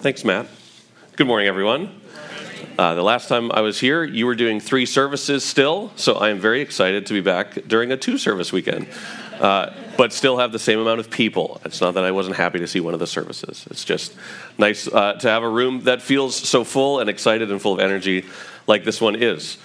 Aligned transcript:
Thanks, 0.00 0.24
Matt. 0.24 0.46
Good 1.16 1.26
morning, 1.26 1.48
everyone. 1.48 2.00
Uh, 2.78 2.94
the 2.94 3.02
last 3.02 3.28
time 3.28 3.50
I 3.50 3.62
was 3.62 3.80
here, 3.80 4.04
you 4.04 4.26
were 4.26 4.36
doing 4.36 4.60
three 4.60 4.86
services 4.86 5.42
still, 5.42 5.90
so 5.96 6.14
I 6.14 6.30
am 6.30 6.38
very 6.38 6.60
excited 6.60 7.04
to 7.06 7.14
be 7.14 7.20
back 7.20 7.66
during 7.66 7.90
a 7.90 7.96
two 7.96 8.16
service 8.16 8.52
weekend, 8.52 8.86
uh, 9.40 9.74
but 9.96 10.12
still 10.12 10.38
have 10.38 10.52
the 10.52 10.58
same 10.60 10.78
amount 10.78 11.00
of 11.00 11.10
people. 11.10 11.60
It's 11.64 11.80
not 11.80 11.94
that 11.94 12.04
I 12.04 12.12
wasn't 12.12 12.36
happy 12.36 12.60
to 12.60 12.68
see 12.68 12.78
one 12.78 12.94
of 12.94 13.00
the 13.00 13.08
services. 13.08 13.66
It's 13.72 13.84
just 13.84 14.14
nice 14.56 14.86
uh, 14.86 15.14
to 15.14 15.28
have 15.28 15.42
a 15.42 15.48
room 15.48 15.82
that 15.82 16.00
feels 16.00 16.36
so 16.36 16.62
full 16.62 17.00
and 17.00 17.10
excited 17.10 17.50
and 17.50 17.60
full 17.60 17.72
of 17.72 17.80
energy 17.80 18.24
like 18.68 18.84
this 18.84 19.00
one 19.00 19.16
is. 19.16 19.58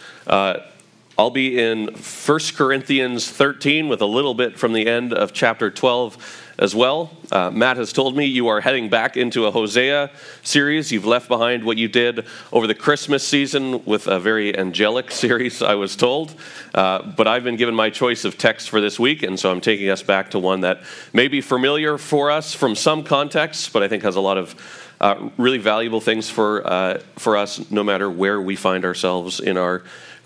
I'll 1.15 1.29
be 1.29 1.59
in 1.59 1.89
1 1.89 2.39
Corinthians 2.55 3.29
13 3.29 3.87
with 3.87 4.01
a 4.01 4.05
little 4.05 4.33
bit 4.33 4.57
from 4.57 4.73
the 4.73 4.87
end 4.87 5.13
of 5.13 5.31
chapter 5.31 5.69
12 5.69 6.55
as 6.57 6.73
well. 6.73 7.11
Uh, 7.31 7.51
Matt 7.51 7.77
has 7.77 7.93
told 7.93 8.17
me 8.17 8.25
you 8.25 8.47
are 8.47 8.61
heading 8.61 8.89
back 8.89 9.15
into 9.15 9.45
a 9.45 9.51
Hosea 9.51 10.09
series. 10.41 10.91
You've 10.91 11.05
left 11.05 11.27
behind 11.27 11.65
what 11.65 11.77
you 11.77 11.87
did 11.87 12.25
over 12.51 12.65
the 12.65 12.73
Christmas 12.73 13.27
season 13.27 13.85
with 13.85 14.07
a 14.07 14.19
very 14.19 14.57
angelic 14.57 15.11
series, 15.23 15.61
I 15.61 15.75
was 15.75 15.95
told. 15.95 16.33
Uh, 16.73 17.03
but 17.03 17.27
I've 17.27 17.43
been 17.43 17.57
given 17.57 17.75
my 17.75 17.91
choice 17.91 18.25
of 18.25 18.39
text 18.39 18.71
for 18.71 18.81
this 18.81 18.99
week, 18.99 19.21
and 19.21 19.39
so 19.39 19.51
I'm 19.51 19.61
taking 19.61 19.89
us 19.89 20.01
back 20.01 20.31
to 20.31 20.39
one 20.39 20.61
that 20.61 20.81
may 21.13 21.27
be 21.27 21.41
familiar 21.41 21.99
for 21.99 22.31
us 22.31 22.55
from 22.55 22.73
some 22.73 23.03
contexts, 23.03 23.69
but 23.69 23.83
I 23.83 23.87
think 23.87 24.01
has 24.01 24.15
a 24.15 24.21
lot 24.21 24.39
of 24.39 24.55
uh, 24.99 25.29
really 25.37 25.57
valuable 25.57 25.99
things 25.99 26.29
for, 26.29 26.65
uh, 26.65 26.99
for 27.17 27.37
us 27.37 27.69
no 27.69 27.83
matter 27.83 28.09
where 28.09 28.41
we 28.41 28.55
find 28.55 28.85
ourselves 28.85 29.39
in 29.39 29.57
our 29.57 29.83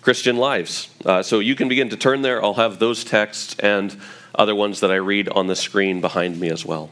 Christian 0.07 0.37
lives. 0.37 0.87
Uh, 1.05 1.21
so 1.21 1.39
you 1.39 1.53
can 1.53 1.67
begin 1.67 1.89
to 1.89 1.97
turn 1.97 2.21
there. 2.21 2.41
I'll 2.41 2.53
have 2.53 2.79
those 2.79 3.03
texts 3.03 3.57
and 3.59 3.93
other 4.33 4.55
ones 4.55 4.79
that 4.79 4.89
I 4.89 4.95
read 4.95 5.27
on 5.27 5.47
the 5.47 5.55
screen 5.57 5.99
behind 5.99 6.39
me 6.39 6.49
as 6.49 6.65
well. 6.65 6.91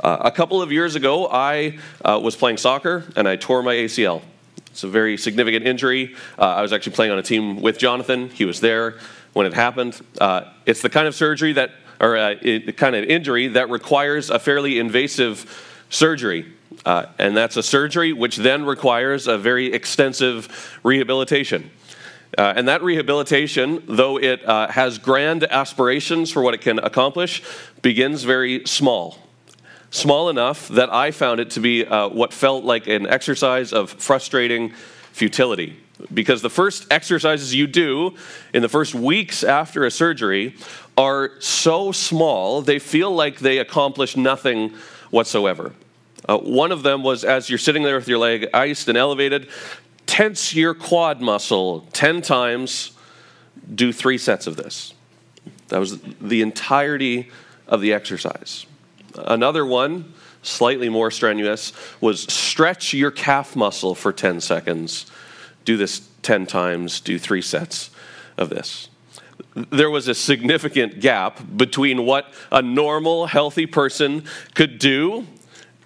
Uh, 0.00 0.16
a 0.22 0.30
couple 0.30 0.62
of 0.62 0.72
years 0.72 0.94
ago, 0.94 1.28
I 1.30 1.78
uh, 2.02 2.18
was 2.22 2.36
playing 2.36 2.56
soccer 2.56 3.04
and 3.16 3.28
I 3.28 3.36
tore 3.36 3.62
my 3.62 3.74
ACL. 3.74 4.22
It's 4.68 4.82
a 4.82 4.88
very 4.88 5.18
significant 5.18 5.66
injury. 5.66 6.14
Uh, 6.38 6.44
I 6.44 6.62
was 6.62 6.72
actually 6.72 6.94
playing 6.94 7.12
on 7.12 7.18
a 7.18 7.22
team 7.22 7.60
with 7.60 7.76
Jonathan. 7.76 8.30
He 8.30 8.46
was 8.46 8.60
there 8.60 8.96
when 9.34 9.44
it 9.44 9.52
happened. 9.52 10.00
Uh, 10.18 10.44
it's 10.64 10.80
the 10.80 10.88
kind 10.88 11.06
of 11.06 11.14
surgery 11.14 11.52
that, 11.52 11.72
or 12.00 12.16
uh, 12.16 12.34
the 12.40 12.72
kind 12.72 12.96
of 12.96 13.04
injury 13.04 13.48
that 13.48 13.68
requires 13.68 14.30
a 14.30 14.38
fairly 14.38 14.78
invasive 14.78 15.84
surgery. 15.90 16.50
Uh, 16.86 17.04
and 17.18 17.36
that's 17.36 17.58
a 17.58 17.62
surgery 17.62 18.14
which 18.14 18.38
then 18.38 18.64
requires 18.64 19.26
a 19.26 19.36
very 19.36 19.70
extensive 19.74 20.80
rehabilitation. 20.82 21.72
Uh, 22.36 22.52
and 22.56 22.68
that 22.68 22.82
rehabilitation, 22.82 23.82
though 23.86 24.18
it 24.18 24.46
uh, 24.46 24.68
has 24.68 24.98
grand 24.98 25.44
aspirations 25.44 26.30
for 26.30 26.42
what 26.42 26.54
it 26.54 26.60
can 26.60 26.78
accomplish, 26.78 27.42
begins 27.80 28.22
very 28.22 28.62
small. 28.66 29.18
Small 29.90 30.28
enough 30.28 30.68
that 30.68 30.92
I 30.92 31.10
found 31.10 31.40
it 31.40 31.50
to 31.52 31.60
be 31.60 31.86
uh, 31.86 32.08
what 32.08 32.34
felt 32.34 32.64
like 32.64 32.86
an 32.86 33.06
exercise 33.06 33.72
of 33.72 33.90
frustrating 33.90 34.72
futility. 35.12 35.78
Because 36.12 36.42
the 36.42 36.50
first 36.50 36.86
exercises 36.92 37.54
you 37.54 37.66
do 37.66 38.14
in 38.52 38.62
the 38.62 38.68
first 38.68 38.94
weeks 38.94 39.42
after 39.42 39.84
a 39.84 39.90
surgery 39.90 40.54
are 40.96 41.32
so 41.40 41.90
small, 41.92 42.60
they 42.60 42.78
feel 42.78 43.10
like 43.10 43.38
they 43.38 43.58
accomplish 43.58 44.16
nothing 44.16 44.74
whatsoever. 45.10 45.72
Uh, 46.28 46.36
one 46.38 46.72
of 46.72 46.82
them 46.82 47.02
was 47.02 47.24
as 47.24 47.48
you're 47.48 47.58
sitting 47.58 47.82
there 47.82 47.96
with 47.96 48.08
your 48.08 48.18
leg 48.18 48.48
iced 48.52 48.88
and 48.88 48.98
elevated, 48.98 49.48
tense 50.08 50.54
your 50.54 50.74
quad 50.74 51.20
muscle 51.20 51.86
10 51.92 52.22
times, 52.22 52.92
do 53.72 53.92
three 53.92 54.18
sets 54.18 54.48
of 54.48 54.56
this. 54.56 54.94
That 55.68 55.78
was 55.78 56.00
the 56.20 56.40
entirety 56.42 57.30
of 57.68 57.82
the 57.82 57.92
exercise. 57.92 58.66
Another 59.14 59.64
one, 59.64 60.12
slightly 60.42 60.88
more 60.88 61.10
strenuous, 61.10 61.72
was 62.00 62.22
stretch 62.32 62.94
your 62.94 63.10
calf 63.10 63.54
muscle 63.54 63.94
for 63.94 64.12
10 64.12 64.40
seconds. 64.40 65.06
Do 65.64 65.76
this 65.76 66.08
10 66.22 66.46
times, 66.46 67.00
do 67.00 67.18
three 67.18 67.42
sets 67.42 67.90
of 68.38 68.48
this. 68.48 68.88
There 69.54 69.90
was 69.90 70.08
a 70.08 70.14
significant 70.14 71.00
gap 71.00 71.40
between 71.56 72.06
what 72.06 72.32
a 72.50 72.62
normal, 72.62 73.26
healthy 73.26 73.66
person 73.66 74.24
could 74.54 74.78
do 74.78 75.26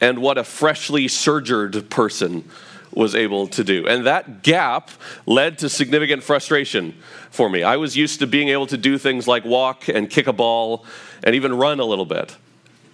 and 0.00 0.18
what 0.20 0.38
a 0.38 0.44
freshly 0.44 1.08
surgered 1.08 1.90
person 1.90 2.48
was 2.94 3.14
able 3.14 3.46
to 3.48 3.64
do. 3.64 3.86
And 3.86 4.06
that 4.06 4.42
gap 4.42 4.90
led 5.26 5.58
to 5.58 5.68
significant 5.68 6.22
frustration 6.22 6.94
for 7.30 7.48
me. 7.48 7.62
I 7.62 7.76
was 7.76 7.96
used 7.96 8.20
to 8.20 8.26
being 8.26 8.48
able 8.48 8.66
to 8.68 8.76
do 8.76 8.98
things 8.98 9.26
like 9.26 9.44
walk 9.44 9.88
and 9.88 10.08
kick 10.08 10.26
a 10.26 10.32
ball 10.32 10.84
and 11.24 11.34
even 11.34 11.54
run 11.54 11.80
a 11.80 11.84
little 11.84 12.04
bit. 12.04 12.36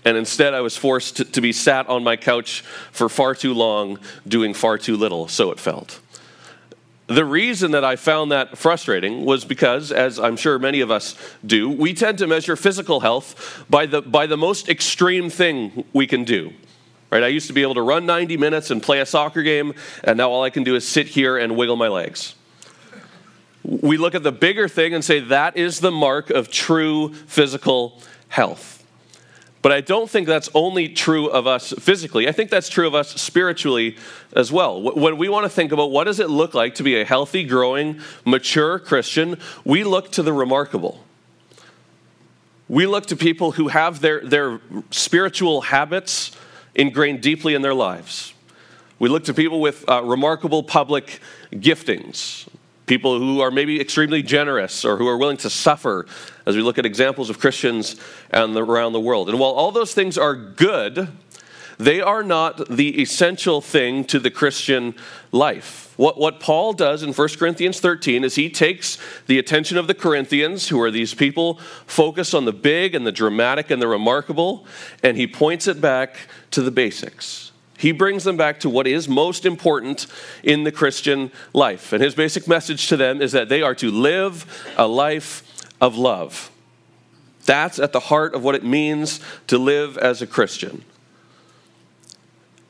And 0.05 0.17
instead, 0.17 0.55
I 0.55 0.61
was 0.61 0.77
forced 0.77 1.17
to, 1.17 1.25
to 1.25 1.41
be 1.41 1.53
sat 1.53 1.89
on 1.89 2.05
my 2.05 2.17
couch 2.17 2.61
for 2.93 3.09
far 3.09 3.35
too 3.35 3.53
long, 3.53 3.99
doing 4.27 4.55
far 4.55 4.79
too 4.79 4.97
little, 4.97 5.29
so 5.29 5.51
it 5.51 5.59
felt. 5.59 6.01
The 7.09 7.25
reason 7.25 7.71
that 7.71 7.85
I 7.85 7.97
found 7.97 8.31
that 8.33 8.59
frustrating 8.59 9.25
was 9.25 9.45
because, 9.45 9.91
as 9.91 10.21
I'm 10.21 10.37
sure 10.37 10.59
many 10.59 10.81
of 10.81 10.91
us 10.91 11.17
do, 11.45 11.69
we 11.71 11.95
tend 11.95 12.19
to 12.19 12.27
measure 12.27 12.55
physical 12.55 13.01
health 13.01 13.65
by 13.69 13.87
the, 13.87 14.03
by 14.03 14.27
the 14.27 14.37
most 14.37 14.69
extreme 14.69 15.31
thing 15.31 15.85
we 15.93 16.07
can 16.07 16.25
do. 16.25 16.53
Right? 17.11 17.23
I 17.23 17.29
used 17.29 17.47
to 17.47 17.53
be 17.53 17.63
able 17.63 17.75
to 17.75 17.83
run 17.83 18.05
90 18.05 18.37
minutes 18.37 18.71
and 18.71 18.83
play 18.83 19.01
a 19.01 19.07
soccer 19.07 19.43
game, 19.43 19.75
and 20.05 20.19
now 20.19 20.31
all 20.31 20.43
I 20.43 20.51
can 20.51 20.63
do 20.63 20.75
is 20.75 20.87
sit 20.87 21.09
here 21.09 21.39
and 21.39 21.57
wiggle 21.57 21.77
my 21.77 21.89
legs. 21.89 22.35
We 23.65 23.97
look 23.97 24.15
at 24.15 24.23
the 24.23 24.33
bigger 24.33 24.69
thing 24.69 24.95
and 24.95 25.05
say 25.05 25.21
that 25.21 25.57
is 25.57 25.81
the 25.81 25.91
mark 25.91 26.31
of 26.31 26.51
true 26.51 27.13
physical 27.15 28.01
health. 28.29 28.79
But 29.61 29.73
I 29.73 29.81
don't 29.81 30.09
think 30.09 30.27
that's 30.27 30.49
only 30.55 30.89
true 30.89 31.29
of 31.29 31.47
us 31.47 31.73
physically. 31.73 32.29
I 32.29 32.33
think 32.33 32.51
that's 32.51 32.69
true 32.69 32.87
of 32.87 32.95
us 32.95 33.21
spiritually 33.21 33.97
as 34.35 34.53
well. 34.53 34.81
When 34.81 35.19
we 35.19 35.29
want 35.29 35.45
to 35.45 35.51
think 35.51 35.73
about 35.73 35.91
what 35.91 36.05
does 36.05 36.21
it 36.21 36.31
look 36.31 36.55
like 36.55 36.77
to 36.77 36.83
be 36.83 37.01
a 37.01 37.05
healthy, 37.05 37.45
growing, 37.45 38.01
mature 38.25 38.79
Christian, 38.79 39.39
we 39.65 39.83
look 39.83 40.13
to 40.13 40.23
the 40.23 40.33
remarkable. 40.33 41.05
We 42.69 42.87
look 42.87 43.07
to 43.07 43.17
people 43.17 43.53
who 43.53 43.69
have 43.69 44.01
their, 44.01 44.21
their 44.21 44.61
spiritual 44.91 45.63
habits 45.63 46.33
ingrained 46.79 47.21
deeply 47.21 47.55
in 47.55 47.61
their 47.61 47.75
lives. 47.75 48.33
We 48.99 49.09
look 49.09 49.25
to 49.25 49.35
people 49.35 49.61
with 49.61 49.85
uh, 49.89 50.03
remarkable 50.03 50.63
public 50.63 51.21
giftings, 51.53 52.49
people 52.87 53.19
who 53.19 53.41
are 53.41 53.51
maybe 53.51 53.81
extremely 53.81 54.23
generous 54.23 54.85
or 54.85 54.97
who 54.97 55.07
are 55.09 55.19
willing 55.19 55.37
to 55.39 55.51
suffer, 55.51 56.07
as 56.47 56.57
we 56.57 56.63
look 56.63 56.79
at 56.79 56.87
examples 56.87 57.29
of 57.29 57.39
Christians 57.39 57.97
and 58.31 58.57
the, 58.57 58.65
around 58.65 58.93
the 58.93 59.01
world. 59.01 59.29
And 59.29 59.39
while 59.39 59.51
all 59.51 59.73
those 59.73 59.93
things 59.93 60.17
are 60.17 60.35
good, 60.35 61.09
they 61.79 62.01
are 62.01 62.23
not 62.23 62.69
the 62.69 63.01
essential 63.01 63.61
thing 63.61 64.05
to 64.05 64.19
the 64.19 64.31
Christian 64.31 64.95
life. 65.31 65.95
What, 65.97 66.19
what 66.19 66.41
Paul 66.41 66.73
does 66.73 67.03
in 67.03 67.13
1 67.13 67.29
Corinthians 67.39 67.81
13 67.81 68.25
is 68.25 68.35
he 68.35 68.51
takes 68.51 68.99
the 69.27 69.39
attention 69.39 69.79
of 69.79 69.87
the 69.87 69.95
Corinthians, 69.95 70.69
who 70.69 70.81
are 70.81 70.91
these 70.91 71.15
people 71.15 71.55
focused 71.87 72.35
on 72.35 72.45
the 72.45 72.53
big 72.53 72.95
and 72.95 73.07
the 73.07 73.13
dramatic 73.13 73.71
and 73.71 73.81
the 73.81 73.89
remarkable, 73.89 74.67
and 75.03 75.17
he 75.17 75.27
points 75.27 75.67
it 75.67 75.81
back 75.81 76.17
to 76.51 76.63
the 76.63 76.71
basics. 76.71 77.53
He 77.79 77.93
brings 77.93 78.25
them 78.25 78.37
back 78.37 78.59
to 78.61 78.71
what 78.71 78.89
is 78.89 79.09
most 79.09 79.47
important 79.47 80.09
in 80.43 80.65
the 80.65 80.73
Christian 80.73 81.31
life. 81.53 81.93
And 81.93 82.03
his 82.03 82.17
basic 82.17 82.49
message 82.49 82.89
to 82.89 82.97
them 82.97 83.23
is 83.23 83.31
that 83.33 83.49
they 83.49 83.63
are 83.63 83.75
to 83.77 83.91
live 83.93 84.67
a 84.77 84.89
life 84.89 85.45
of 85.81 85.97
love. 85.97 86.51
That's 87.45 87.79
at 87.79 87.93
the 87.93 88.01
heart 88.01 88.35
of 88.35 88.43
what 88.43 88.57
it 88.57 88.65
means 88.65 89.21
to 89.47 89.59
live 89.59 89.97
as 89.97 90.21
a 90.21 90.27
Christian. 90.27 90.85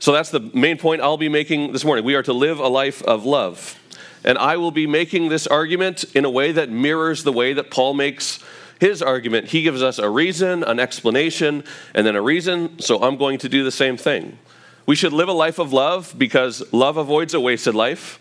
So 0.01 0.13
that's 0.13 0.31
the 0.31 0.41
main 0.55 0.79
point 0.79 1.03
I'll 1.03 1.17
be 1.17 1.29
making 1.29 1.73
this 1.73 1.85
morning. 1.85 2.05
We 2.05 2.15
are 2.15 2.23
to 2.23 2.33
live 2.33 2.61
a 2.61 2.69
life 2.69 3.03
of 3.03 3.25
love. 3.25 3.79
And 4.25 4.39
I 4.39 4.57
will 4.57 4.71
be 4.71 4.87
making 4.87 5.29
this 5.29 5.47
argument 5.47 6.05
in 6.15 6.25
a 6.25 6.31
way 6.31 6.53
that 6.53 6.71
mirrors 6.71 7.25
the 7.25 7.33
way 7.33 7.53
that 7.53 7.71
Paul 7.71 7.95
makes 7.95 8.39
his 8.81 9.03
argument. 9.03 9.49
He 9.49 9.63
gives 9.63 9.83
us 9.83 9.99
a 9.99 10.09
reason, 10.09 10.63
an 10.63 10.79
explanation, 10.79 11.65
and 11.95 12.07
then 12.07 12.15
a 12.15 12.23
reason. 12.23 12.79
So 12.79 13.03
I'm 13.03 13.17
going 13.17 13.39
to 13.39 13.49
do 13.49 13.65
the 13.65 13.73
same 13.73 13.97
thing. 13.97 14.39
We 14.87 14.95
should 14.95 15.13
live 15.13 15.29
a 15.29 15.33
life 15.33 15.59
of 15.59 15.73
love 15.73 16.15
because 16.17 16.73
love 16.73 16.97
avoids 16.97 17.35
a 17.35 17.41
wasted 17.41 17.75
life. 17.75 18.21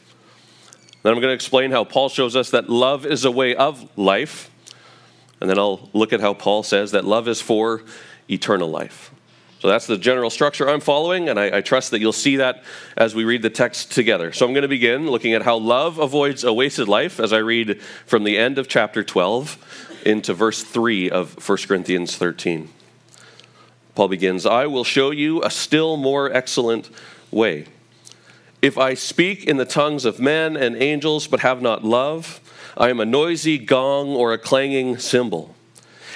Then 1.04 1.13
I'm 1.13 1.19
going 1.19 1.30
to 1.30 1.36
explain 1.36 1.72
how 1.72 1.84
Paul 1.84 2.10
shows 2.10 2.36
us 2.36 2.50
that 2.50 2.69
love 2.69 3.06
is 3.06 3.24
a 3.24 3.31
way 3.31 3.56
of 3.56 3.88
life. 3.98 4.50
And 5.40 5.50
then 5.50 5.60
I'll 5.60 5.90
look 5.94 6.12
at 6.12 6.22
how 6.22 6.34
Paul 6.34 6.63
says 6.63 6.92
that 6.92 7.06
love 7.06 7.28
is 7.28 7.40
for 7.40 7.84
eternal 8.30 8.69
life. 8.69 9.12
So 9.59 9.68
that's 9.68 9.88
the 9.88 9.98
general 9.98 10.30
structure 10.30 10.69
I'm 10.69 10.81
following, 10.81 11.30
and 11.30 11.39
I, 11.39 11.57
I, 11.57 11.62
trust 11.62 11.89
that 11.92 12.00
you'll 12.00 12.13
see 12.13 12.36
that 12.36 12.63
as 12.95 13.15
we 13.15 13.25
read 13.25 13.42
the 13.42 13.50
text 13.50 13.92
together. 13.92 14.31
So 14.31 14.45
I'm 14.45 14.54
going 14.54 14.62
to 14.62 14.68
begin 14.68 15.09
looking 15.09 15.33
at 15.33 15.42
how 15.42 15.57
love 15.57 15.98
avoids 15.98 16.44
a 16.44 16.54
wasted 16.54 16.88
life 16.88 17.19
as 17.19 17.33
I 17.33 17.39
read 17.39 17.81
from 18.06 18.24
the 18.24 18.38
end 18.38 18.59
of 18.59 18.68
chapter 18.68 19.04
12 19.04 20.04
into 20.06 20.36
verse 20.36 20.63
3 20.63 21.09
of 21.09 21.50
1 21.50 21.57
Corinthians 21.68 22.15
13. 22.15 22.69
Paul 23.95 24.09
begins 24.09 24.45
I 24.45 24.68
will 24.68 24.83
show 24.83 25.09
you 25.09 25.44
a 25.44 25.50
still 25.50 25.98
more 25.98 26.31
excellent 26.31 26.92
way. 27.31 27.65
If 28.62 28.77
I 28.77 28.94
speak 28.94 29.45
in 29.45 29.57
the 29.57 29.65
tongues 29.65 30.06
of 30.06 30.19
men 30.19 30.56
and 30.56 30.75
angels 30.75 31.25
but 31.25 31.39
have 31.39 31.63
not 31.63 31.83
love, 31.83 32.39
I 32.77 32.89
am 32.89 33.00
a 33.00 33.06
noisy 33.06 33.57
gong 33.57 34.10
or 34.10 34.33
a 34.33 34.38
clanging 34.38 35.00
cymbal. 35.00 35.56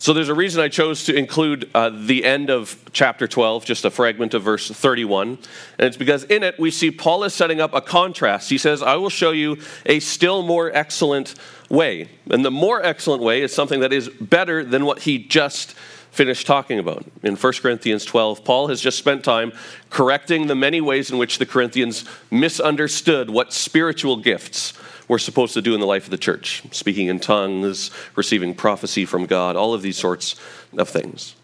So 0.00 0.14
there's 0.14 0.30
a 0.30 0.34
reason 0.34 0.62
I 0.62 0.68
chose 0.68 1.04
to 1.04 1.14
include 1.14 1.68
uh, 1.74 1.90
the 1.90 2.24
end 2.24 2.48
of 2.48 2.82
chapter 2.90 3.28
12, 3.28 3.66
just 3.66 3.84
a 3.84 3.90
fragment 3.90 4.32
of 4.32 4.42
verse 4.42 4.70
31. 4.70 5.36
And 5.78 5.86
it's 5.86 5.98
because 5.98 6.24
in 6.24 6.42
it 6.42 6.58
we 6.58 6.70
see 6.70 6.90
Paul 6.90 7.22
is 7.22 7.34
setting 7.34 7.60
up 7.60 7.74
a 7.74 7.82
contrast. 7.82 8.48
He 8.48 8.56
says, 8.56 8.80
I 8.80 8.94
will 8.94 9.10
show 9.10 9.30
you 9.30 9.58
a 9.84 10.00
still 10.00 10.40
more 10.40 10.74
excellent 10.74 11.34
way. 11.68 12.08
And 12.30 12.42
the 12.42 12.50
more 12.50 12.82
excellent 12.82 13.22
way 13.22 13.42
is 13.42 13.52
something 13.52 13.80
that 13.80 13.92
is 13.92 14.08
better 14.08 14.64
than 14.64 14.86
what 14.86 15.00
he 15.00 15.18
just 15.18 15.74
finished 16.12 16.46
talking 16.46 16.78
about. 16.78 17.04
In 17.22 17.36
1 17.36 17.52
Corinthians 17.60 18.06
12, 18.06 18.42
Paul 18.42 18.68
has 18.68 18.80
just 18.80 18.96
spent 18.96 19.22
time 19.22 19.52
correcting 19.90 20.46
the 20.46 20.54
many 20.54 20.80
ways 20.80 21.10
in 21.10 21.18
which 21.18 21.36
the 21.36 21.44
Corinthians 21.44 22.06
misunderstood 22.30 23.28
what 23.28 23.52
spiritual 23.52 24.16
gifts 24.16 24.72
we're 25.10 25.18
supposed 25.18 25.54
to 25.54 25.60
do 25.60 25.74
in 25.74 25.80
the 25.80 25.86
life 25.86 26.04
of 26.04 26.12
the 26.12 26.16
church 26.16 26.62
speaking 26.70 27.08
in 27.08 27.18
tongues, 27.18 27.90
receiving 28.14 28.54
prophecy 28.54 29.04
from 29.04 29.26
God, 29.26 29.56
all 29.56 29.74
of 29.74 29.82
these 29.82 29.96
sorts 29.96 30.36
of 30.78 30.88
things. 30.88 31.34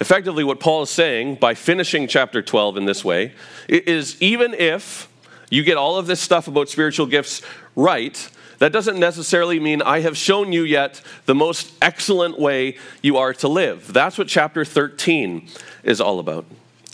Effectively, 0.00 0.42
what 0.42 0.58
Paul 0.58 0.80
is 0.80 0.88
saying 0.88 1.34
by 1.34 1.52
finishing 1.52 2.08
chapter 2.08 2.40
12 2.40 2.78
in 2.78 2.86
this 2.86 3.04
way 3.04 3.34
is 3.68 4.16
even 4.22 4.54
if 4.54 5.06
you 5.50 5.64
get 5.64 5.76
all 5.76 5.98
of 5.98 6.06
this 6.06 6.18
stuff 6.18 6.48
about 6.48 6.70
spiritual 6.70 7.04
gifts 7.04 7.42
right, 7.74 8.30
that 8.56 8.72
doesn't 8.72 8.98
necessarily 8.98 9.60
mean 9.60 9.82
I 9.82 10.00
have 10.00 10.16
shown 10.16 10.50
you 10.50 10.62
yet 10.62 11.02
the 11.26 11.34
most 11.34 11.74
excellent 11.82 12.40
way 12.40 12.78
you 13.02 13.18
are 13.18 13.34
to 13.34 13.48
live. 13.48 13.92
That's 13.92 14.16
what 14.16 14.28
chapter 14.28 14.64
13 14.64 15.46
is 15.82 16.00
all 16.00 16.18
about. 16.18 16.46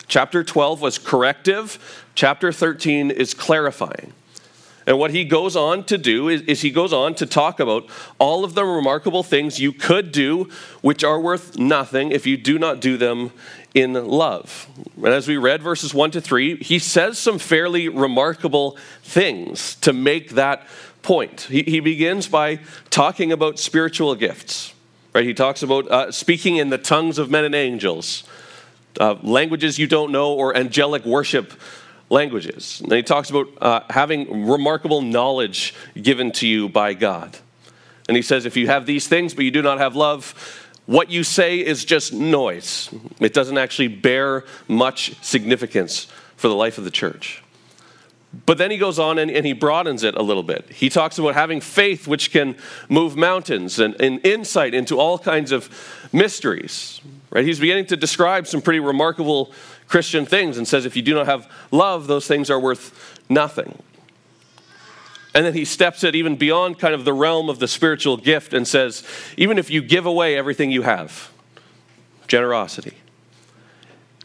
Chapter 0.09 0.43
12 0.43 0.81
was 0.81 0.99
corrective, 0.99 2.05
chapter 2.17 2.50
13 2.50 3.12
is 3.12 3.32
clarifying. 3.32 4.12
And 4.87 4.99
what 4.99 5.12
he 5.12 5.25
goes 5.25 5.55
on 5.55 5.84
to 5.84 5.99
do 5.99 6.29
is, 6.29 6.43
is, 6.43 6.62
he 6.62 6.70
goes 6.70 6.93
on 6.93 7.14
to 7.17 7.26
talk 7.26 7.61
about 7.61 7.87
all 8.19 8.44
of 8.44 8.55
the 8.55 8.64
remarkable 8.64 9.23
things 9.23 9.61
you 9.61 9.73
could 9.73 10.12
do, 10.12 10.49
which 10.81 11.05
are 11.05 11.20
worth 11.20 11.58
nothing 11.58 12.11
if 12.11 12.26
you 12.26 12.37
do 12.37 12.58
not 12.58 12.81
do 12.81 12.96
them 12.96 13.32
in 13.75 13.93
love. 13.93 14.69
And 14.96 15.08
as 15.08 15.29
we 15.29 15.37
read 15.37 15.62
verses 15.62 15.94
1 15.94 16.11
to 16.12 16.20
3, 16.20 16.56
he 16.56 16.79
says 16.79 17.19
some 17.19 17.38
fairly 17.38 17.88
remarkable 17.88 18.76
things 19.02 19.76
to 19.76 19.93
make 19.93 20.31
that 20.31 20.67
point. 21.02 21.43
He, 21.43 21.62
he 21.62 21.81
begins 21.81 22.28
by 22.28 22.61
talking 22.90 23.32
about 23.32 23.58
spiritual 23.58 24.14
gifts. 24.14 24.75
Right? 25.14 25.25
He 25.25 25.35
talks 25.35 25.62
about 25.62 25.88
uh, 25.88 26.11
speaking 26.11 26.56
in 26.56 26.70
the 26.70 26.78
tongues 26.78 27.19
of 27.19 27.31
men 27.31 27.44
and 27.44 27.55
angels, 27.55 28.25
uh, 28.99 29.17
languages 29.23 29.78
you 29.78 29.87
don't 29.87 30.11
know, 30.11 30.32
or 30.32 30.56
angelic 30.56 31.05
worship 31.05 31.52
languages. 32.12 32.81
And 32.82 32.93
he 32.93 33.03
talks 33.03 33.31
about 33.31 33.49
uh, 33.61 33.81
having 33.91 34.47
remarkable 34.47 35.03
knowledge 35.03 35.75
given 36.00 36.31
to 36.32 36.47
you 36.47 36.69
by 36.69 36.94
God. 36.94 37.38
And 38.06 38.17
he 38.17 38.23
says, 38.23 38.44
if 38.44 38.56
you 38.56 38.67
have 38.67 38.87
these 38.87 39.09
things 39.09 39.35
but 39.35 39.44
you 39.44 39.50
do 39.50 39.62
not 39.62 39.79
have 39.79 39.97
love, 39.97 40.35
what 40.87 41.11
you 41.11 41.25
say 41.25 41.59
is 41.59 41.85
just 41.85 42.12
noise. 42.12 42.91
It 43.20 43.32
doesn't 43.32 43.56
actually 43.56 43.88
bear 43.88 44.44
much 44.69 45.14
significance 45.25 46.06
for 46.37 46.49
the 46.49 46.55
life 46.55 46.76
of 46.76 46.85
the 46.85 46.91
church. 46.91 47.43
But 48.47 48.59
then 48.59 48.70
he 48.70 48.79
goes 48.79 48.99
on 48.99 49.19
and, 49.19 49.31
and, 49.31 49.44
he 49.44 49.53
broadens 49.53 50.03
it 50.05 50.14
a 50.14 50.23
little 50.23 50.43
bit. 50.43 50.70
He 50.70 50.88
talks 50.88 51.19
about 51.19 51.35
having 51.35 51.61
faith 51.61 52.09
which 52.09 52.31
can 52.31 52.56
move 52.88 53.14
mountains 53.14 53.79
and, 53.79 53.94
and 54.00 54.25
insight 54.25 54.73
into 54.73 54.99
all 54.99 55.19
kinds 55.19 55.53
of 55.53 55.69
mysteries. 56.12 57.03
Right? 57.31 57.44
He's 57.44 57.61
beginning 57.61 57.87
to 57.87 57.97
describe 57.97 58.47
some 58.47 58.62
pretty 58.62 58.81
remarkable 58.81 59.53
Christian 59.93 60.25
things 60.25 60.56
and 60.56 60.67
says 60.67 60.87
if 60.87 60.97
you 60.97 61.03
do 61.03 61.12
not 61.12 61.27
have 61.27 61.47
love, 61.71 62.06
those 62.06 62.27
things 62.27 62.49
are 62.49 62.59
worth 62.59 63.21
nothing. 63.29 63.79
And 65.35 65.44
then 65.44 65.53
he 65.53 65.67
steps 65.67 66.03
it 66.03 66.15
even 66.15 66.37
beyond 66.37 66.79
kind 66.79 66.94
of 66.94 67.05
the 67.05 67.12
realm 67.12 67.50
of 67.50 67.59
the 67.59 67.69
spiritual 67.69 68.17
gift 68.17 68.55
and 68.55 68.67
says, 68.67 69.06
even 69.37 69.59
if 69.59 69.69
you 69.69 69.83
give 69.83 70.06
away 70.06 70.35
everything 70.35 70.71
you 70.71 70.81
have, 70.81 71.31
generosity, 72.27 72.94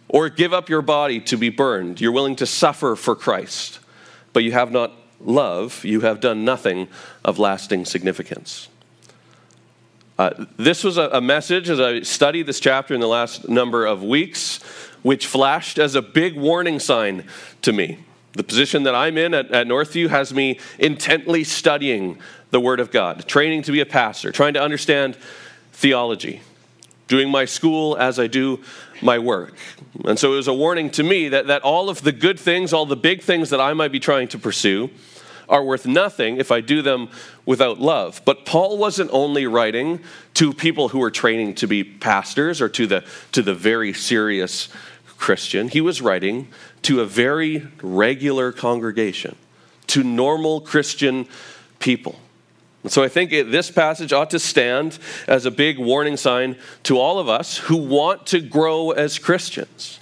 or 0.08 0.30
give 0.30 0.54
up 0.54 0.70
your 0.70 0.82
body 0.82 1.20
to 1.20 1.36
be 1.36 1.50
burned, 1.50 2.00
you're 2.00 2.14
willing 2.14 2.38
to 2.38 2.46
suffer 2.46 2.96
for 2.96 3.14
Christ, 3.14 3.80
but 4.32 4.46
you 4.46 4.54
have 4.54 4.72
not 4.72 4.94
love, 5.20 5.84
you 5.84 6.00
have 6.00 6.22
done 6.22 6.46
nothing 6.46 6.88
of 7.26 7.40
lasting 7.40 7.84
significance. 7.84 8.70
Uh, 10.18 10.32
this 10.58 10.84
was 10.84 10.98
a, 10.98 11.10
a 11.10 11.22
message 11.22 11.70
as 11.70 11.80
I 11.80 12.02
studied 12.02 12.48
this 12.48 12.60
chapter 12.60 12.96
in 12.96 13.00
the 13.00 13.08
last 13.08 13.48
number 13.48 13.86
of 13.86 14.04
weeks 14.04 14.60
which 15.04 15.28
flashed 15.28 15.78
as 15.78 15.96
a 15.96 16.02
big 16.02 16.36
warning 16.36 16.80
sign 16.80 17.24
to 17.62 17.72
me. 17.72 18.00
The 18.34 18.44
position 18.44 18.84
that 18.84 18.96
I'm 18.96 19.18
in 19.18 19.34
at, 19.34 19.52
at 19.52 19.68
Northview 19.68 20.10
has 20.10 20.34
me 20.34 20.60
intently 20.80 21.44
studying 21.44 22.20
the 22.50 22.60
Word 22.60 22.80
of 22.80 22.92
God, 22.92 23.28
training 23.28 23.62
to 23.64 23.72
be 23.72 23.80
a 23.80 23.86
pastor, 23.86 24.32
trying 24.32 24.54
to 24.56 24.62
understand 24.62 25.18
theology, 25.72 26.42
doing 27.08 27.30
my 27.30 27.46
school 27.46 27.96
as 27.98 28.20
I 28.20 28.28
do 28.28 28.60
my 29.02 29.20
work. 29.20 29.54
And 30.04 30.18
so 30.18 30.34
it 30.34 30.38
was 30.38 30.48
a 30.48 30.54
warning 30.54 30.90
to 30.92 31.04
me 31.04 31.30
that, 31.30 31.48
that 31.48 31.62
all 31.62 31.90
of 31.90 32.02
the 32.02 32.12
good 32.12 32.40
things, 32.40 32.74
all 32.74 32.86
the 32.86 32.96
big 32.96 33.22
things 33.22 33.52
that 33.52 33.62
I 33.62 33.74
might 33.74 33.92
be 33.92 34.00
trying 34.00 34.28
to 34.30 34.40
pursue, 34.40 34.90
are 35.50 35.64
worth 35.64 35.86
nothing 35.86 36.38
if 36.38 36.52
I 36.52 36.62
do 36.62 36.82
them 36.82 37.10
without 37.46 37.80
love. 37.80 38.22
But 38.26 38.46
Paul 38.46 38.78
wasn't 38.78 39.12
only 39.14 39.48
writing 39.48 40.02
to 40.36 40.54
people 40.54 40.90
who 40.90 41.00
were 41.00 41.12
training 41.12 41.56
to 41.56 41.68
be 41.68 41.84
pastors 41.84 42.62
or 42.62 42.70
to 42.70 42.88
the, 42.88 43.04
to 43.32 43.42
the 43.42 43.54
very 43.54 43.94
serious 43.94 44.70
Christian, 45.18 45.68
he 45.68 45.82
was 45.82 46.02
writing 46.02 46.48
to 46.84 47.02
a 47.02 47.06
very 47.06 47.68
regular 47.82 48.52
congregation, 48.52 49.36
to 49.88 50.04
normal 50.04 50.62
Christian 50.62 51.28
people. 51.80 52.20
So 52.86 53.04
I 53.04 53.10
think 53.10 53.34
it, 53.34 53.52
this 53.52 53.70
passage 53.72 54.14
ought 54.14 54.30
to 54.30 54.40
stand 54.40 54.98
as 55.28 55.46
a 55.46 55.52
big 55.52 55.80
warning 55.80 56.16
sign 56.16 56.56
to 56.84 57.00
all 57.00 57.20
of 57.20 57.28
us 57.28 57.58
who 57.58 57.78
want 57.78 58.28
to 58.28 58.40
grow 58.40 58.92
as 58.92 59.20
Christians. 59.20 60.00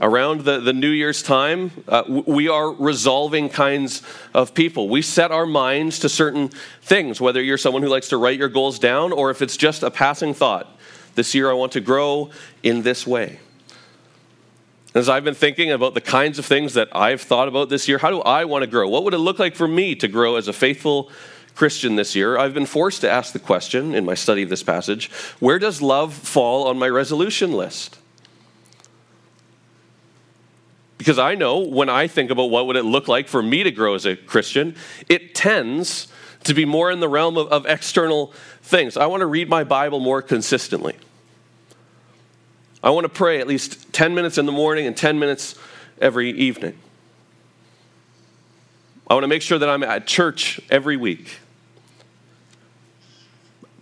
Around 0.00 0.42
the, 0.42 0.60
the 0.60 0.72
New 0.72 0.90
Year's 0.90 1.24
time, 1.24 1.72
uh, 1.88 2.04
we 2.06 2.48
are 2.48 2.70
resolving 2.70 3.48
kinds 3.48 4.02
of 4.32 4.54
people. 4.54 4.88
We 4.88 5.02
set 5.02 5.32
our 5.32 5.46
minds 5.46 5.98
to 6.00 6.08
certain 6.08 6.50
things, 6.82 7.20
whether 7.20 7.42
you're 7.42 7.58
someone 7.58 7.82
who 7.82 7.88
likes 7.88 8.08
to 8.10 8.16
write 8.16 8.38
your 8.38 8.48
goals 8.48 8.78
down 8.78 9.10
or 9.10 9.30
if 9.30 9.42
it's 9.42 9.56
just 9.56 9.82
a 9.82 9.90
passing 9.90 10.34
thought. 10.34 10.72
This 11.16 11.34
year 11.34 11.50
I 11.50 11.54
want 11.54 11.72
to 11.72 11.80
grow 11.80 12.30
in 12.62 12.82
this 12.82 13.08
way. 13.08 13.40
As 14.94 15.08
I've 15.08 15.24
been 15.24 15.34
thinking 15.34 15.72
about 15.72 15.94
the 15.94 16.00
kinds 16.00 16.38
of 16.38 16.46
things 16.46 16.74
that 16.74 16.88
I've 16.94 17.20
thought 17.20 17.48
about 17.48 17.68
this 17.68 17.88
year, 17.88 17.98
how 17.98 18.10
do 18.10 18.20
I 18.20 18.44
want 18.44 18.62
to 18.62 18.70
grow? 18.70 18.88
What 18.88 19.02
would 19.02 19.14
it 19.14 19.18
look 19.18 19.40
like 19.40 19.56
for 19.56 19.66
me 19.66 19.96
to 19.96 20.06
grow 20.06 20.36
as 20.36 20.46
a 20.46 20.52
faithful 20.52 21.10
Christian 21.56 21.96
this 21.96 22.14
year? 22.14 22.38
I've 22.38 22.54
been 22.54 22.66
forced 22.66 23.00
to 23.00 23.10
ask 23.10 23.32
the 23.32 23.40
question 23.40 23.96
in 23.96 24.04
my 24.04 24.14
study 24.14 24.44
of 24.44 24.48
this 24.48 24.62
passage 24.62 25.10
where 25.40 25.58
does 25.58 25.82
love 25.82 26.14
fall 26.14 26.68
on 26.68 26.78
my 26.78 26.88
resolution 26.88 27.50
list? 27.50 27.98
Because 30.98 31.18
I 31.18 31.36
know 31.36 31.60
when 31.60 31.88
I 31.88 32.08
think 32.08 32.30
about 32.30 32.50
what 32.50 32.66
would 32.66 32.76
it 32.76 32.84
look 32.84 33.08
like 33.08 33.28
for 33.28 33.42
me 33.42 33.62
to 33.62 33.70
grow 33.70 33.94
as 33.94 34.04
a 34.04 34.16
Christian, 34.16 34.74
it 35.08 35.34
tends 35.34 36.08
to 36.44 36.54
be 36.54 36.64
more 36.64 36.90
in 36.90 37.00
the 37.00 37.08
realm 37.08 37.36
of, 37.36 37.48
of 37.48 37.66
external 37.66 38.32
things. 38.62 38.96
I 38.96 39.06
want 39.06 39.20
to 39.20 39.26
read 39.26 39.48
my 39.48 39.64
Bible 39.64 40.00
more 40.00 40.20
consistently. 40.20 40.96
I 42.82 42.90
want 42.90 43.04
to 43.04 43.08
pray 43.08 43.40
at 43.40 43.46
least 43.46 43.92
10 43.92 44.14
minutes 44.14 44.38
in 44.38 44.46
the 44.46 44.52
morning 44.52 44.86
and 44.86 44.96
10 44.96 45.18
minutes 45.18 45.54
every 46.00 46.30
evening. 46.30 46.76
I 49.08 49.14
want 49.14 49.24
to 49.24 49.28
make 49.28 49.42
sure 49.42 49.58
that 49.58 49.68
I'm 49.68 49.82
at 49.82 50.06
church 50.06 50.60
every 50.70 50.96
week. 50.96 51.38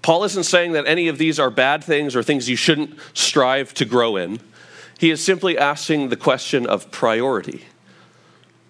Paul 0.03 0.23
isn't 0.25 0.45
saying 0.45 0.73
that 0.73 0.87
any 0.87 1.09
of 1.09 1.19
these 1.19 1.41
are 1.41 1.51
bad 1.51 1.83
things 1.83 2.15
or 2.15 2.23
things 2.23 2.49
you 2.49 2.57
shouldn't 2.57 2.97
strive 3.13 3.75
to 3.75 3.85
grow 3.85 4.17
in. 4.17 4.39
He 4.99 5.11
is 5.11 5.23
simply 5.23 5.59
asking 5.59 6.09
the 6.09 6.17
question 6.17 6.67
of 6.67 6.91
priority. 6.91 7.65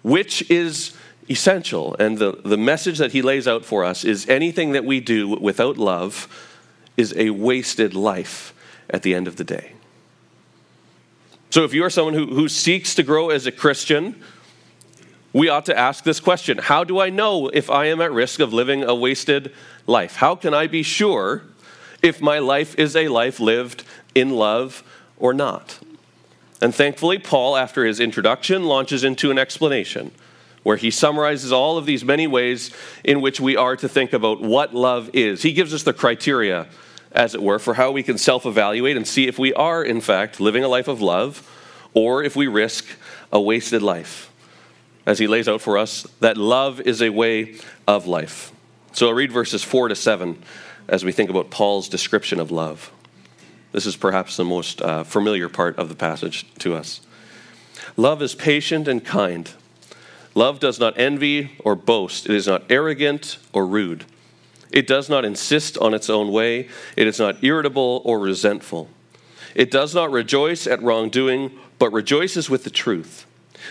Which 0.03 0.49
is 0.49 0.95
essential? 1.29 1.95
And 1.99 2.17
the, 2.17 2.33
the 2.43 2.57
message 2.57 2.97
that 2.97 3.11
he 3.11 3.21
lays 3.21 3.47
out 3.47 3.65
for 3.65 3.83
us 3.83 4.03
is 4.03 4.27
anything 4.27 4.71
that 4.73 4.85
we 4.85 4.99
do 4.99 5.27
without 5.27 5.77
love 5.77 6.27
is 6.97 7.13
a 7.15 7.29
wasted 7.29 7.93
life 7.93 8.53
at 8.89 9.03
the 9.03 9.13
end 9.13 9.27
of 9.27 9.35
the 9.37 9.43
day. 9.43 9.73
So 11.49 11.63
if 11.63 11.73
you 11.73 11.83
are 11.83 11.89
someone 11.89 12.13
who, 12.13 12.27
who 12.27 12.49
seeks 12.49 12.93
to 12.95 13.03
grow 13.03 13.29
as 13.29 13.45
a 13.45 13.51
Christian, 13.51 14.21
we 15.33 15.49
ought 15.49 15.65
to 15.65 15.77
ask 15.77 16.03
this 16.03 16.19
question 16.19 16.57
How 16.57 16.83
do 16.83 16.99
I 16.99 17.09
know 17.09 17.47
if 17.47 17.69
I 17.69 17.85
am 17.85 18.01
at 18.01 18.11
risk 18.11 18.39
of 18.39 18.53
living 18.53 18.83
a 18.83 18.93
wasted 18.93 19.53
life? 19.85 20.17
How 20.17 20.35
can 20.35 20.53
I 20.53 20.67
be 20.67 20.83
sure 20.83 21.43
if 22.01 22.21
my 22.21 22.39
life 22.39 22.75
is 22.77 22.95
a 22.95 23.07
life 23.07 23.39
lived 23.39 23.83
in 24.13 24.31
love 24.31 24.83
or 25.17 25.33
not? 25.33 25.79
And 26.61 26.73
thankfully, 26.73 27.19
Paul, 27.19 27.55
after 27.55 27.85
his 27.85 27.99
introduction, 27.99 28.63
launches 28.63 29.03
into 29.03 29.29
an 29.29 29.37
explanation 29.37 30.11
where 30.63 30.77
he 30.77 30.91
summarizes 30.91 31.51
all 31.51 31.77
of 31.77 31.85
these 31.85 32.03
many 32.03 32.27
ways 32.27 32.71
in 33.03 33.21
which 33.21 33.39
we 33.39 33.55
are 33.55 33.75
to 33.75 33.87
think 33.87 34.11
about 34.11 34.41
what 34.41 34.75
love 34.75 35.09
is. 35.13 35.43
He 35.43 35.53
gives 35.53 35.73
us 35.73 35.83
the 35.83 35.93
criteria, 35.93 36.67
as 37.11 37.33
it 37.33 37.41
were, 37.41 37.59
for 37.59 37.75
how 37.75 37.91
we 37.91 38.03
can 38.03 38.17
self 38.17 38.45
evaluate 38.45 38.97
and 38.97 39.07
see 39.07 39.27
if 39.27 39.39
we 39.39 39.53
are, 39.53 39.83
in 39.83 40.01
fact, 40.01 40.39
living 40.39 40.63
a 40.63 40.67
life 40.67 40.87
of 40.87 41.01
love 41.01 41.47
or 41.93 42.23
if 42.23 42.35
we 42.35 42.47
risk 42.47 42.85
a 43.31 43.39
wasted 43.39 43.81
life. 43.81 44.31
As 45.05 45.19
he 45.19 45.27
lays 45.27 45.47
out 45.47 45.61
for 45.61 45.77
us 45.77 46.03
that 46.19 46.37
love 46.37 46.81
is 46.81 47.01
a 47.01 47.09
way 47.09 47.55
of 47.87 48.07
life. 48.07 48.51
So 48.91 49.07
I'll 49.07 49.13
read 49.13 49.31
verses 49.31 49.63
4 49.63 49.89
to 49.89 49.95
7 49.95 50.41
as 50.89 51.05
we 51.05 51.11
think 51.11 51.29
about 51.29 51.49
Paul's 51.49 51.87
description 51.87 52.39
of 52.39 52.51
love. 52.51 52.91
This 53.77 53.85
is 53.85 53.95
perhaps 53.95 54.37
the 54.37 54.43
most 54.43 54.81
uh, 54.81 55.03
familiar 55.03 55.49
part 55.49 55.77
of 55.77 55.87
the 55.87 55.93
passage 55.93 56.47
to 56.57 56.73
us. 56.73 56.99
Love 57.95 58.23
is 58.23 58.33
patient 58.33 58.87
and 58.87 59.05
kind. 59.05 59.51
Love 60.33 60.59
does 60.59 60.79
not 60.79 60.97
envy 60.97 61.51
or 61.59 61.75
boast. 61.75 62.25
It 62.25 62.33
is 62.33 62.47
not 62.47 62.63
arrogant 62.71 63.37
or 63.53 63.67
rude. 63.67 64.05
It 64.71 64.87
does 64.87 65.09
not 65.09 65.25
insist 65.25 65.77
on 65.77 65.93
its 65.93 66.09
own 66.09 66.31
way. 66.31 66.69
It 66.95 67.05
is 67.05 67.19
not 67.19 67.43
irritable 67.43 68.01
or 68.03 68.17
resentful. 68.17 68.89
It 69.53 69.69
does 69.69 69.93
not 69.93 70.09
rejoice 70.09 70.65
at 70.65 70.81
wrongdoing, 70.81 71.51
but 71.77 71.93
rejoices 71.93 72.49
with 72.49 72.63
the 72.63 72.71
truth. 72.71 73.27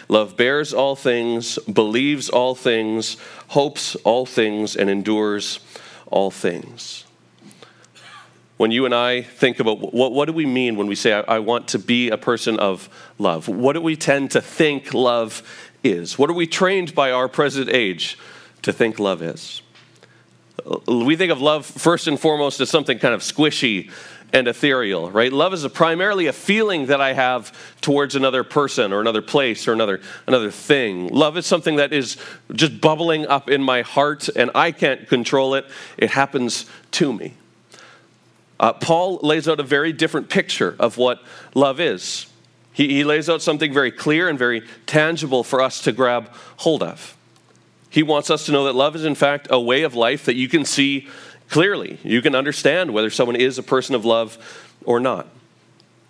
Love 0.08 0.36
bears 0.36 0.72
all 0.72 0.94
things, 0.94 1.58
believes 1.62 2.28
all 2.28 2.54
things, 2.54 3.16
hopes 3.48 3.96
all 4.04 4.24
things, 4.24 4.76
and 4.76 4.88
endures 4.88 5.58
all 6.12 6.30
things. 6.30 7.05
When 8.56 8.70
you 8.70 8.86
and 8.86 8.94
I 8.94 9.20
think 9.20 9.60
about 9.60 9.92
what, 9.92 10.12
what 10.12 10.24
do 10.24 10.32
we 10.32 10.46
mean 10.46 10.76
when 10.76 10.86
we 10.86 10.94
say, 10.94 11.12
I, 11.12 11.36
I 11.36 11.38
want 11.40 11.68
to 11.68 11.78
be 11.78 12.08
a 12.08 12.16
person 12.16 12.58
of 12.58 12.88
love? 13.18 13.48
What 13.48 13.74
do 13.74 13.82
we 13.82 13.96
tend 13.96 14.30
to 14.30 14.40
think 14.40 14.94
love 14.94 15.42
is. 15.86 16.18
What 16.18 16.30
are 16.30 16.34
we 16.34 16.46
trained 16.46 16.94
by 16.94 17.10
our 17.10 17.28
present 17.28 17.70
age 17.70 18.18
to 18.62 18.72
think 18.72 18.98
love 18.98 19.22
is? 19.22 19.62
We 20.86 21.16
think 21.16 21.30
of 21.30 21.40
love 21.40 21.64
first 21.64 22.06
and 22.08 22.18
foremost 22.18 22.60
as 22.60 22.70
something 22.70 22.98
kind 22.98 23.14
of 23.14 23.20
squishy 23.20 23.90
and 24.32 24.48
ethereal, 24.48 25.10
right? 25.10 25.32
Love 25.32 25.54
is 25.54 25.62
a 25.62 25.70
primarily 25.70 26.26
a 26.26 26.32
feeling 26.32 26.86
that 26.86 27.00
I 27.00 27.12
have 27.12 27.56
towards 27.80 28.16
another 28.16 28.42
person 28.42 28.92
or 28.92 29.00
another 29.00 29.22
place 29.22 29.68
or 29.68 29.72
another 29.72 30.00
another 30.26 30.50
thing. 30.50 31.08
Love 31.08 31.36
is 31.36 31.46
something 31.46 31.76
that 31.76 31.92
is 31.92 32.16
just 32.52 32.80
bubbling 32.80 33.26
up 33.26 33.48
in 33.48 33.62
my 33.62 33.82
heart 33.82 34.28
and 34.34 34.50
I 34.54 34.72
can't 34.72 35.08
control 35.08 35.54
it. 35.54 35.66
It 35.96 36.10
happens 36.10 36.66
to 36.92 37.12
me. 37.12 37.34
Uh, 38.58 38.72
Paul 38.72 39.18
lays 39.22 39.48
out 39.48 39.60
a 39.60 39.64
very 39.64 39.92
different 39.92 40.30
picture 40.30 40.76
of 40.78 40.96
what 40.96 41.22
love 41.54 41.80
is. 41.80 42.26
He, 42.72 42.88
he 42.88 43.04
lays 43.04 43.28
out 43.28 43.42
something 43.42 43.72
very 43.72 43.90
clear 43.90 44.28
and 44.28 44.38
very 44.38 44.62
tangible 44.86 45.44
for 45.44 45.60
us 45.60 45.80
to 45.82 45.92
grab 45.92 46.30
hold 46.58 46.82
of. 46.82 47.16
He 47.90 48.02
wants 48.02 48.30
us 48.30 48.46
to 48.46 48.52
know 48.52 48.64
that 48.64 48.74
love 48.74 48.96
is, 48.96 49.04
in 49.04 49.14
fact, 49.14 49.48
a 49.50 49.60
way 49.60 49.82
of 49.82 49.94
life 49.94 50.26
that 50.26 50.34
you 50.34 50.48
can 50.48 50.64
see 50.64 51.08
clearly. 51.48 51.98
You 52.02 52.20
can 52.20 52.34
understand 52.34 52.92
whether 52.92 53.10
someone 53.10 53.36
is 53.36 53.58
a 53.58 53.62
person 53.62 53.94
of 53.94 54.04
love 54.04 54.36
or 54.84 55.00
not. 55.00 55.28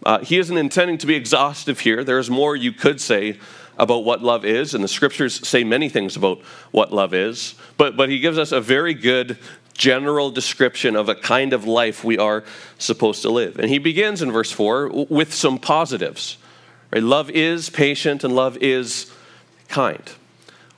Uh, 0.05 0.19
he 0.19 0.39
isn't 0.39 0.57
intending 0.57 0.99
to 0.99 1.07
be 1.07 1.15
exhaustive 1.15 1.81
here. 1.81 2.05
There's 2.05 2.31
more 2.31 2.57
you 2.57 2.73
could 2.73 3.01
say 3.01 3.39
about 3.79 4.05
what 4.05 4.23
love 4.23 4.45
is, 4.45 4.75
and 4.75 4.83
the 4.83 4.89
scriptures 4.89 5.47
say 5.47 5.63
many 5.63 5.89
things 5.89 6.17
about 6.17 6.41
what 6.71 6.93
love 6.93 7.13
is, 7.13 7.55
but, 7.77 7.97
but 7.97 8.09
he 8.09 8.19
gives 8.19 8.39
us 8.39 8.53
a 8.53 8.61
very 8.61 8.95
good 8.95 9.39
general 9.77 10.31
description 10.31 10.97
of 10.97 11.09
a 11.09 11.15
kind 11.15 11.53
of 11.53 11.67
life 11.67 12.03
we 12.05 12.19
are 12.19 12.45
supposed 12.79 13.23
to 13.23 13.31
live. 13.31 13.59
And 13.59 13.71
he 13.71 13.79
begins 13.79 14.23
in 14.23 14.33
verse 14.33 14.51
4 14.51 15.07
with 15.09 15.35
some 15.35 15.59
positives. 15.59 16.39
Right? 16.93 17.03
Love 17.03 17.31
is 17.31 17.71
patient 17.71 18.25
and 18.25 18.35
love 18.35 18.57
is 18.59 19.13
kind. 19.69 20.11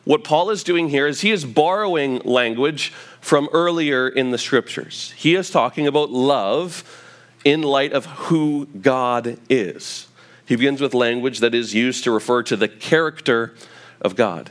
What 0.04 0.24
Paul 0.24 0.50
is 0.50 0.64
doing 0.64 0.88
here 0.88 1.06
is 1.06 1.20
he 1.20 1.30
is 1.30 1.44
borrowing 1.44 2.18
language 2.20 2.90
from 3.20 3.48
earlier 3.52 4.08
in 4.08 4.30
the 4.30 4.38
scriptures. 4.38 5.12
He 5.16 5.34
is 5.34 5.50
talking 5.50 5.86
about 5.86 6.10
love 6.10 7.04
in 7.44 7.62
light 7.62 7.92
of 7.92 8.06
who 8.06 8.66
God 8.66 9.38
is. 9.48 10.06
He 10.46 10.56
begins 10.56 10.80
with 10.80 10.94
language 10.94 11.40
that 11.40 11.54
is 11.54 11.74
used 11.74 12.04
to 12.04 12.10
refer 12.10 12.42
to 12.44 12.56
the 12.56 12.68
character 12.68 13.54
of 14.00 14.16
God 14.16 14.50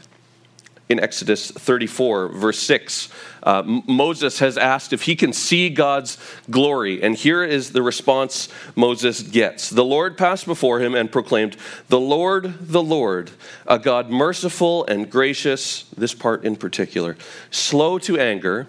in 0.90 1.00
Exodus 1.00 1.52
34, 1.52 2.30
verse 2.30 2.60
6. 2.60 3.10
Uh, 3.44 3.64
Moses 3.66 4.40
has 4.40 4.58
asked 4.58 4.94
if 4.94 5.04
he 5.04 5.16
can 5.16 5.34
see 5.34 5.70
God's 5.70 6.18
glory, 6.50 7.02
and 7.04 7.16
here 7.16 7.44
is 7.44 7.72
the 7.72 7.82
response 7.82 8.48
Moses 8.76 9.22
gets. 9.22 9.70
The 9.70 9.84
Lord 9.84 10.18
passed 10.18 10.46
before 10.46 10.80
him 10.80 10.96
and 10.96 11.12
proclaimed, 11.12 11.58
The 11.90 12.00
Lord, 12.00 12.56
the 12.60 12.82
Lord, 12.82 13.32
a 13.66 13.78
God 13.80 14.10
merciful 14.10 14.86
and 14.86 15.10
gracious, 15.10 15.84
this 15.98 16.14
part 16.14 16.46
in 16.46 16.56
particular, 16.56 17.18
slow 17.52 18.00
to 18.00 18.18
anger, 18.18 18.68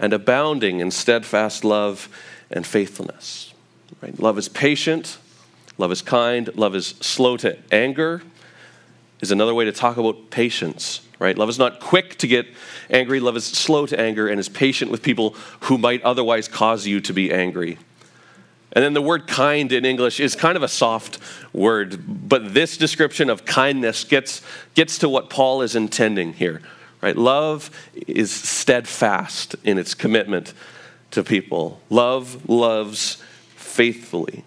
and 0.00 0.12
abounding 0.12 0.80
in 0.80 0.90
steadfast 0.90 1.64
love 1.64 2.08
and 2.50 2.66
faithfulness. 2.66 3.54
Right? 4.02 4.18
Love 4.18 4.36
is 4.36 4.48
patient, 4.48 5.18
love 5.78 5.92
is 5.92 6.02
kind, 6.02 6.54
love 6.56 6.74
is 6.74 6.88
slow 7.00 7.36
to 7.38 7.56
anger, 7.72 8.22
is 9.24 9.32
another 9.32 9.54
way 9.54 9.64
to 9.64 9.72
talk 9.72 9.96
about 9.96 10.30
patience 10.30 11.00
right? 11.18 11.38
Love 11.38 11.48
is 11.48 11.58
not 11.58 11.80
quick 11.80 12.18
to 12.18 12.26
get 12.26 12.46
angry, 12.90 13.18
love 13.18 13.36
is 13.36 13.44
slow 13.44 13.86
to 13.86 13.98
anger 13.98 14.28
and 14.28 14.38
is 14.38 14.48
patient 14.48 14.90
with 14.90 15.02
people 15.02 15.30
who 15.60 15.78
might 15.78 16.02
otherwise 16.02 16.48
cause 16.48 16.86
you 16.86 17.00
to 17.00 17.12
be 17.12 17.32
angry. 17.32 17.78
And 18.72 18.84
then 18.84 18.92
the 18.92 19.02
word 19.02 19.26
kind 19.26 19.70
in 19.72 19.84
English 19.84 20.18
is 20.18 20.34
kind 20.34 20.56
of 20.56 20.62
a 20.62 20.68
soft 20.68 21.18
word, 21.52 22.28
but 22.28 22.52
this 22.52 22.76
description 22.76 23.30
of 23.30 23.44
kindness 23.44 24.04
gets, 24.04 24.42
gets 24.74 24.98
to 24.98 25.08
what 25.08 25.30
Paul 25.30 25.62
is 25.62 25.76
intending 25.76 26.32
here. 26.32 26.60
Right? 27.00 27.16
Love 27.16 27.70
is 28.06 28.32
steadfast 28.32 29.54
in 29.62 29.78
its 29.78 29.94
commitment 29.94 30.54
to 31.12 31.22
people. 31.22 31.80
Love 31.88 32.48
loves 32.48 33.22
faithfully. 33.54 34.42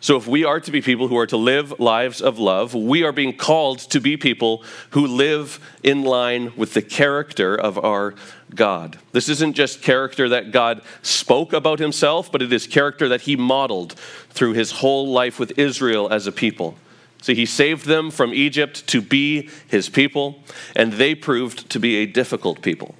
So, 0.00 0.16
if 0.16 0.28
we 0.28 0.44
are 0.44 0.60
to 0.60 0.70
be 0.70 0.80
people 0.80 1.08
who 1.08 1.18
are 1.18 1.26
to 1.26 1.36
live 1.36 1.80
lives 1.80 2.22
of 2.22 2.38
love, 2.38 2.72
we 2.72 3.02
are 3.02 3.10
being 3.10 3.36
called 3.36 3.80
to 3.90 4.00
be 4.00 4.16
people 4.16 4.62
who 4.90 5.04
live 5.04 5.58
in 5.82 6.04
line 6.04 6.52
with 6.56 6.74
the 6.74 6.82
character 6.82 7.56
of 7.56 7.76
our 7.84 8.14
God. 8.54 8.98
This 9.10 9.28
isn't 9.28 9.54
just 9.54 9.82
character 9.82 10.28
that 10.28 10.52
God 10.52 10.82
spoke 11.02 11.52
about 11.52 11.80
himself, 11.80 12.30
but 12.30 12.42
it 12.42 12.52
is 12.52 12.68
character 12.68 13.08
that 13.08 13.22
he 13.22 13.34
modeled 13.34 13.94
through 14.30 14.52
his 14.52 14.70
whole 14.70 15.08
life 15.08 15.40
with 15.40 15.58
Israel 15.58 16.08
as 16.12 16.28
a 16.28 16.32
people. 16.32 16.76
See, 17.20 17.34
he 17.34 17.46
saved 17.46 17.86
them 17.86 18.12
from 18.12 18.32
Egypt 18.32 18.86
to 18.88 19.02
be 19.02 19.50
his 19.66 19.88
people, 19.88 20.44
and 20.76 20.92
they 20.92 21.16
proved 21.16 21.68
to 21.70 21.80
be 21.80 21.96
a 21.96 22.06
difficult 22.06 22.62
people. 22.62 22.94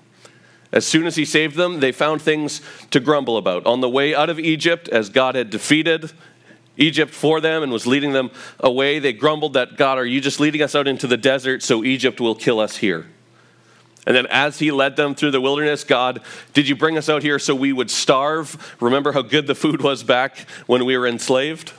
As 0.72 0.84
soon 0.84 1.06
as 1.06 1.14
he 1.14 1.24
saved 1.24 1.54
them, 1.54 1.78
they 1.78 1.92
found 1.92 2.20
things 2.20 2.60
to 2.90 2.98
grumble 2.98 3.36
about. 3.36 3.64
On 3.66 3.80
the 3.80 3.88
way 3.88 4.14
out 4.16 4.28
of 4.28 4.40
Egypt, 4.40 4.88
as 4.88 5.08
God 5.08 5.36
had 5.36 5.48
defeated 5.48 6.10
Egypt 6.78 7.12
for 7.12 7.40
them 7.40 7.62
and 7.62 7.70
was 7.70 7.86
leading 7.86 8.12
them 8.12 8.30
away, 8.60 8.98
they 8.98 9.12
grumbled 9.12 9.52
that, 9.52 9.76
God, 9.76 9.98
are 9.98 10.06
you 10.06 10.20
just 10.20 10.40
leading 10.40 10.62
us 10.62 10.74
out 10.74 10.88
into 10.88 11.06
the 11.06 11.16
desert 11.16 11.62
so 11.62 11.84
Egypt 11.84 12.20
will 12.20 12.34
kill 12.34 12.60
us 12.60 12.78
here? 12.78 13.06
And 14.06 14.16
then 14.16 14.26
as 14.28 14.58
he 14.58 14.70
led 14.70 14.96
them 14.96 15.14
through 15.14 15.32
the 15.32 15.40
wilderness, 15.40 15.84
God, 15.84 16.22
did 16.54 16.66
you 16.66 16.74
bring 16.74 16.96
us 16.96 17.10
out 17.10 17.22
here 17.22 17.38
so 17.38 17.54
we 17.54 17.74
would 17.74 17.90
starve? 17.90 18.76
Remember 18.80 19.12
how 19.12 19.20
good 19.20 19.46
the 19.46 19.54
food 19.54 19.82
was 19.82 20.02
back 20.02 20.38
when 20.66 20.86
we 20.86 20.96
were 20.96 21.06
enslaved? 21.06 21.74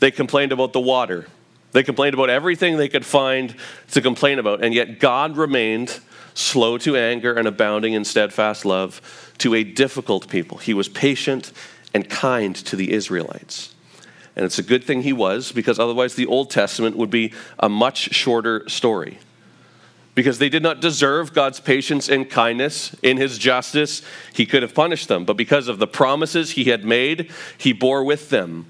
They 0.00 0.10
complained 0.10 0.52
about 0.52 0.74
the 0.74 0.80
water. 0.80 1.26
They 1.72 1.82
complained 1.82 2.14
about 2.14 2.28
everything 2.28 2.76
they 2.76 2.88
could 2.88 3.06
find 3.06 3.54
to 3.92 4.02
complain 4.02 4.38
about. 4.38 4.62
And 4.62 4.74
yet 4.74 4.98
God 4.98 5.36
remained 5.36 6.00
slow 6.34 6.76
to 6.78 6.96
anger 6.96 7.32
and 7.32 7.48
abounding 7.48 7.94
in 7.94 8.04
steadfast 8.04 8.66
love 8.66 9.00
to 9.38 9.54
a 9.54 9.64
difficult 9.64 10.28
people. 10.28 10.58
He 10.58 10.74
was 10.74 10.88
patient 10.88 11.52
and 11.94 12.08
kind 12.10 12.54
to 12.56 12.76
the 12.76 12.92
Israelites. 12.92 13.74
And 14.36 14.44
it's 14.44 14.58
a 14.58 14.62
good 14.62 14.84
thing 14.84 15.02
he 15.02 15.14
was, 15.14 15.50
because 15.50 15.78
otherwise 15.78 16.14
the 16.14 16.26
Old 16.26 16.50
Testament 16.50 16.96
would 16.96 17.10
be 17.10 17.32
a 17.58 17.70
much 17.70 18.14
shorter 18.14 18.68
story. 18.68 19.18
Because 20.14 20.38
they 20.38 20.50
did 20.50 20.62
not 20.62 20.80
deserve 20.80 21.32
God's 21.32 21.58
patience 21.58 22.08
and 22.08 22.28
kindness. 22.28 22.94
In 23.02 23.16
his 23.16 23.38
justice, 23.38 24.02
he 24.34 24.46
could 24.46 24.62
have 24.62 24.74
punished 24.74 25.08
them. 25.08 25.24
But 25.24 25.36
because 25.36 25.68
of 25.68 25.78
the 25.78 25.86
promises 25.86 26.52
he 26.52 26.64
had 26.64 26.84
made, 26.84 27.30
he 27.56 27.72
bore 27.72 28.04
with 28.04 28.30
them. 28.30 28.66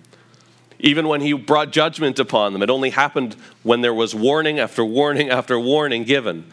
Even 0.78 1.08
when 1.08 1.20
he 1.20 1.32
brought 1.32 1.72
judgment 1.72 2.18
upon 2.18 2.52
them, 2.52 2.62
it 2.62 2.70
only 2.70 2.90
happened 2.90 3.34
when 3.62 3.80
there 3.80 3.94
was 3.94 4.14
warning 4.14 4.58
after 4.58 4.84
warning 4.84 5.30
after 5.30 5.58
warning 5.58 6.04
given 6.04 6.50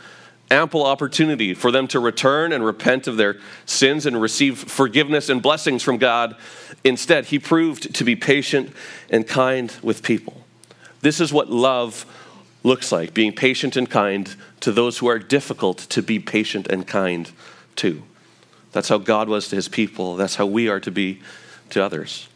ample 0.54 0.86
opportunity 0.86 1.54
for 1.54 1.72
them 1.72 1.88
to 1.88 2.00
return 2.00 2.54
and 2.54 2.64
repent 2.64 3.08
of 3.08 3.18
their 3.18 3.38
sins 3.66 4.06
and 4.06 4.22
receive 4.22 4.58
forgiveness 4.58 5.28
and 5.28 5.42
blessings 5.42 5.82
from 5.84 5.98
God. 5.98 6.36
Instead, 6.84 7.26
he 7.26 7.40
proved 7.40 7.94
to 7.96 8.04
be 8.04 8.16
patient 8.16 8.72
and 9.10 9.28
kind 9.28 9.76
with 9.82 10.04
people. 10.04 10.46
This 11.02 11.20
is 11.20 11.34
what 11.34 11.50
love 11.50 12.06
looks 12.64 12.92
like 12.92 13.14
being 13.14 13.34
patient 13.34 13.76
and 13.76 13.90
kind 13.90 14.36
to 14.62 14.72
those 14.72 15.00
who 15.00 15.08
are 15.08 15.20
difficult 15.20 15.80
to 15.80 16.02
be 16.02 16.20
patient 16.20 16.68
and 16.68 16.88
kind 16.88 17.32
to. 17.78 18.04
That's 18.72 18.90
how 18.90 19.00
God 19.00 19.28
was 19.28 19.50
to 19.50 19.56
his 19.56 19.68
people, 19.68 20.16
that's 20.16 20.36
how 20.36 20.46
we 20.46 20.70
are 20.70 20.80
to 20.80 20.92
be 20.92 21.22
to 21.72 21.84
others. 21.84 22.30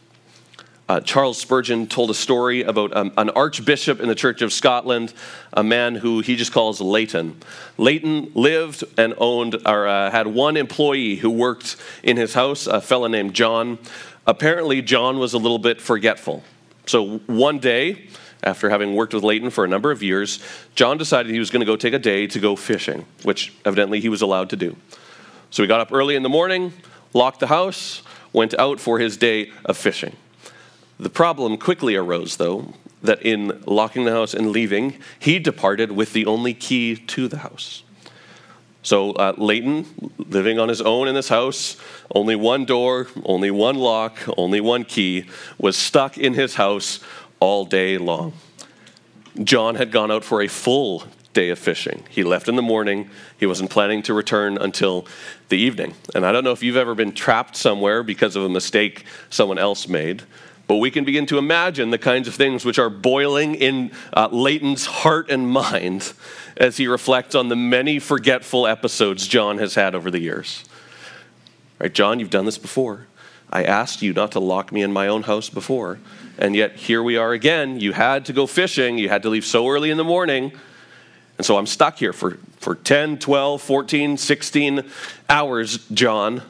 Uh, 0.88 1.00
Charles 1.00 1.36
Spurgeon 1.36 1.86
told 1.86 2.08
a 2.08 2.14
story 2.14 2.62
about 2.62 2.96
um, 2.96 3.12
an 3.18 3.28
archbishop 3.30 4.00
in 4.00 4.08
the 4.08 4.14
Church 4.14 4.40
of 4.40 4.54
Scotland, 4.54 5.12
a 5.52 5.62
man 5.62 5.94
who 5.94 6.20
he 6.20 6.34
just 6.34 6.50
calls 6.50 6.80
Leighton. 6.80 7.36
Leighton 7.76 8.32
lived 8.34 8.84
and 8.96 9.12
owned, 9.18 9.56
or 9.66 9.86
uh, 9.86 10.10
had 10.10 10.26
one 10.26 10.56
employee 10.56 11.16
who 11.16 11.28
worked 11.28 11.76
in 12.02 12.16
his 12.16 12.32
house, 12.32 12.66
a 12.66 12.80
fellow 12.80 13.06
named 13.06 13.34
John. 13.34 13.78
Apparently, 14.26 14.80
John 14.80 15.18
was 15.18 15.34
a 15.34 15.38
little 15.38 15.58
bit 15.58 15.78
forgetful. 15.78 16.42
So 16.86 17.18
one 17.26 17.58
day, 17.58 18.08
after 18.42 18.70
having 18.70 18.94
worked 18.94 19.12
with 19.12 19.24
Leighton 19.24 19.50
for 19.50 19.66
a 19.66 19.68
number 19.68 19.90
of 19.90 20.02
years, 20.02 20.42
John 20.74 20.96
decided 20.96 21.32
he 21.32 21.38
was 21.38 21.50
going 21.50 21.60
to 21.60 21.66
go 21.66 21.76
take 21.76 21.92
a 21.92 21.98
day 21.98 22.26
to 22.28 22.38
go 22.38 22.56
fishing, 22.56 23.04
which 23.24 23.52
evidently 23.66 24.00
he 24.00 24.08
was 24.08 24.22
allowed 24.22 24.48
to 24.50 24.56
do. 24.56 24.74
So 25.50 25.62
he 25.62 25.66
got 25.66 25.80
up 25.80 25.92
early 25.92 26.16
in 26.16 26.22
the 26.22 26.28
morning, 26.30 26.72
locked 27.12 27.40
the 27.40 27.48
house, 27.48 28.02
went 28.32 28.54
out 28.58 28.80
for 28.80 28.98
his 28.98 29.18
day 29.18 29.50
of 29.66 29.76
fishing. 29.76 30.16
The 30.98 31.10
problem 31.10 31.56
quickly 31.58 31.94
arose, 31.94 32.36
though, 32.36 32.74
that 33.02 33.22
in 33.22 33.62
locking 33.66 34.04
the 34.04 34.10
house 34.10 34.34
and 34.34 34.50
leaving, 34.50 34.98
he 35.18 35.38
departed 35.38 35.92
with 35.92 36.12
the 36.12 36.26
only 36.26 36.54
key 36.54 36.96
to 36.96 37.28
the 37.28 37.38
house. 37.38 37.84
So 38.82 39.12
uh, 39.12 39.34
Leighton, 39.36 39.86
living 40.18 40.58
on 40.58 40.68
his 40.68 40.80
own 40.80 41.08
in 41.08 41.14
this 41.14 41.28
house, 41.28 41.76
only 42.14 42.36
one 42.36 42.64
door, 42.64 43.08
only 43.24 43.50
one 43.50 43.76
lock, 43.76 44.18
only 44.36 44.60
one 44.60 44.84
key, 44.84 45.26
was 45.58 45.76
stuck 45.76 46.16
in 46.16 46.34
his 46.34 46.54
house 46.54 47.00
all 47.38 47.64
day 47.64 47.98
long. 47.98 48.32
John 49.44 49.76
had 49.76 49.92
gone 49.92 50.10
out 50.10 50.24
for 50.24 50.42
a 50.42 50.48
full 50.48 51.04
day 51.32 51.50
of 51.50 51.58
fishing. 51.58 52.02
He 52.08 52.24
left 52.24 52.48
in 52.48 52.56
the 52.56 52.62
morning. 52.62 53.10
He 53.38 53.46
wasn't 53.46 53.70
planning 53.70 54.02
to 54.04 54.14
return 54.14 54.58
until 54.58 55.06
the 55.50 55.58
evening. 55.58 55.94
And 56.14 56.26
I 56.26 56.32
don't 56.32 56.42
know 56.42 56.52
if 56.52 56.62
you've 56.62 56.76
ever 56.76 56.94
been 56.94 57.12
trapped 57.12 57.56
somewhere 57.56 58.02
because 58.02 58.34
of 58.34 58.42
a 58.42 58.48
mistake 58.48 59.04
someone 59.30 59.58
else 59.58 59.86
made. 59.86 60.22
But 60.68 60.76
we 60.76 60.90
can 60.90 61.04
begin 61.04 61.24
to 61.26 61.38
imagine 61.38 61.90
the 61.90 61.98
kinds 61.98 62.28
of 62.28 62.34
things 62.34 62.64
which 62.64 62.78
are 62.78 62.90
boiling 62.90 63.54
in 63.54 63.90
uh, 64.12 64.28
Leighton's 64.30 64.84
heart 64.84 65.30
and 65.30 65.48
mind 65.48 66.12
as 66.58 66.76
he 66.76 66.86
reflects 66.86 67.34
on 67.34 67.48
the 67.48 67.56
many 67.56 67.98
forgetful 67.98 68.66
episodes 68.66 69.26
John 69.26 69.56
has 69.58 69.74
had 69.74 69.94
over 69.94 70.10
the 70.10 70.20
years. 70.20 70.64
Right, 71.80 71.92
John, 71.92 72.20
you've 72.20 72.28
done 72.28 72.44
this 72.44 72.58
before. 72.58 73.06
I 73.50 73.64
asked 73.64 74.02
you 74.02 74.12
not 74.12 74.32
to 74.32 74.40
lock 74.40 74.70
me 74.70 74.82
in 74.82 74.92
my 74.92 75.08
own 75.08 75.22
house 75.22 75.48
before. 75.48 75.98
And 76.36 76.54
yet 76.54 76.76
here 76.76 77.02
we 77.02 77.16
are 77.16 77.32
again. 77.32 77.80
You 77.80 77.92
had 77.92 78.26
to 78.26 78.34
go 78.34 78.46
fishing. 78.46 78.98
You 78.98 79.08
had 79.08 79.22
to 79.22 79.30
leave 79.30 79.46
so 79.46 79.68
early 79.68 79.90
in 79.90 79.96
the 79.96 80.04
morning. 80.04 80.52
And 81.38 81.46
so 81.46 81.56
I'm 81.56 81.66
stuck 81.66 81.98
here 81.98 82.12
for, 82.12 82.36
for 82.58 82.74
10, 82.74 83.18
12, 83.20 83.62
14, 83.62 84.16
16 84.18 84.82
hours, 85.30 85.78
John 85.88 86.42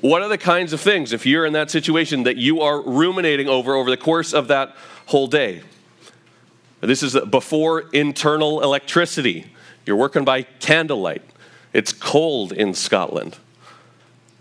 what 0.00 0.20
are 0.22 0.28
the 0.28 0.38
kinds 0.38 0.72
of 0.72 0.80
things, 0.80 1.12
if 1.12 1.24
you're 1.24 1.46
in 1.46 1.52
that 1.52 1.70
situation, 1.70 2.24
that 2.24 2.36
you 2.36 2.60
are 2.60 2.80
ruminating 2.80 3.48
over 3.48 3.74
over 3.74 3.88
the 3.88 3.96
course 3.96 4.34
of 4.34 4.48
that 4.48 4.74
whole 5.06 5.28
day? 5.28 5.62
This 6.80 7.02
is 7.02 7.16
before 7.30 7.82
internal 7.92 8.62
electricity. 8.62 9.46
You're 9.86 9.96
working 9.96 10.24
by 10.24 10.42
candlelight. 10.42 11.22
It's 11.72 11.92
cold 11.92 12.52
in 12.52 12.74
Scotland. 12.74 13.36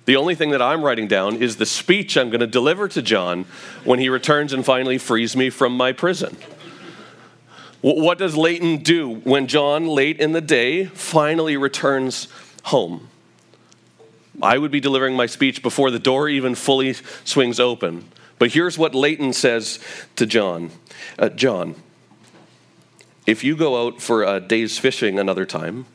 The 0.06 0.16
only 0.16 0.36
thing 0.36 0.52
that 0.52 0.62
I'm 0.62 0.84
writing 0.84 1.08
down 1.08 1.38
is 1.38 1.58
the 1.58 1.66
speech 1.66 2.18
I'm 2.18 2.30
going 2.30 2.40
to 2.40 2.48
deliver 2.48 2.88
to 2.90 3.02
John 3.02 3.46
when 3.84 4.00
he 4.00 4.10
returns 4.10 4.54
and 4.54 4.66
finally 4.66 4.98
frees 4.98 5.36
me 5.36 5.50
from 5.50 5.76
my 5.76 5.92
prison. 5.92 6.38
What 7.82 8.18
does 8.18 8.36
Leighton 8.36 8.78
do 8.78 9.16
when 9.24 9.48
John, 9.48 9.86
late 9.88 10.20
in 10.20 10.32
the 10.32 10.42
day, 10.42 10.86
finally 10.86 11.56
returns 11.56 12.28
home? 12.64 13.10
I 14.42 14.58
would 14.58 14.72
be 14.72 14.80
delivering 14.80 15.16
my 15.16 15.26
speech 15.26 15.62
before 15.62 15.92
the 15.92 16.00
door 16.00 16.28
even 16.30 16.56
fully 16.56 16.94
swings 17.24 17.60
open. 17.60 18.10
But 18.38 18.52
here's 18.52 18.78
what 18.78 18.94
Leighton 18.94 19.34
says 19.34 19.80
to 20.18 20.26
John 20.26 20.72
uh, 21.18 21.30
John, 21.30 21.76
if 23.26 23.44
you 23.44 23.56
go 23.56 23.88
out 23.88 24.02
for 24.02 24.24
a 24.24 24.40
day's 24.40 24.78
fishing 24.78 25.18
another 25.20 25.46
time, 25.46 25.86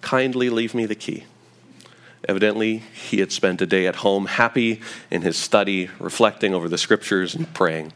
kindly 0.00 0.50
leave 0.50 0.74
me 0.74 0.86
the 0.86 0.94
key. 0.94 1.24
Evidently, 2.28 2.78
he 2.78 3.20
had 3.20 3.32
spent 3.32 3.60
a 3.60 3.66
day 3.66 3.86
at 3.86 3.96
home, 3.96 4.26
happy 4.26 4.80
in 5.10 5.22
his 5.22 5.36
study, 5.36 5.90
reflecting 5.98 6.54
over 6.54 6.68
the 6.68 6.78
scriptures 6.78 7.34
and 7.34 7.52
praying. 7.54 7.92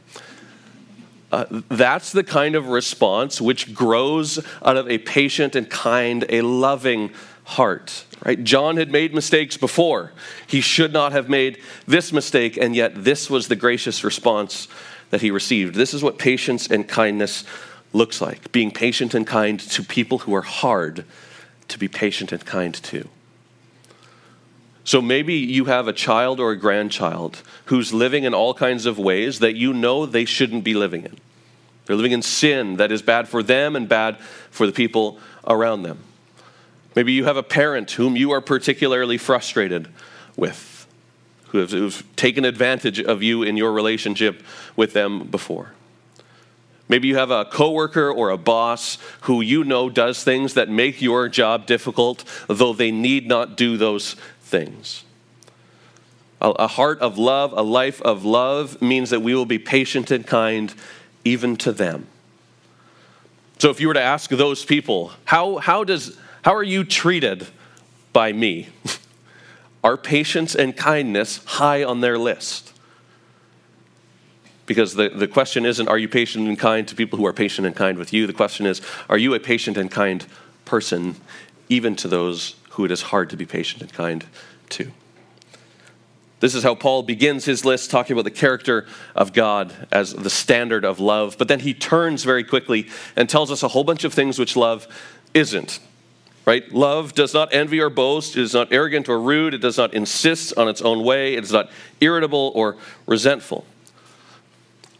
Uh, 1.30 1.44
that's 1.68 2.12
the 2.12 2.24
kind 2.24 2.54
of 2.54 2.68
response 2.68 3.40
which 3.40 3.74
grows 3.74 4.38
out 4.64 4.76
of 4.76 4.88
a 4.88 4.98
patient 4.98 5.54
and 5.54 5.68
kind, 5.68 6.24
a 6.30 6.40
loving 6.40 7.10
heart. 7.48 8.04
Right? 8.24 8.44
John 8.44 8.76
had 8.76 8.92
made 8.92 9.14
mistakes 9.14 9.56
before. 9.56 10.12
He 10.46 10.60
should 10.60 10.92
not 10.92 11.12
have 11.12 11.30
made 11.30 11.58
this 11.86 12.12
mistake, 12.12 12.58
and 12.58 12.76
yet 12.76 13.04
this 13.04 13.30
was 13.30 13.48
the 13.48 13.56
gracious 13.56 14.04
response 14.04 14.68
that 15.08 15.22
he 15.22 15.30
received. 15.30 15.74
This 15.74 15.94
is 15.94 16.02
what 16.02 16.18
patience 16.18 16.70
and 16.70 16.86
kindness 16.86 17.44
looks 17.94 18.20
like 18.20 18.52
being 18.52 18.70
patient 18.70 19.14
and 19.14 19.26
kind 19.26 19.58
to 19.58 19.82
people 19.82 20.18
who 20.18 20.34
are 20.34 20.42
hard 20.42 21.06
to 21.68 21.78
be 21.78 21.88
patient 21.88 22.32
and 22.32 22.44
kind 22.44 22.74
to. 22.74 23.08
So 24.84 25.00
maybe 25.00 25.34
you 25.34 25.66
have 25.66 25.88
a 25.88 25.92
child 25.94 26.40
or 26.40 26.50
a 26.50 26.56
grandchild 26.56 27.42
who's 27.66 27.94
living 27.94 28.24
in 28.24 28.34
all 28.34 28.52
kinds 28.52 28.84
of 28.84 28.98
ways 28.98 29.38
that 29.38 29.56
you 29.56 29.72
know 29.72 30.04
they 30.04 30.26
shouldn't 30.26 30.64
be 30.64 30.74
living 30.74 31.04
in. 31.04 31.16
They're 31.86 31.96
living 31.96 32.12
in 32.12 32.20
sin 32.20 32.76
that 32.76 32.92
is 32.92 33.00
bad 33.00 33.26
for 33.26 33.42
them 33.42 33.74
and 33.74 33.88
bad 33.88 34.18
for 34.50 34.66
the 34.66 34.72
people 34.72 35.18
around 35.46 35.82
them. 35.82 35.98
Maybe 36.94 37.12
you 37.12 37.24
have 37.24 37.36
a 37.36 37.42
parent 37.42 37.92
whom 37.92 38.16
you 38.16 38.30
are 38.32 38.40
particularly 38.40 39.18
frustrated 39.18 39.88
with, 40.36 40.86
who 41.48 41.58
have, 41.58 41.70
who've 41.70 42.04
taken 42.16 42.44
advantage 42.44 43.00
of 43.00 43.22
you 43.22 43.42
in 43.42 43.56
your 43.56 43.72
relationship 43.72 44.42
with 44.76 44.92
them 44.92 45.26
before. 45.28 45.72
Maybe 46.88 47.08
you 47.08 47.16
have 47.16 47.30
a 47.30 47.44
coworker 47.44 48.10
or 48.10 48.30
a 48.30 48.38
boss 48.38 48.96
who 49.22 49.40
you 49.42 49.62
know 49.62 49.90
does 49.90 50.24
things 50.24 50.54
that 50.54 50.70
make 50.70 51.02
your 51.02 51.28
job 51.28 51.66
difficult, 51.66 52.24
though 52.46 52.72
they 52.72 52.90
need 52.90 53.28
not 53.28 53.56
do 53.56 53.76
those 53.76 54.14
things. 54.40 55.04
A 56.40 56.68
heart 56.68 57.00
of 57.00 57.18
love, 57.18 57.52
a 57.52 57.62
life 57.62 58.00
of 58.02 58.24
love, 58.24 58.80
means 58.80 59.10
that 59.10 59.20
we 59.20 59.34
will 59.34 59.44
be 59.44 59.58
patient 59.58 60.10
and 60.10 60.24
kind 60.26 60.72
even 61.24 61.56
to 61.56 61.72
them. 61.72 62.06
So, 63.58 63.70
if 63.70 63.80
you 63.80 63.88
were 63.88 63.94
to 63.94 64.00
ask 64.00 64.30
those 64.30 64.64
people, 64.64 65.10
how, 65.24 65.56
how 65.56 65.82
does 65.82 66.16
how 66.48 66.54
are 66.54 66.62
you 66.62 66.82
treated 66.82 67.46
by 68.14 68.32
me? 68.32 68.68
are 69.84 69.98
patience 69.98 70.54
and 70.54 70.74
kindness 70.74 71.44
high 71.44 71.84
on 71.84 72.00
their 72.00 72.16
list? 72.16 72.72
Because 74.64 74.94
the, 74.94 75.10
the 75.10 75.28
question 75.28 75.66
isn't, 75.66 75.86
are 75.88 75.98
you 75.98 76.08
patient 76.08 76.48
and 76.48 76.58
kind 76.58 76.88
to 76.88 76.94
people 76.94 77.18
who 77.18 77.26
are 77.26 77.34
patient 77.34 77.66
and 77.66 77.76
kind 77.76 77.98
with 77.98 78.14
you? 78.14 78.26
The 78.26 78.32
question 78.32 78.64
is, 78.64 78.80
are 79.10 79.18
you 79.18 79.34
a 79.34 79.38
patient 79.38 79.76
and 79.76 79.90
kind 79.90 80.24
person, 80.64 81.16
even 81.68 81.94
to 81.96 82.08
those 82.08 82.54
who 82.70 82.86
it 82.86 82.90
is 82.90 83.02
hard 83.02 83.28
to 83.28 83.36
be 83.36 83.44
patient 83.44 83.82
and 83.82 83.92
kind 83.92 84.24
to? 84.70 84.90
This 86.40 86.54
is 86.54 86.62
how 86.62 86.74
Paul 86.74 87.02
begins 87.02 87.44
his 87.44 87.66
list, 87.66 87.90
talking 87.90 88.14
about 88.14 88.24
the 88.24 88.30
character 88.30 88.86
of 89.14 89.34
God 89.34 89.74
as 89.92 90.14
the 90.14 90.30
standard 90.30 90.86
of 90.86 90.98
love. 90.98 91.36
But 91.36 91.48
then 91.48 91.60
he 91.60 91.74
turns 91.74 92.24
very 92.24 92.42
quickly 92.42 92.88
and 93.16 93.28
tells 93.28 93.50
us 93.50 93.62
a 93.62 93.68
whole 93.68 93.84
bunch 93.84 94.04
of 94.04 94.14
things 94.14 94.38
which 94.38 94.56
love 94.56 94.88
isn't 95.34 95.80
right? 96.48 96.72
Love 96.72 97.12
does 97.12 97.34
not 97.34 97.52
envy 97.52 97.78
or 97.78 97.90
boast, 97.90 98.34
it 98.34 98.40
is 98.40 98.54
not 98.54 98.72
arrogant 98.72 99.06
or 99.06 99.20
rude, 99.20 99.52
it 99.52 99.58
does 99.58 99.76
not 99.76 99.92
insist 99.92 100.56
on 100.56 100.66
its 100.66 100.80
own 100.80 101.04
way, 101.04 101.34
it 101.34 101.44
is 101.44 101.52
not 101.52 101.68
irritable 102.00 102.52
or 102.54 102.78
resentful. 103.04 103.66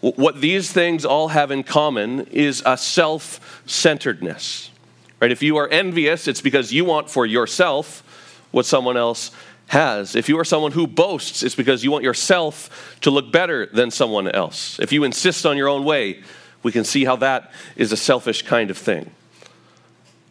What 0.00 0.42
these 0.42 0.70
things 0.70 1.06
all 1.06 1.28
have 1.28 1.50
in 1.50 1.62
common 1.62 2.26
is 2.26 2.62
a 2.66 2.76
self 2.76 3.62
centeredness. 3.64 4.70
Right? 5.20 5.32
If 5.32 5.42
you 5.42 5.56
are 5.56 5.66
envious, 5.68 6.28
it's 6.28 6.42
because 6.42 6.70
you 6.70 6.84
want 6.84 7.08
for 7.08 7.24
yourself 7.24 8.02
what 8.50 8.66
someone 8.66 8.98
else 8.98 9.30
has. 9.68 10.16
If 10.16 10.28
you 10.28 10.38
are 10.38 10.44
someone 10.44 10.72
who 10.72 10.86
boasts, 10.86 11.42
it's 11.42 11.54
because 11.54 11.82
you 11.82 11.90
want 11.90 12.04
yourself 12.04 12.98
to 13.00 13.10
look 13.10 13.32
better 13.32 13.64
than 13.64 13.90
someone 13.90 14.28
else. 14.28 14.78
If 14.80 14.92
you 14.92 15.02
insist 15.02 15.46
on 15.46 15.56
your 15.56 15.68
own 15.68 15.84
way, 15.84 16.22
we 16.62 16.72
can 16.72 16.84
see 16.84 17.06
how 17.06 17.16
that 17.16 17.52
is 17.74 17.90
a 17.90 17.96
selfish 17.96 18.42
kind 18.42 18.70
of 18.70 18.76
thing. 18.76 19.12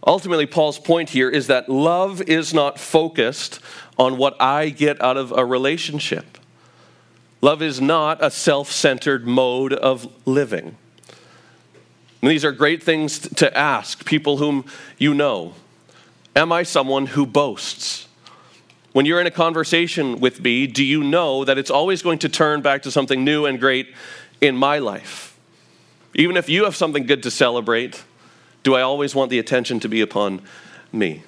Ultimately, 0.07 0.45
Paul's 0.45 0.79
point 0.79 1.09
here 1.09 1.29
is 1.29 1.47
that 1.47 1.67
love 1.67 2.21
is 2.21 2.53
not 2.53 2.79
focused 2.79 3.59
on 3.97 4.15
what 4.15 4.41
I 4.41 4.69
get 4.69 5.01
out 5.03 5.17
of 5.17 5.33
a 5.33 5.43
relationship. 5.43 6.37
Love 7.41 7.61
is 7.61 7.81
not 7.81 8.23
a 8.23 8.31
self 8.31 8.71
centered 8.71 9.27
mode 9.27 9.73
of 9.73 10.07
living. 10.25 10.77
And 12.21 12.31
these 12.31 12.45
are 12.45 12.53
great 12.53 12.81
things 12.81 13.19
to 13.19 13.55
ask 13.55 14.05
people 14.05 14.37
whom 14.37 14.65
you 14.97 15.13
know. 15.13 15.53
Am 16.35 16.53
I 16.53 16.63
someone 16.63 17.07
who 17.07 17.25
boasts? 17.25 18.07
When 18.93 19.05
you're 19.05 19.19
in 19.21 19.27
a 19.27 19.31
conversation 19.31 20.19
with 20.19 20.41
me, 20.41 20.67
do 20.67 20.83
you 20.83 21.03
know 21.03 21.43
that 21.43 21.57
it's 21.57 21.69
always 21.69 22.01
going 22.01 22.19
to 22.19 22.29
turn 22.29 22.61
back 22.61 22.83
to 22.83 22.91
something 22.91 23.23
new 23.23 23.45
and 23.45 23.59
great 23.59 23.93
in 24.39 24.55
my 24.55 24.79
life? 24.79 25.37
Even 26.15 26.37
if 26.37 26.47
you 26.47 26.63
have 26.63 26.75
something 26.75 27.05
good 27.05 27.23
to 27.23 27.29
celebrate, 27.29 28.03
do 28.63 28.75
I 28.75 28.81
always 28.81 29.15
want 29.15 29.29
the 29.29 29.39
attention 29.39 29.79
to 29.81 29.89
be 29.89 30.01
upon 30.01 30.41
me? 30.91 31.23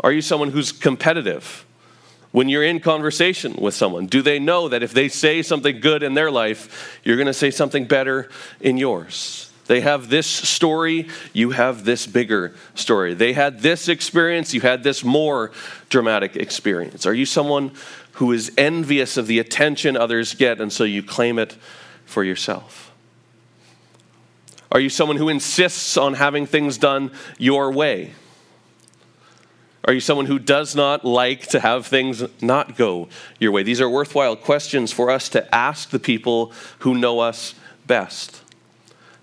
Are 0.00 0.12
you 0.12 0.22
someone 0.22 0.50
who's 0.50 0.72
competitive? 0.72 1.64
When 2.32 2.48
you're 2.48 2.64
in 2.64 2.80
conversation 2.80 3.56
with 3.58 3.74
someone, 3.74 4.06
do 4.06 4.22
they 4.22 4.38
know 4.38 4.68
that 4.68 4.82
if 4.82 4.92
they 4.92 5.08
say 5.08 5.42
something 5.42 5.80
good 5.80 6.02
in 6.02 6.14
their 6.14 6.30
life, 6.30 7.00
you're 7.02 7.16
going 7.16 7.26
to 7.26 7.34
say 7.34 7.50
something 7.50 7.86
better 7.86 8.28
in 8.60 8.76
yours? 8.76 9.50
They 9.66 9.80
have 9.82 10.08
this 10.08 10.26
story, 10.26 11.08
you 11.32 11.50
have 11.50 11.84
this 11.84 12.06
bigger 12.06 12.54
story. 12.74 13.14
They 13.14 13.32
had 13.32 13.60
this 13.60 13.88
experience, 13.88 14.52
you 14.52 14.60
had 14.60 14.82
this 14.82 15.04
more 15.04 15.52
dramatic 15.88 16.34
experience. 16.36 17.06
Are 17.06 17.14
you 17.14 17.26
someone 17.26 17.72
who 18.14 18.32
is 18.32 18.52
envious 18.58 19.16
of 19.16 19.26
the 19.26 19.38
attention 19.38 19.96
others 19.96 20.34
get 20.34 20.60
and 20.60 20.72
so 20.72 20.84
you 20.84 21.02
claim 21.02 21.38
it 21.38 21.56
for 22.04 22.24
yourself? 22.24 22.89
Are 24.72 24.80
you 24.80 24.88
someone 24.88 25.16
who 25.16 25.28
insists 25.28 25.96
on 25.96 26.14
having 26.14 26.46
things 26.46 26.78
done 26.78 27.10
your 27.38 27.72
way? 27.72 28.12
Are 29.84 29.92
you 29.92 30.00
someone 30.00 30.26
who 30.26 30.38
does 30.38 30.76
not 30.76 31.04
like 31.04 31.48
to 31.48 31.60
have 31.60 31.86
things 31.86 32.22
not 32.40 32.76
go 32.76 33.08
your 33.38 33.50
way? 33.50 33.62
These 33.62 33.80
are 33.80 33.88
worthwhile 33.88 34.36
questions 34.36 34.92
for 34.92 35.10
us 35.10 35.28
to 35.30 35.52
ask 35.54 35.90
the 35.90 35.98
people 35.98 36.52
who 36.80 36.94
know 36.94 37.20
us 37.20 37.54
best 37.86 38.42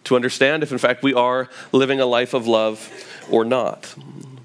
to 0.07 0.15
understand 0.15 0.63
if, 0.63 0.71
in 0.71 0.77
fact, 0.77 1.03
we 1.03 1.13
are 1.13 1.49
living 1.71 1.99
a 1.99 2.05
life 2.05 2.33
of 2.33 2.47
love 2.47 2.89
or 3.29 3.43
not. 3.43 3.93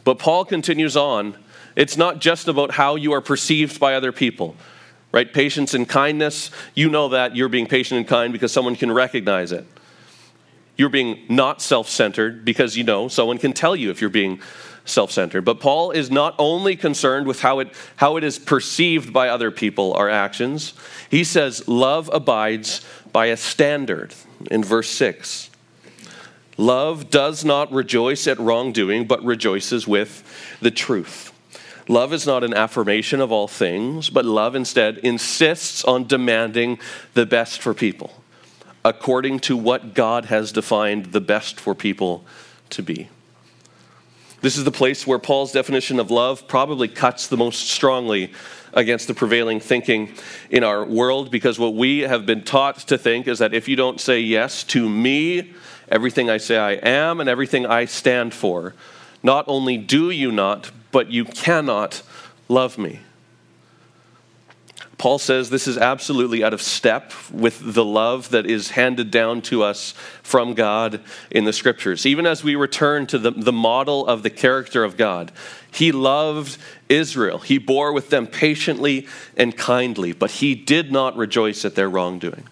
But 0.04 0.18
Paul 0.18 0.44
continues 0.44 0.96
on. 0.96 1.36
It's 1.76 1.96
not 1.96 2.20
just 2.20 2.48
about 2.48 2.72
how 2.72 2.96
you 2.96 3.12
are 3.12 3.20
perceived 3.20 3.78
by 3.78 3.94
other 3.94 4.12
people, 4.12 4.56
right? 5.12 5.32
Patience 5.32 5.72
and 5.72 5.88
kindness, 5.88 6.50
you 6.74 6.90
know 6.90 7.08
that 7.10 7.36
you're 7.36 7.48
being 7.48 7.66
patient 7.66 7.98
and 7.98 8.08
kind 8.08 8.32
because 8.32 8.52
someone 8.52 8.76
can 8.76 8.90
recognize 8.90 9.52
it. 9.52 9.64
You're 10.76 10.88
being 10.88 11.20
not 11.28 11.60
self 11.62 11.88
centered 11.88 12.44
because 12.44 12.76
you 12.76 12.84
know 12.84 13.08
someone 13.08 13.38
can 13.38 13.52
tell 13.52 13.76
you 13.76 13.90
if 13.90 14.00
you're 14.00 14.10
being 14.10 14.40
self 14.84 15.10
centered. 15.12 15.42
But 15.42 15.60
Paul 15.60 15.90
is 15.90 16.10
not 16.10 16.34
only 16.38 16.76
concerned 16.76 17.26
with 17.26 17.40
how 17.40 17.60
it, 17.60 17.68
how 17.96 18.16
it 18.16 18.24
is 18.24 18.38
perceived 18.38 19.12
by 19.12 19.28
other 19.28 19.50
people, 19.50 19.94
our 19.94 20.08
actions. 20.08 20.74
He 21.10 21.24
says, 21.24 21.66
Love 21.68 22.10
abides 22.12 22.84
by 23.12 23.26
a 23.26 23.36
standard 23.36 24.14
in 24.50 24.64
verse 24.64 24.88
6. 24.90 25.50
Love 26.56 27.10
does 27.10 27.44
not 27.44 27.72
rejoice 27.72 28.26
at 28.26 28.38
wrongdoing, 28.38 29.06
but 29.06 29.22
rejoices 29.24 29.86
with 29.86 30.56
the 30.60 30.70
truth. 30.70 31.32
Love 31.88 32.12
is 32.12 32.26
not 32.26 32.44
an 32.44 32.54
affirmation 32.54 33.20
of 33.20 33.32
all 33.32 33.48
things, 33.48 34.08
but 34.10 34.24
love 34.24 34.54
instead 34.54 34.98
insists 34.98 35.84
on 35.84 36.06
demanding 36.06 36.78
the 37.14 37.26
best 37.26 37.60
for 37.60 37.74
people, 37.74 38.21
according 38.84 39.40
to 39.40 39.56
what 39.56 39.94
God 39.94 40.26
has 40.26 40.52
defined 40.52 41.06
the 41.06 41.20
best 41.20 41.60
for 41.60 41.74
people 41.74 42.24
to 42.70 42.82
be. 42.82 43.08
This 44.40 44.58
is 44.58 44.64
the 44.64 44.72
place 44.72 45.06
where 45.06 45.20
Paul's 45.20 45.52
definition 45.52 46.00
of 46.00 46.10
love 46.10 46.48
probably 46.48 46.88
cuts 46.88 47.28
the 47.28 47.36
most 47.36 47.70
strongly 47.70 48.32
against 48.72 49.06
the 49.06 49.14
prevailing 49.14 49.60
thinking 49.60 50.12
in 50.50 50.64
our 50.64 50.84
world 50.84 51.30
because 51.30 51.58
what 51.58 51.74
we 51.74 52.00
have 52.00 52.26
been 52.26 52.42
taught 52.42 52.78
to 52.78 52.98
think 52.98 53.28
is 53.28 53.38
that 53.38 53.54
if 53.54 53.68
you 53.68 53.76
don't 53.76 54.00
say 54.00 54.18
yes 54.18 54.64
to 54.64 54.88
me, 54.88 55.52
everything 55.88 56.28
I 56.28 56.38
say 56.38 56.58
I 56.58 56.72
am 56.72 57.20
and 57.20 57.28
everything 57.28 57.66
I 57.66 57.84
stand 57.84 58.34
for, 58.34 58.74
not 59.22 59.44
only 59.46 59.76
do 59.76 60.10
you 60.10 60.32
not, 60.32 60.72
but 60.90 61.10
you 61.10 61.24
cannot 61.24 62.02
love 62.48 62.78
me. 62.78 63.00
Paul 65.02 65.18
says 65.18 65.50
this 65.50 65.66
is 65.66 65.76
absolutely 65.76 66.44
out 66.44 66.54
of 66.54 66.62
step 66.62 67.12
with 67.32 67.74
the 67.74 67.84
love 67.84 68.28
that 68.28 68.46
is 68.46 68.70
handed 68.70 69.10
down 69.10 69.42
to 69.42 69.64
us 69.64 69.94
from 70.22 70.54
God 70.54 71.00
in 71.28 71.44
the 71.44 71.52
scriptures. 71.52 72.06
Even 72.06 72.24
as 72.24 72.44
we 72.44 72.54
return 72.54 73.08
to 73.08 73.18
the, 73.18 73.32
the 73.32 73.50
model 73.50 74.06
of 74.06 74.22
the 74.22 74.30
character 74.30 74.84
of 74.84 74.96
God, 74.96 75.32
he 75.72 75.90
loved 75.90 76.56
Israel. 76.88 77.40
He 77.40 77.58
bore 77.58 77.92
with 77.92 78.10
them 78.10 78.28
patiently 78.28 79.08
and 79.36 79.56
kindly, 79.56 80.12
but 80.12 80.30
he 80.30 80.54
did 80.54 80.92
not 80.92 81.16
rejoice 81.16 81.64
at 81.64 81.74
their 81.74 81.90
wrongdoing. 81.90 82.44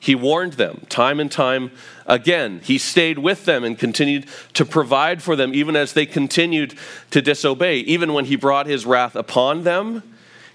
He 0.00 0.16
warned 0.16 0.54
them 0.54 0.84
time 0.88 1.20
and 1.20 1.30
time 1.30 1.70
again. 2.04 2.62
He 2.64 2.78
stayed 2.78 3.20
with 3.20 3.44
them 3.44 3.62
and 3.62 3.78
continued 3.78 4.26
to 4.54 4.64
provide 4.64 5.22
for 5.22 5.36
them, 5.36 5.54
even 5.54 5.76
as 5.76 5.92
they 5.92 6.04
continued 6.04 6.74
to 7.12 7.22
disobey. 7.22 7.76
Even 7.78 8.12
when 8.12 8.24
he 8.24 8.34
brought 8.34 8.66
his 8.66 8.84
wrath 8.84 9.14
upon 9.14 9.62
them, 9.62 10.02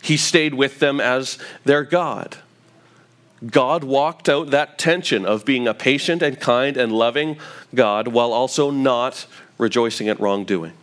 he 0.02 0.18
stayed 0.18 0.54
with 0.54 0.80
them 0.80 1.00
as 1.00 1.38
their 1.66 1.84
God. 1.84 2.38
God 3.46 3.84
walked 3.84 4.28
out 4.28 4.52
that 4.52 4.78
tension 4.78 5.26
of 5.26 5.46
being 5.46 5.68
a 5.68 5.74
patient 5.74 6.22
and 6.22 6.40
kind 6.40 6.76
and 6.76 6.92
loving 6.92 7.38
God 7.74 8.10
while 8.10 8.34
also 8.34 8.70
not 8.70 9.26
rejoicing 9.58 10.10
at 10.10 10.20
wrongdoing. 10.20 10.74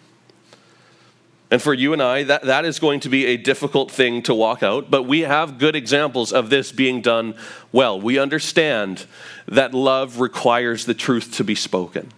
And 1.51 1.63
for 1.63 1.73
you 1.73 1.93
and 1.93 2.03
I, 2.03 2.25
that, 2.25 2.43
that 2.43 2.65
is 2.65 2.79
going 2.81 3.01
to 3.01 3.09
be 3.09 3.27
a 3.27 3.37
difficult 3.37 3.91
thing 3.91 4.23
to 4.23 4.35
walk 4.35 4.63
out, 4.63 4.91
but 4.91 5.05
we 5.05 5.21
have 5.21 5.59
good 5.59 5.77
examples 5.77 6.33
of 6.33 6.51
this 6.51 6.73
being 6.73 7.03
done 7.03 7.35
well. 7.71 8.01
We 8.01 8.19
understand 8.19 9.07
that 9.47 9.73
love 9.73 10.19
requires 10.19 10.87
the 10.87 10.95
truth 10.95 11.35
to 11.37 11.45
be 11.45 11.55
spoken. 11.55 12.11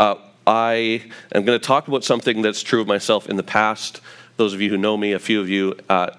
Uh, 0.00 0.16
I 0.46 1.04
am 1.32 1.44
going 1.44 1.60
to 1.60 1.64
talk 1.64 1.86
about 1.86 2.02
something 2.02 2.42
that's 2.42 2.62
true 2.62 2.80
of 2.80 2.88
myself 2.88 3.28
in 3.28 3.36
the 3.36 3.44
past 3.44 4.00
those 4.40 4.54
of 4.54 4.62
you 4.62 4.70
who 4.70 4.78
know 4.78 4.96
me, 4.96 5.12
a 5.12 5.18
few 5.18 5.38
of 5.38 5.50
you, 5.50 5.76
uh, 5.90 6.10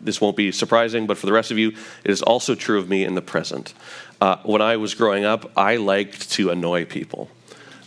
this 0.00 0.20
won't 0.20 0.36
be 0.36 0.52
surprising, 0.52 1.08
but 1.08 1.18
for 1.18 1.26
the 1.26 1.32
rest 1.32 1.50
of 1.50 1.58
you, 1.58 1.70
it 2.04 2.10
is 2.10 2.22
also 2.22 2.54
true 2.54 2.78
of 2.78 2.88
me 2.88 3.02
in 3.02 3.16
the 3.16 3.20
present. 3.20 3.74
Uh, 4.20 4.36
when 4.44 4.62
I 4.62 4.76
was 4.76 4.94
growing 4.94 5.24
up, 5.24 5.50
I 5.56 5.74
liked 5.74 6.30
to 6.32 6.50
annoy 6.50 6.84
people. 6.84 7.28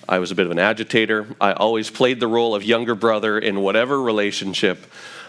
I 0.09 0.19
was 0.19 0.29
a 0.29 0.35
bit 0.35 0.45
of 0.45 0.51
an 0.51 0.59
agitator. 0.59 1.25
I 1.39 1.53
always 1.53 1.89
played 1.89 2.19
the 2.19 2.27
role 2.27 2.53
of 2.53 2.65
younger 2.65 2.95
brother 2.95 3.39
in 3.39 3.61
whatever 3.61 4.01
relationship 4.01 4.85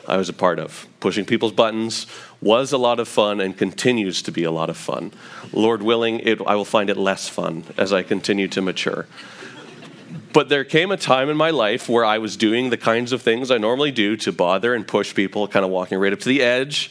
I 0.09 0.17
was 0.17 0.29
a 0.29 0.33
part 0.33 0.59
of. 0.59 0.89
Pushing 0.99 1.25
people's 1.25 1.53
buttons 1.53 2.09
was 2.41 2.73
a 2.73 2.79
lot 2.79 2.99
of 2.99 3.07
fun 3.07 3.41
and 3.41 3.57
continues 3.57 4.23
to 4.23 4.33
be 4.33 4.43
a 4.43 4.51
lot 4.51 4.71
of 4.71 4.77
fun. 4.77 5.13
Lord 5.53 5.83
willing, 5.83 6.19
it, 6.19 6.41
I 6.45 6.57
will 6.57 6.65
find 6.65 6.91
it 6.91 6.97
less 6.97 7.29
fun 7.29 7.63
as 7.77 7.93
I 7.93 8.03
continue 8.03 8.49
to 8.49 8.61
mature. 8.61 9.07
But 10.33 10.49
there 10.49 10.65
came 10.65 10.91
a 10.91 10.97
time 10.97 11.31
in 11.31 11.37
my 11.37 11.51
life 11.51 11.89
where 11.89 12.05
I 12.05 12.19
was 12.19 12.37
doing 12.37 12.71
the 12.71 12.77
kinds 12.77 13.13
of 13.13 13.23
things 13.23 13.51
I 13.51 13.59
normally 13.59 13.91
do 13.91 14.17
to 14.19 14.33
bother 14.33 14.75
and 14.75 14.87
push 14.87 15.15
people, 15.15 15.49
kind 15.49 15.65
of 15.65 15.71
walking 15.71 15.99
right 15.99 16.13
up 16.13 16.21
to 16.21 16.29
the 16.29 16.43
edge 16.43 16.91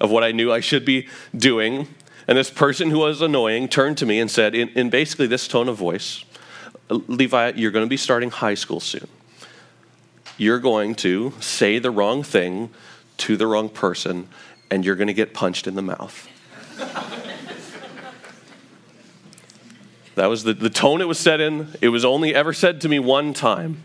of 0.00 0.10
what 0.10 0.24
I 0.24 0.32
knew 0.32 0.52
I 0.52 0.60
should 0.60 0.84
be 0.84 1.08
doing. 1.36 1.88
And 2.28 2.38
this 2.38 2.50
person 2.50 2.90
who 2.90 2.98
was 2.98 3.20
annoying 3.20 3.68
turned 3.68 3.98
to 3.98 4.06
me 4.06 4.20
and 4.20 4.30
said, 4.30 4.54
in, 4.54 4.68
in 4.70 4.88
basically 4.88 5.26
this 5.26 5.48
tone 5.48 5.68
of 5.68 5.76
voice, 5.76 6.24
Levi, 6.88 7.52
you're 7.56 7.70
going 7.70 7.84
to 7.84 7.90
be 7.90 7.96
starting 7.96 8.30
high 8.30 8.54
school 8.54 8.80
soon. 8.80 9.08
You're 10.36 10.58
going 10.58 10.94
to 10.96 11.32
say 11.40 11.78
the 11.78 11.90
wrong 11.90 12.22
thing 12.22 12.70
to 13.18 13.36
the 13.36 13.46
wrong 13.46 13.68
person, 13.68 14.28
and 14.70 14.84
you're 14.84 14.96
going 14.96 15.08
to 15.08 15.14
get 15.14 15.34
punched 15.34 15.66
in 15.66 15.74
the 15.74 15.82
mouth. 15.82 16.28
That 20.20 20.28
was 20.28 20.44
the, 20.44 20.52
the 20.52 20.68
tone 20.68 21.00
it 21.00 21.08
was 21.08 21.18
said 21.18 21.40
in. 21.40 21.68
It 21.80 21.88
was 21.88 22.04
only 22.04 22.34
ever 22.34 22.52
said 22.52 22.82
to 22.82 22.90
me 22.90 22.98
one 22.98 23.32
time. 23.32 23.82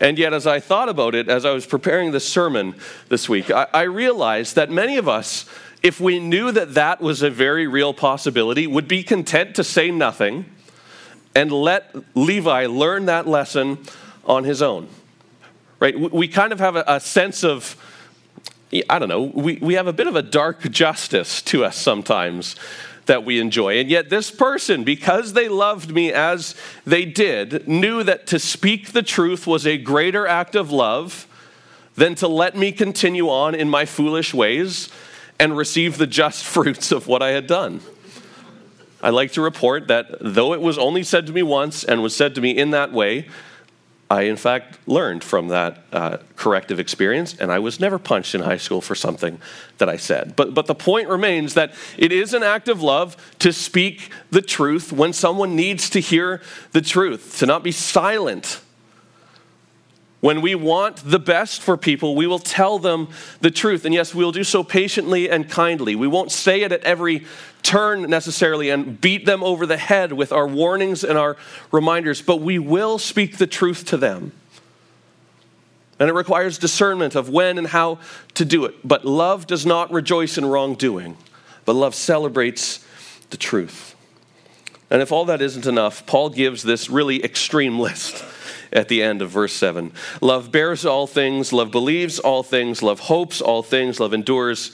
And 0.00 0.18
yet, 0.18 0.34
as 0.34 0.48
I 0.48 0.58
thought 0.58 0.88
about 0.88 1.14
it, 1.14 1.28
as 1.28 1.44
I 1.44 1.52
was 1.52 1.64
preparing 1.64 2.10
this 2.10 2.28
sermon 2.28 2.74
this 3.08 3.28
week, 3.28 3.48
I, 3.48 3.68
I 3.72 3.82
realized 3.82 4.56
that 4.56 4.68
many 4.68 4.96
of 4.96 5.08
us, 5.08 5.46
if 5.80 6.00
we 6.00 6.18
knew 6.18 6.50
that 6.50 6.74
that 6.74 7.00
was 7.00 7.22
a 7.22 7.30
very 7.30 7.68
real 7.68 7.94
possibility, 7.94 8.66
would 8.66 8.88
be 8.88 9.04
content 9.04 9.54
to 9.54 9.62
say 9.62 9.92
nothing 9.92 10.44
and 11.36 11.52
let 11.52 11.94
Levi 12.16 12.66
learn 12.66 13.04
that 13.04 13.28
lesson 13.28 13.78
on 14.24 14.42
his 14.42 14.60
own. 14.60 14.88
Right? 15.78 15.96
We 15.96 16.26
kind 16.26 16.52
of 16.52 16.58
have 16.58 16.74
a, 16.74 16.82
a 16.88 16.98
sense 16.98 17.44
of, 17.44 17.76
I 18.90 18.98
don't 18.98 19.08
know, 19.08 19.22
we, 19.22 19.58
we 19.62 19.74
have 19.74 19.86
a 19.86 19.92
bit 19.92 20.08
of 20.08 20.16
a 20.16 20.22
dark 20.22 20.68
justice 20.68 21.42
to 21.42 21.64
us 21.64 21.76
sometimes 21.76 22.56
that 23.06 23.24
we 23.24 23.40
enjoy. 23.40 23.78
And 23.78 23.90
yet, 23.90 24.10
this 24.10 24.30
person, 24.30 24.84
because 24.84 25.32
they 25.32 25.48
loved 25.48 25.92
me 25.92 26.12
as 26.12 26.54
they 26.86 27.04
did, 27.04 27.66
knew 27.66 28.02
that 28.02 28.26
to 28.28 28.38
speak 28.38 28.92
the 28.92 29.02
truth 29.02 29.46
was 29.46 29.66
a 29.66 29.76
greater 29.76 30.26
act 30.26 30.54
of 30.54 30.70
love 30.70 31.26
than 31.94 32.14
to 32.16 32.28
let 32.28 32.56
me 32.56 32.72
continue 32.72 33.28
on 33.28 33.54
in 33.54 33.68
my 33.68 33.84
foolish 33.84 34.32
ways 34.32 34.88
and 35.38 35.56
receive 35.56 35.98
the 35.98 36.06
just 36.06 36.44
fruits 36.44 36.92
of 36.92 37.06
what 37.06 37.22
I 37.22 37.30
had 37.30 37.46
done. 37.46 37.80
I 39.02 39.10
like 39.10 39.32
to 39.32 39.42
report 39.42 39.88
that 39.88 40.16
though 40.20 40.54
it 40.54 40.60
was 40.60 40.78
only 40.78 41.02
said 41.02 41.26
to 41.26 41.32
me 41.32 41.42
once 41.42 41.82
and 41.82 42.02
was 42.02 42.14
said 42.14 42.36
to 42.36 42.40
me 42.40 42.56
in 42.56 42.70
that 42.70 42.92
way, 42.92 43.28
I, 44.12 44.24
in 44.24 44.36
fact, 44.36 44.78
learned 44.86 45.24
from 45.24 45.48
that 45.48 45.84
uh, 45.90 46.18
corrective 46.36 46.78
experience, 46.78 47.34
and 47.34 47.50
I 47.50 47.60
was 47.60 47.80
never 47.80 47.98
punched 47.98 48.34
in 48.34 48.42
high 48.42 48.58
school 48.58 48.82
for 48.82 48.94
something 48.94 49.40
that 49.78 49.88
I 49.88 49.96
said. 49.96 50.36
But, 50.36 50.52
but 50.52 50.66
the 50.66 50.74
point 50.74 51.08
remains 51.08 51.54
that 51.54 51.72
it 51.96 52.12
is 52.12 52.34
an 52.34 52.42
act 52.42 52.68
of 52.68 52.82
love 52.82 53.16
to 53.38 53.54
speak 53.54 54.10
the 54.30 54.42
truth 54.42 54.92
when 54.92 55.14
someone 55.14 55.56
needs 55.56 55.88
to 55.88 55.98
hear 55.98 56.42
the 56.72 56.82
truth, 56.82 57.38
to 57.38 57.46
not 57.46 57.62
be 57.62 57.72
silent. 57.72 58.60
When 60.22 60.40
we 60.40 60.54
want 60.54 60.98
the 60.98 61.18
best 61.18 61.62
for 61.62 61.76
people, 61.76 62.14
we 62.14 62.28
will 62.28 62.38
tell 62.38 62.78
them 62.78 63.08
the 63.40 63.50
truth. 63.50 63.84
And 63.84 63.92
yes, 63.92 64.14
we 64.14 64.24
will 64.24 64.30
do 64.30 64.44
so 64.44 64.62
patiently 64.62 65.28
and 65.28 65.50
kindly. 65.50 65.96
We 65.96 66.06
won't 66.06 66.30
say 66.30 66.62
it 66.62 66.70
at 66.70 66.84
every 66.84 67.26
turn 67.64 68.02
necessarily 68.08 68.70
and 68.70 69.00
beat 69.00 69.26
them 69.26 69.42
over 69.42 69.66
the 69.66 69.76
head 69.76 70.12
with 70.12 70.30
our 70.30 70.46
warnings 70.46 71.02
and 71.02 71.18
our 71.18 71.36
reminders, 71.72 72.22
but 72.22 72.36
we 72.36 72.60
will 72.60 73.00
speak 73.00 73.38
the 73.38 73.48
truth 73.48 73.84
to 73.86 73.96
them. 73.96 74.30
and 75.98 76.08
it 76.08 76.14
requires 76.14 76.56
discernment 76.56 77.16
of 77.16 77.28
when 77.28 77.58
and 77.58 77.66
how 77.66 77.98
to 78.34 78.44
do 78.44 78.64
it. 78.64 78.76
But 78.84 79.04
love 79.04 79.48
does 79.48 79.66
not 79.66 79.90
rejoice 79.90 80.38
in 80.38 80.46
wrongdoing, 80.46 81.16
but 81.64 81.74
love 81.74 81.96
celebrates 81.96 82.84
the 83.30 83.36
truth. 83.36 83.96
And 84.88 85.02
if 85.02 85.10
all 85.10 85.24
that 85.24 85.42
isn't 85.42 85.66
enough, 85.66 86.06
Paul 86.06 86.30
gives 86.30 86.62
this 86.62 86.88
really 86.88 87.24
extreme 87.24 87.80
list 87.86 88.24
at 88.72 88.88
the 88.88 89.02
end 89.02 89.22
of 89.22 89.30
verse 89.30 89.52
7. 89.52 89.92
Love 90.20 90.50
bears 90.50 90.84
all 90.84 91.06
things, 91.06 91.52
love 91.52 91.70
believes 91.70 92.18
all 92.18 92.42
things, 92.42 92.82
love 92.82 93.00
hopes 93.00 93.40
all 93.40 93.62
things, 93.62 94.00
love 94.00 94.14
endures 94.14 94.72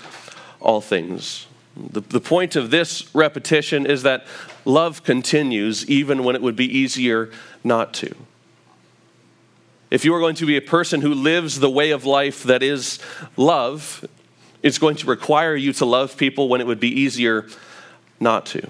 all 0.60 0.80
things. 0.80 1.46
The, 1.76 2.00
the 2.00 2.20
point 2.20 2.56
of 2.56 2.70
this 2.70 3.14
repetition 3.14 3.86
is 3.86 4.02
that 4.02 4.26
love 4.64 5.04
continues 5.04 5.88
even 5.88 6.24
when 6.24 6.34
it 6.34 6.42
would 6.42 6.56
be 6.56 6.78
easier 6.78 7.30
not 7.62 7.94
to. 7.94 8.14
If 9.90 10.04
you 10.04 10.14
are 10.14 10.20
going 10.20 10.34
to 10.36 10.46
be 10.46 10.56
a 10.56 10.62
person 10.62 11.00
who 11.00 11.14
lives 11.14 11.60
the 11.60 11.70
way 11.70 11.92
of 11.92 12.04
life 12.04 12.42
that 12.42 12.62
is 12.62 12.98
love, 13.36 14.04
it's 14.62 14.78
going 14.78 14.96
to 14.96 15.06
require 15.06 15.54
you 15.54 15.72
to 15.74 15.84
love 15.84 16.16
people 16.16 16.48
when 16.48 16.60
it 16.60 16.66
would 16.66 16.80
be 16.80 17.00
easier 17.00 17.46
not 18.20 18.44
to. 18.46 18.68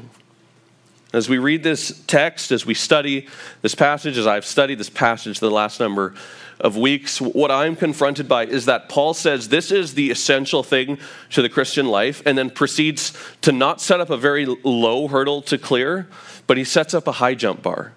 As 1.12 1.26
we 1.26 1.38
read 1.38 1.62
this 1.62 2.02
text, 2.06 2.52
as 2.52 2.66
we 2.66 2.74
study 2.74 3.28
this 3.62 3.74
passage, 3.74 4.18
as 4.18 4.26
I've 4.26 4.44
studied 4.44 4.78
this 4.78 4.90
passage 4.90 5.40
the 5.40 5.50
last 5.50 5.80
number 5.80 6.14
of 6.60 6.76
weeks, 6.76 7.18
what 7.18 7.50
I'm 7.50 7.76
confronted 7.76 8.28
by 8.28 8.44
is 8.44 8.66
that 8.66 8.90
Paul 8.90 9.14
says 9.14 9.48
this 9.48 9.72
is 9.72 9.94
the 9.94 10.10
essential 10.10 10.62
thing 10.62 10.98
to 11.30 11.40
the 11.40 11.48
Christian 11.48 11.86
life, 11.86 12.22
and 12.26 12.36
then 12.36 12.50
proceeds 12.50 13.16
to 13.40 13.52
not 13.52 13.80
set 13.80 14.00
up 14.00 14.10
a 14.10 14.18
very 14.18 14.44
low 14.44 15.08
hurdle 15.08 15.40
to 15.42 15.56
clear, 15.56 16.08
but 16.46 16.58
he 16.58 16.64
sets 16.64 16.92
up 16.92 17.06
a 17.06 17.12
high 17.12 17.34
jump 17.34 17.62
bar. 17.62 17.92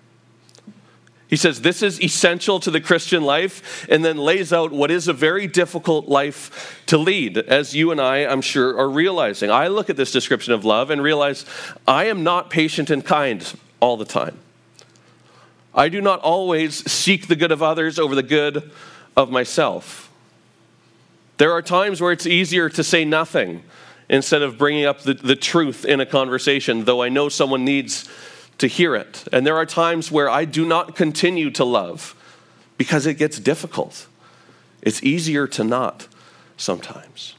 He 1.31 1.37
says 1.37 1.61
this 1.61 1.81
is 1.81 2.01
essential 2.03 2.59
to 2.59 2.69
the 2.69 2.81
Christian 2.81 3.23
life 3.23 3.87
and 3.89 4.03
then 4.03 4.17
lays 4.17 4.51
out 4.51 4.73
what 4.73 4.91
is 4.91 5.07
a 5.07 5.13
very 5.13 5.47
difficult 5.47 6.09
life 6.09 6.83
to 6.87 6.97
lead, 6.97 7.37
as 7.37 7.73
you 7.73 7.89
and 7.89 8.01
I, 8.01 8.25
I'm 8.25 8.41
sure, 8.41 8.77
are 8.77 8.89
realizing. 8.89 9.49
I 9.49 9.69
look 9.69 9.89
at 9.89 9.95
this 9.95 10.11
description 10.11 10.53
of 10.53 10.65
love 10.65 10.89
and 10.89 11.01
realize 11.01 11.45
I 11.87 12.07
am 12.07 12.23
not 12.23 12.49
patient 12.49 12.89
and 12.89 13.03
kind 13.03 13.49
all 13.79 13.95
the 13.95 14.03
time. 14.03 14.39
I 15.73 15.87
do 15.87 16.01
not 16.01 16.19
always 16.19 16.91
seek 16.91 17.27
the 17.27 17.37
good 17.37 17.53
of 17.53 17.63
others 17.63 17.97
over 17.97 18.13
the 18.13 18.23
good 18.23 18.69
of 19.15 19.31
myself. 19.31 20.11
There 21.37 21.53
are 21.53 21.61
times 21.61 22.01
where 22.01 22.11
it's 22.11 22.27
easier 22.27 22.67
to 22.67 22.83
say 22.83 23.05
nothing 23.05 23.63
instead 24.09 24.41
of 24.41 24.57
bringing 24.57 24.85
up 24.85 25.03
the, 25.03 25.13
the 25.13 25.37
truth 25.37 25.85
in 25.85 26.01
a 26.01 26.05
conversation, 26.05 26.83
though 26.83 27.01
I 27.01 27.07
know 27.07 27.29
someone 27.29 27.63
needs 27.63 28.09
to 28.61 28.67
hear 28.67 28.95
it. 28.95 29.27
And 29.33 29.45
there 29.45 29.57
are 29.57 29.65
times 29.65 30.11
where 30.11 30.29
I 30.29 30.45
do 30.45 30.65
not 30.65 30.95
continue 30.95 31.49
to 31.51 31.65
love 31.65 32.15
because 32.77 33.07
it 33.07 33.15
gets 33.15 33.39
difficult. 33.39 34.07
It's 34.83 35.03
easier 35.03 35.47
to 35.47 35.63
not 35.63 36.07
sometimes. 36.57 37.35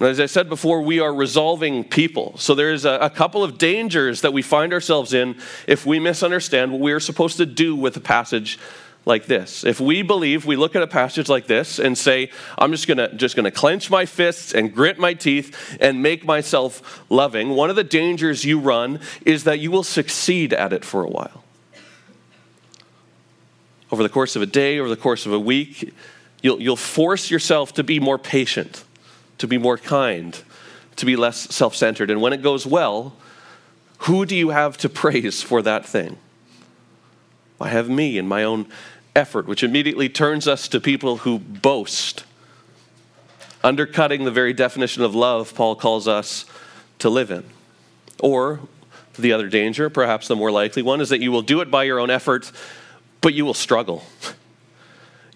as 0.00 0.20
I 0.20 0.26
said 0.26 0.48
before, 0.48 0.82
we 0.82 1.00
are 1.00 1.12
resolving 1.12 1.82
people. 1.82 2.38
So 2.38 2.54
there's 2.54 2.84
a, 2.84 2.92
a, 2.92 3.10
couple 3.10 3.42
of 3.42 3.58
dangers 3.58 4.20
that 4.20 4.32
we 4.32 4.40
find 4.40 4.72
ourselves 4.72 5.12
in 5.12 5.36
if 5.66 5.84
we 5.84 5.98
misunderstand 5.98 6.70
what 6.70 6.80
we 6.80 6.92
are 6.92 7.00
supposed 7.00 7.36
to 7.38 7.46
do 7.46 7.74
with 7.74 7.96
a 7.96 8.00
passage 8.00 8.56
like 9.06 9.26
this. 9.26 9.64
If 9.64 9.80
we 9.80 10.02
believe, 10.02 10.44
we 10.44 10.56
look 10.56 10.76
at 10.76 10.82
a 10.82 10.86
passage 10.86 11.28
like 11.28 11.46
this 11.46 11.78
and 11.78 11.96
say, 11.96 12.30
I'm 12.58 12.70
just 12.70 12.86
gonna 12.86 13.12
just 13.14 13.36
gonna 13.36 13.50
clench 13.50 13.90
my 13.90 14.06
fists 14.06 14.52
and 14.52 14.74
grit 14.74 14.98
my 14.98 15.14
teeth 15.14 15.78
and 15.80 16.02
make 16.02 16.24
myself 16.24 17.02
loving, 17.08 17.50
one 17.50 17.70
of 17.70 17.76
the 17.76 17.84
dangers 17.84 18.44
you 18.44 18.58
run 18.58 19.00
is 19.24 19.44
that 19.44 19.58
you 19.58 19.70
will 19.70 19.82
succeed 19.82 20.52
at 20.52 20.72
it 20.72 20.84
for 20.84 21.02
a 21.02 21.08
while. 21.08 21.44
Over 23.90 24.02
the 24.02 24.08
course 24.08 24.36
of 24.36 24.42
a 24.42 24.46
day, 24.46 24.78
over 24.78 24.88
the 24.88 24.96
course 24.96 25.26
of 25.26 25.32
a 25.32 25.40
week, 25.40 25.92
you'll, 26.42 26.60
you'll 26.62 26.76
force 26.76 27.30
yourself 27.30 27.74
to 27.74 27.82
be 27.82 27.98
more 27.98 28.18
patient, 28.18 28.84
to 29.38 29.48
be 29.48 29.58
more 29.58 29.78
kind, 29.78 30.40
to 30.96 31.06
be 31.06 31.16
less 31.16 31.52
self 31.54 31.74
centered. 31.74 32.10
And 32.10 32.20
when 32.20 32.32
it 32.32 32.42
goes 32.42 32.66
well, 32.66 33.16
who 34.04 34.24
do 34.24 34.36
you 34.36 34.50
have 34.50 34.76
to 34.78 34.88
praise 34.88 35.42
for 35.42 35.62
that 35.62 35.84
thing? 35.84 36.18
I 37.60 37.68
have 37.68 37.88
me 37.88 38.16
and 38.18 38.28
my 38.28 38.42
own 38.42 38.66
effort, 39.14 39.46
which 39.46 39.62
immediately 39.62 40.08
turns 40.08 40.48
us 40.48 40.68
to 40.68 40.80
people 40.80 41.18
who 41.18 41.38
boast. 41.38 42.24
Undercutting 43.62 44.24
the 44.24 44.30
very 44.30 44.54
definition 44.54 45.02
of 45.02 45.14
love 45.14 45.54
Paul 45.54 45.76
calls 45.76 46.08
us 46.08 46.46
to 47.00 47.10
live 47.10 47.30
in. 47.30 47.44
Or 48.18 48.60
the 49.18 49.32
other 49.32 49.48
danger, 49.48 49.90
perhaps 49.90 50.28
the 50.28 50.36
more 50.36 50.50
likely 50.50 50.82
one, 50.82 51.00
is 51.00 51.10
that 51.10 51.20
you 51.20 51.30
will 51.30 51.42
do 51.42 51.60
it 51.60 51.70
by 51.70 51.84
your 51.84 51.98
own 51.98 52.10
effort, 52.10 52.50
but 53.20 53.34
you 53.34 53.44
will 53.44 53.54
struggle. 53.54 54.04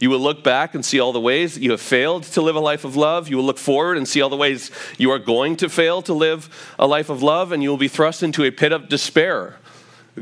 You 0.00 0.10
will 0.10 0.20
look 0.20 0.42
back 0.42 0.74
and 0.74 0.84
see 0.84 1.00
all 1.00 1.12
the 1.12 1.20
ways 1.20 1.58
you 1.58 1.70
have 1.70 1.80
failed 1.80 2.24
to 2.24 2.42
live 2.42 2.56
a 2.56 2.60
life 2.60 2.84
of 2.84 2.96
love. 2.96 3.28
You 3.28 3.36
will 3.36 3.44
look 3.44 3.58
forward 3.58 3.96
and 3.96 4.08
see 4.08 4.20
all 4.20 4.28
the 4.28 4.36
ways 4.36 4.70
you 4.98 5.10
are 5.10 5.18
going 5.18 5.56
to 5.56 5.68
fail 5.68 6.02
to 6.02 6.14
live 6.14 6.74
a 6.78 6.86
life 6.86 7.10
of 7.10 7.22
love, 7.22 7.52
and 7.52 7.62
you 7.62 7.70
will 7.70 7.76
be 7.76 7.88
thrust 7.88 8.22
into 8.22 8.44
a 8.44 8.50
pit 8.50 8.72
of 8.72 8.88
despair 8.88 9.56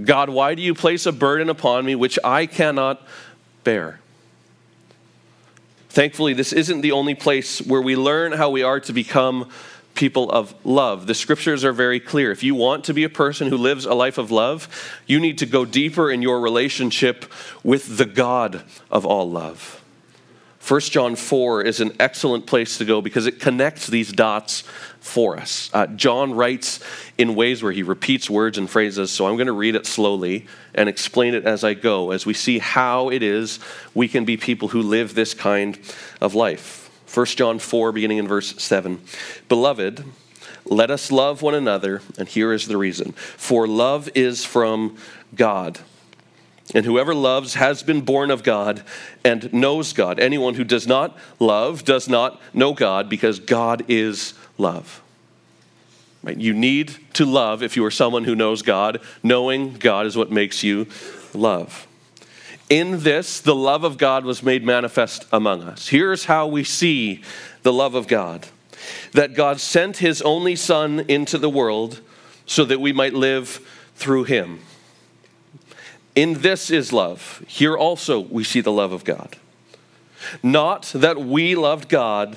God, 0.00 0.30
why 0.30 0.54
do 0.54 0.62
you 0.62 0.74
place 0.74 1.06
a 1.06 1.12
burden 1.12 1.48
upon 1.50 1.84
me 1.84 1.94
which 1.94 2.18
I 2.24 2.46
cannot 2.46 3.02
bear? 3.64 4.00
Thankfully, 5.90 6.32
this 6.32 6.54
isn't 6.54 6.80
the 6.80 6.92
only 6.92 7.14
place 7.14 7.60
where 7.60 7.82
we 7.82 7.96
learn 7.96 8.32
how 8.32 8.48
we 8.48 8.62
are 8.62 8.80
to 8.80 8.92
become 8.92 9.50
people 9.94 10.30
of 10.30 10.54
love. 10.64 11.06
The 11.06 11.14
scriptures 11.14 11.64
are 11.64 11.72
very 11.74 12.00
clear. 12.00 12.32
If 12.32 12.42
you 12.42 12.54
want 12.54 12.84
to 12.84 12.94
be 12.94 13.04
a 13.04 13.10
person 13.10 13.48
who 13.48 13.58
lives 13.58 13.84
a 13.84 13.92
life 13.92 14.16
of 14.16 14.30
love, 14.30 14.68
you 15.06 15.20
need 15.20 15.36
to 15.38 15.46
go 15.46 15.66
deeper 15.66 16.10
in 16.10 16.22
your 16.22 16.40
relationship 16.40 17.30
with 17.62 17.98
the 17.98 18.06
God 18.06 18.62
of 18.90 19.04
all 19.04 19.30
love. 19.30 19.81
1 20.66 20.80
John 20.82 21.16
4 21.16 21.62
is 21.62 21.80
an 21.80 21.92
excellent 21.98 22.46
place 22.46 22.78
to 22.78 22.84
go 22.84 23.00
because 23.00 23.26
it 23.26 23.40
connects 23.40 23.88
these 23.88 24.12
dots 24.12 24.62
for 25.00 25.36
us. 25.36 25.68
Uh, 25.72 25.88
John 25.88 26.34
writes 26.34 26.78
in 27.18 27.34
ways 27.34 27.64
where 27.64 27.72
he 27.72 27.82
repeats 27.82 28.30
words 28.30 28.58
and 28.58 28.70
phrases, 28.70 29.10
so 29.10 29.26
I'm 29.26 29.34
going 29.34 29.48
to 29.48 29.52
read 29.52 29.74
it 29.74 29.86
slowly 29.86 30.46
and 30.72 30.88
explain 30.88 31.34
it 31.34 31.44
as 31.44 31.64
I 31.64 31.74
go, 31.74 32.12
as 32.12 32.26
we 32.26 32.32
see 32.32 32.60
how 32.60 33.10
it 33.10 33.24
is 33.24 33.58
we 33.92 34.06
can 34.06 34.24
be 34.24 34.36
people 34.36 34.68
who 34.68 34.82
live 34.82 35.16
this 35.16 35.34
kind 35.34 35.80
of 36.20 36.36
life. 36.36 36.88
1 37.12 37.26
John 37.26 37.58
4, 37.58 37.90
beginning 37.90 38.18
in 38.18 38.28
verse 38.28 38.54
7. 38.62 39.00
Beloved, 39.48 40.04
let 40.64 40.92
us 40.92 41.10
love 41.10 41.42
one 41.42 41.56
another, 41.56 42.02
and 42.16 42.28
here 42.28 42.52
is 42.52 42.68
the 42.68 42.76
reason. 42.76 43.12
For 43.12 43.66
love 43.66 44.08
is 44.14 44.44
from 44.44 44.96
God. 45.34 45.80
And 46.74 46.86
whoever 46.86 47.14
loves 47.14 47.54
has 47.54 47.82
been 47.82 48.00
born 48.00 48.30
of 48.30 48.42
God 48.42 48.82
and 49.24 49.52
knows 49.52 49.92
God. 49.92 50.18
Anyone 50.18 50.54
who 50.54 50.64
does 50.64 50.86
not 50.86 51.18
love 51.38 51.84
does 51.84 52.08
not 52.08 52.40
know 52.54 52.72
God 52.72 53.08
because 53.08 53.40
God 53.40 53.84
is 53.88 54.34
love. 54.56 55.02
Right? 56.22 56.38
You 56.38 56.54
need 56.54 56.96
to 57.14 57.26
love 57.26 57.62
if 57.62 57.76
you 57.76 57.84
are 57.84 57.90
someone 57.90 58.24
who 58.24 58.34
knows 58.34 58.62
God. 58.62 59.00
Knowing 59.22 59.74
God 59.74 60.06
is 60.06 60.16
what 60.16 60.30
makes 60.30 60.62
you 60.62 60.86
love. 61.34 61.86
In 62.70 63.00
this, 63.00 63.40
the 63.40 63.54
love 63.54 63.84
of 63.84 63.98
God 63.98 64.24
was 64.24 64.42
made 64.42 64.64
manifest 64.64 65.26
among 65.32 65.62
us. 65.62 65.88
Here's 65.88 66.24
how 66.24 66.46
we 66.46 66.64
see 66.64 67.22
the 67.62 67.72
love 67.72 67.94
of 67.94 68.08
God 68.08 68.46
that 69.12 69.34
God 69.34 69.60
sent 69.60 69.98
his 69.98 70.22
only 70.22 70.56
Son 70.56 71.00
into 71.06 71.38
the 71.38 71.50
world 71.50 72.00
so 72.46 72.64
that 72.64 72.80
we 72.80 72.92
might 72.92 73.14
live 73.14 73.60
through 73.94 74.24
him. 74.24 74.60
In 76.14 76.34
this 76.42 76.70
is 76.70 76.92
love. 76.92 77.42
Here 77.46 77.76
also 77.76 78.20
we 78.20 78.44
see 78.44 78.60
the 78.60 78.72
love 78.72 78.92
of 78.92 79.04
God. 79.04 79.36
Not 80.42 80.92
that 80.94 81.18
we 81.18 81.54
loved 81.54 81.88
God, 81.88 82.36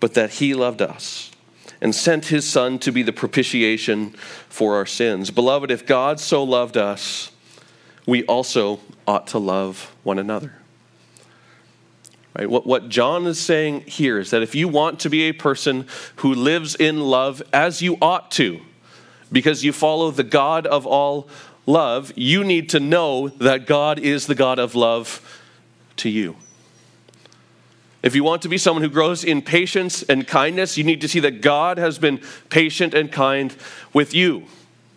but 0.00 0.14
that 0.14 0.30
He 0.34 0.54
loved 0.54 0.82
us 0.82 1.30
and 1.80 1.94
sent 1.94 2.26
His 2.26 2.48
Son 2.48 2.78
to 2.80 2.92
be 2.92 3.02
the 3.02 3.12
propitiation 3.12 4.10
for 4.48 4.76
our 4.76 4.86
sins. 4.86 5.30
Beloved, 5.30 5.70
if 5.70 5.86
God 5.86 6.18
so 6.18 6.42
loved 6.42 6.76
us, 6.76 7.30
we 8.06 8.24
also 8.24 8.80
ought 9.06 9.26
to 9.28 9.38
love 9.38 9.94
one 10.02 10.18
another. 10.18 10.54
Right? 12.36 12.48
What, 12.48 12.66
what 12.66 12.88
John 12.88 13.26
is 13.26 13.38
saying 13.38 13.82
here 13.82 14.18
is 14.18 14.30
that 14.30 14.42
if 14.42 14.54
you 14.54 14.66
want 14.66 15.00
to 15.00 15.10
be 15.10 15.24
a 15.24 15.32
person 15.32 15.86
who 16.16 16.34
lives 16.34 16.74
in 16.74 17.00
love 17.00 17.42
as 17.52 17.82
you 17.82 17.98
ought 18.00 18.30
to, 18.32 18.60
because 19.30 19.64
you 19.64 19.72
follow 19.72 20.10
the 20.10 20.24
God 20.24 20.66
of 20.66 20.86
all 20.86 21.28
love, 21.66 22.12
you 22.16 22.44
need 22.44 22.68
to 22.70 22.80
know 22.80 23.28
that 23.28 23.66
God 23.66 23.98
is 23.98 24.26
the 24.26 24.34
God 24.34 24.58
of 24.58 24.74
love 24.74 25.40
to 25.96 26.08
you. 26.08 26.36
If 28.02 28.16
you 28.16 28.24
want 28.24 28.42
to 28.42 28.48
be 28.48 28.58
someone 28.58 28.82
who 28.82 28.90
grows 28.90 29.22
in 29.22 29.42
patience 29.42 30.02
and 30.02 30.26
kindness, 30.26 30.76
you 30.76 30.82
need 30.82 31.00
to 31.02 31.08
see 31.08 31.20
that 31.20 31.40
God 31.40 31.78
has 31.78 31.98
been 31.98 32.20
patient 32.48 32.94
and 32.94 33.12
kind 33.12 33.54
with 33.92 34.12
you. 34.12 34.44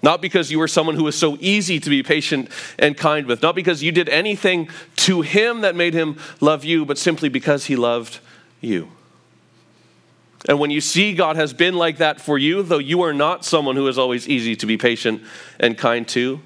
Not 0.02 0.22
because 0.22 0.52
you 0.52 0.60
were 0.60 0.68
someone 0.68 0.96
who 0.96 1.04
was 1.04 1.18
so 1.18 1.38
easy 1.40 1.80
to 1.80 1.90
be 1.90 2.04
patient 2.04 2.50
and 2.78 2.98
kind 2.98 3.28
with, 3.28 3.42
not 3.42 3.56
because 3.56 3.84
you 3.84 3.92
did 3.92 4.10
anything 4.10 4.70
to 4.98 5.22
him 5.22 5.62
that 5.62 5.76
made 5.76 5.94
him 5.94 6.18
love 6.42 6.64
you, 6.64 6.86
but 6.86 6.98
simply 6.98 7.30
because 7.30 7.66
he 7.66 7.76
loved 7.76 8.20
you. 8.62 8.90
And 10.48 10.60
when 10.60 10.70
you 10.70 10.82
see 10.82 11.14
God 11.14 11.38
has 11.38 11.54
been 11.54 11.76
like 11.76 11.98
that 11.98 12.22
for 12.22 12.38
you, 12.38 12.62
though 12.62 12.78
you 12.78 13.02
are 13.02 13.14
not 13.14 13.46
someone 13.46 13.76
who 13.76 13.88
is 13.88 13.98
always 13.98 14.28
easy 14.28 14.56
to 14.58 14.66
be 14.66 14.78
patient 14.78 15.24
and 15.60 15.78
kind 15.78 16.08
to, 16.10 16.40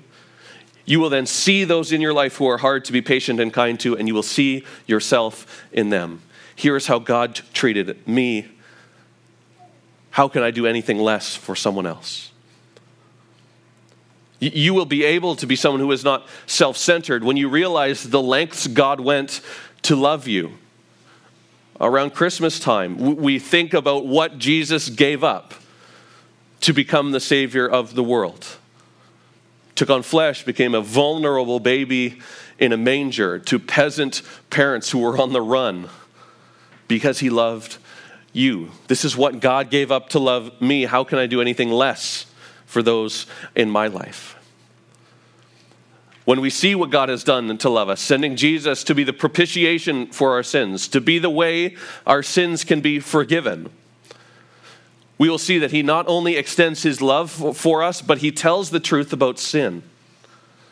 You 0.90 1.00
will 1.00 1.12
then 1.12 1.28
see 1.28 1.66
those 1.66 1.92
in 1.92 2.02
your 2.02 2.14
life 2.14 2.38
who 2.38 2.48
are 2.48 2.58
hard 2.58 2.84
to 2.86 2.92
be 2.92 3.00
patient 3.00 3.40
and 3.40 3.54
kind 3.54 3.80
to, 3.82 3.96
and 3.96 4.08
you 4.08 4.16
will 4.16 4.24
see 4.24 4.66
yourself 4.88 5.64
in 5.72 5.90
them. 5.90 6.24
Here 6.56 6.76
is 6.76 6.88
how 6.88 6.98
God 6.98 7.36
treated 7.54 8.08
me. 8.08 8.48
How 10.10 10.28
can 10.28 10.42
I 10.42 10.50
do 10.50 10.66
anything 10.66 10.98
less 10.98 11.36
for 11.36 11.56
someone 11.56 11.86
else? 11.86 12.32
You 14.40 14.74
will 14.74 14.88
be 14.88 15.04
able 15.04 15.36
to 15.36 15.46
be 15.46 15.56
someone 15.56 15.80
who 15.80 15.92
is 15.92 16.04
not 16.04 16.28
self 16.48 16.76
centered 16.76 17.24
when 17.24 17.38
you 17.38 17.50
realize 17.50 18.10
the 18.10 18.22
lengths 18.22 18.66
God 18.66 19.00
went 19.00 19.42
to 19.84 19.96
love 19.96 20.28
you. 20.28 20.54
Around 21.80 22.16
Christmas 22.16 22.60
time, 22.60 23.16
we 23.16 23.38
think 23.38 23.76
about 23.76 24.08
what 24.08 24.40
Jesus 24.40 24.90
gave 24.90 25.24
up 25.24 25.54
to 26.62 26.74
become 26.74 27.12
the 27.12 27.20
Savior 27.20 27.70
of 27.70 27.94
the 27.94 28.04
world 28.04 28.56
took 29.80 29.90
on 29.90 30.04
flesh, 30.04 30.44
became 30.44 30.76
a 30.76 30.82
vulnerable 30.82 31.58
baby 31.58 32.20
in 32.60 32.74
a 32.74 32.78
manger 32.78 33.40
to 33.40 33.58
peasant 33.58 34.22
parents 34.50 34.92
who 34.92 35.00
were 35.00 35.18
on 35.18 35.32
the 35.32 35.42
run 35.42 35.88
because 36.90 37.20
he 37.20 37.30
loved 37.30 37.78
you. 38.34 38.72
This 38.88 39.06
is 39.06 39.16
what 39.16 39.40
God 39.40 39.70
gave 39.70 39.90
up 39.90 40.10
to 40.10 40.20
love 40.20 40.60
me. 40.60 40.84
How 40.84 41.06
can 41.06 41.18
I 41.18 41.28
do 41.28 41.40
anything 41.40 41.72
less 41.72 42.26
for 42.66 42.84
those 42.84 43.26
in 43.56 43.70
my 43.70 43.88
life? 43.88 44.36
When 46.26 46.42
we 46.42 46.50
see 46.50 46.76
what 46.76 46.90
God 46.90 47.08
has 47.08 47.24
done 47.24 47.58
to 47.58 47.70
love 47.70 47.88
us, 47.88 48.02
sending 48.02 48.36
Jesus 48.36 48.84
to 48.84 48.94
be 48.94 49.06
the 49.06 49.14
propitiation 49.14 50.08
for 50.08 50.34
our 50.34 50.44
sins, 50.44 50.90
to 50.90 51.00
be 51.00 51.20
the 51.20 51.30
way 51.30 51.78
our 52.06 52.22
sins 52.22 52.66
can 52.66 52.82
be 52.82 53.00
forgiven 53.00 53.72
we 55.20 55.30
will 55.30 55.38
see 55.38 55.60
that 55.60 55.72
he 55.72 55.84
not 55.84 56.08
only 56.08 56.38
extends 56.38 56.82
his 56.82 57.02
love 57.02 57.30
for 57.56 57.84
us, 57.84 58.02
but 58.02 58.20
he 58.20 58.32
tells 58.32 58.72
the 58.72 58.80
truth 58.80 59.14
about 59.14 59.38
sin. 59.38 59.84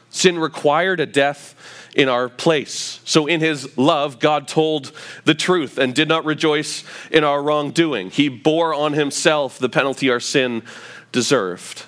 Sin 0.09 0.39
required 0.39 1.01
a 1.01 1.05
death 1.05 1.53
in 1.93 2.07
our 2.07 2.29
place. 2.29 3.01
So, 3.03 3.27
in 3.27 3.41
his 3.41 3.77
love, 3.77 4.19
God 4.19 4.47
told 4.47 4.93
the 5.25 5.35
truth 5.35 5.77
and 5.77 5.93
did 5.93 6.07
not 6.07 6.23
rejoice 6.23 6.85
in 7.11 7.25
our 7.25 7.43
wrongdoing. 7.43 8.09
He 8.09 8.29
bore 8.29 8.73
on 8.73 8.93
himself 8.93 9.59
the 9.59 9.67
penalty 9.67 10.09
our 10.09 10.21
sin 10.21 10.63
deserved 11.11 11.85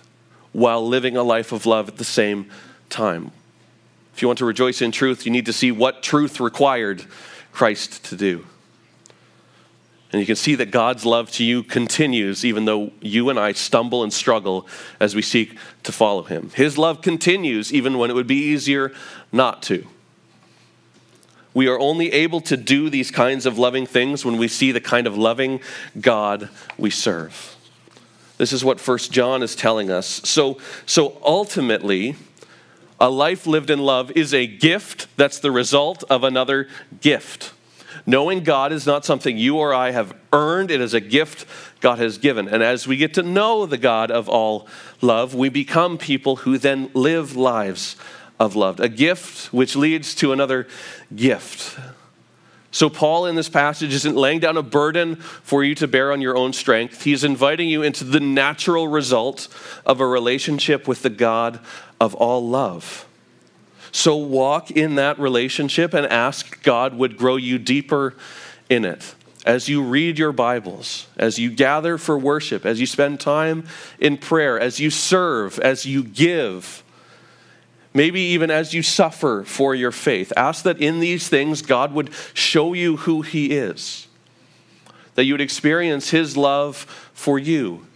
while 0.51 0.85
living 0.85 1.15
a 1.15 1.23
life 1.23 1.53
of 1.53 1.65
love 1.65 1.87
at 1.87 1.97
the 1.97 2.03
same 2.03 2.49
time. 2.89 3.31
If 4.13 4.21
you 4.21 4.27
want 4.27 4.39
to 4.39 4.45
rejoice 4.45 4.81
in 4.81 4.91
truth, 4.91 5.25
you 5.25 5.31
need 5.31 5.45
to 5.45 5.53
see 5.53 5.71
what 5.71 6.03
truth 6.03 6.41
required 6.41 7.05
Christ 7.53 8.03
to 8.05 8.17
do. 8.17 8.45
And 10.11 10.19
you 10.19 10.25
can 10.25 10.35
see 10.35 10.55
that 10.55 10.71
God's 10.71 11.05
love 11.05 11.29
to 11.33 11.43
you 11.43 11.61
continues 11.61 12.43
even 12.43 12.65
though 12.65 12.91
you 12.99 13.29
and 13.29 13.39
I 13.39 13.51
stumble 13.51 14.01
and 14.01 14.11
struggle 14.11 14.67
as 14.99 15.15
we 15.15 15.21
seek 15.21 15.55
to 15.83 15.91
follow 15.91 16.23
Him. 16.23 16.49
His 16.55 16.77
love 16.77 17.01
continues 17.01 17.71
even 17.71 17.97
when 17.97 18.09
it 18.09 18.13
would 18.13 18.27
be 18.27 18.43
easier 18.43 18.91
not 19.31 19.61
to. 19.63 19.85
We 21.53 21.67
are 21.67 21.79
only 21.79 22.11
able 22.11 22.41
to 22.41 22.57
do 22.57 22.89
these 22.89 23.11
kinds 23.11 23.45
of 23.45 23.57
loving 23.57 23.85
things 23.85 24.23
when 24.23 24.37
we 24.37 24.47
see 24.47 24.71
the 24.71 24.81
kind 24.81 25.07
of 25.07 25.17
loving 25.17 25.61
God 25.99 26.49
we 26.77 26.89
serve. 26.89 27.55
This 28.37 28.53
is 28.53 28.63
what 28.63 28.79
First 28.79 29.11
John 29.11 29.43
is 29.43 29.55
telling 29.55 29.91
us. 29.91 30.21
So, 30.23 30.59
so 30.85 31.17
ultimately, 31.23 32.15
a 32.99 33.09
life 33.09 33.45
lived 33.45 33.69
in 33.69 33.79
love 33.79 34.11
is 34.11 34.33
a 34.33 34.47
gift 34.47 35.07
that's 35.17 35.39
the 35.39 35.51
result 35.51 36.03
of 36.09 36.23
another 36.23 36.67
gift. 37.01 37.53
Knowing 38.09 38.43
God 38.43 38.71
is 38.71 38.87
not 38.87 39.05
something 39.05 39.37
you 39.37 39.57
or 39.57 39.71
I 39.71 39.91
have 39.91 40.15
earned, 40.33 40.71
it 40.71 40.81
is 40.81 40.95
a 40.95 40.99
gift 40.99 41.45
God 41.79 41.99
has 41.99 42.17
given. 42.17 42.47
And 42.47 42.63
as 42.63 42.87
we 42.87 42.97
get 42.97 43.13
to 43.13 43.21
know 43.21 43.67
the 43.67 43.77
God 43.77 44.09
of 44.09 44.27
all 44.27 44.67
love, 44.99 45.35
we 45.35 45.49
become 45.49 45.99
people 45.99 46.37
who 46.37 46.57
then 46.57 46.89
live 46.95 47.35
lives 47.35 47.95
of 48.39 48.55
love. 48.55 48.79
A 48.79 48.89
gift 48.89 49.53
which 49.53 49.75
leads 49.75 50.15
to 50.15 50.33
another 50.33 50.67
gift. 51.15 51.79
So, 52.71 52.89
Paul 52.89 53.27
in 53.27 53.35
this 53.35 53.49
passage 53.49 53.93
isn't 53.93 54.15
laying 54.15 54.39
down 54.39 54.57
a 54.57 54.63
burden 54.63 55.17
for 55.17 55.63
you 55.63 55.75
to 55.75 55.87
bear 55.87 56.11
on 56.11 56.19
your 56.19 56.35
own 56.35 56.51
strength. 56.53 57.03
He's 57.03 57.23
inviting 57.23 57.69
you 57.69 57.83
into 57.83 58.03
the 58.03 58.19
natural 58.19 58.87
result 58.87 59.47
of 59.85 59.99
a 59.99 60.07
relationship 60.07 60.87
with 60.87 61.03
the 61.03 61.09
God 61.11 61.59
of 62.01 62.15
all 62.15 62.47
love. 62.47 63.05
So 63.91 64.17
walk 64.17 64.71
in 64.71 64.95
that 64.95 65.19
relationship 65.19 65.93
and 65.93 66.05
ask 66.05 66.61
God 66.63 66.95
would 66.95 67.17
grow 67.17 67.35
you 67.35 67.57
deeper 67.57 68.15
in 68.69 68.85
it. 68.85 69.15
As 69.45 69.69
you 69.69 69.81
read 69.81 70.19
your 70.19 70.31
Bibles, 70.31 71.07
as 71.17 71.39
you 71.39 71.49
gather 71.49 71.97
for 71.97 72.17
worship, 72.17 72.65
as 72.65 72.79
you 72.79 72.85
spend 72.85 73.19
time 73.19 73.65
in 73.99 74.17
prayer, 74.17 74.59
as 74.59 74.79
you 74.79 74.89
serve, 74.89 75.57
as 75.59 75.85
you 75.85 76.03
give, 76.03 76.83
maybe 77.93 78.19
even 78.19 78.51
as 78.51 78.73
you 78.73 78.83
suffer 78.83 79.43
for 79.45 79.73
your 79.73 79.91
faith, 79.91 80.31
ask 80.35 80.63
that 80.63 80.81
in 80.81 80.99
these 80.99 81.29
things 81.29 81.61
God 81.61 81.93
would 81.93 82.11
show 82.33 82.73
you 82.73 82.97
who 82.97 83.21
He 83.21 83.51
is, 83.57 84.07
that 85.15 85.23
you 85.23 85.33
would 85.33 85.41
experience 85.41 86.09
His 86.09 86.35
love 86.35 86.77
for 87.13 87.39
you, 87.39 87.87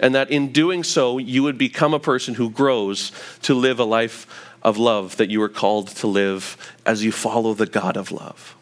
and 0.00 0.14
that 0.14 0.30
in 0.30 0.50
doing 0.50 0.82
so, 0.82 1.18
you 1.18 1.42
would 1.42 1.56
become 1.56 1.94
a 1.94 2.00
person 2.00 2.34
who 2.34 2.50
grows 2.50 3.12
to 3.42 3.54
live 3.54 3.78
a 3.78 3.84
life 3.84 4.26
of 4.62 4.76
love 4.76 5.16
that 5.16 5.30
you 5.30 5.40
are 5.42 5.48
called 5.48 5.88
to 5.88 6.06
live 6.06 6.56
as 6.84 7.04
you 7.04 7.12
follow 7.12 7.54
the 7.54 7.66
God 7.66 7.96
of 7.96 8.12
love. 8.12 8.56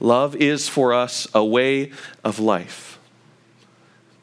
Love 0.00 0.34
is 0.36 0.68
for 0.68 0.92
us 0.92 1.28
a 1.32 1.44
way 1.44 1.92
of 2.24 2.38
life. 2.40 2.98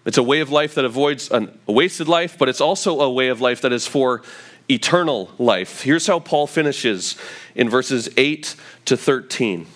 It's 0.05 0.17
a 0.17 0.23
way 0.23 0.39
of 0.39 0.49
life 0.49 0.75
that 0.75 0.85
avoids 0.85 1.29
a 1.31 1.49
wasted 1.67 2.07
life, 2.07 2.37
but 2.37 2.49
it's 2.49 2.61
also 2.61 2.99
a 3.01 3.09
way 3.09 3.29
of 3.29 3.41
life 3.41 3.61
that 3.61 3.71
is 3.71 3.85
for 3.85 4.21
eternal 4.69 5.31
life. 5.37 5.81
Here's 5.81 6.07
how 6.07 6.19
Paul 6.19 6.47
finishes 6.47 7.15
in 7.55 7.69
verses 7.69 8.09
8 8.17 8.55
to 8.85 8.97
13. 8.97 9.67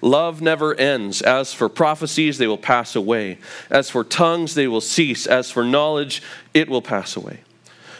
Love 0.00 0.40
never 0.40 0.74
ends. 0.74 1.22
As 1.22 1.52
for 1.52 1.68
prophecies, 1.68 2.38
they 2.38 2.46
will 2.46 2.58
pass 2.58 2.94
away. 2.94 3.38
As 3.70 3.90
for 3.90 4.04
tongues, 4.04 4.54
they 4.54 4.68
will 4.68 4.80
cease. 4.80 5.26
As 5.26 5.50
for 5.50 5.64
knowledge, 5.64 6.22
it 6.54 6.68
will 6.68 6.82
pass 6.82 7.16
away. 7.16 7.40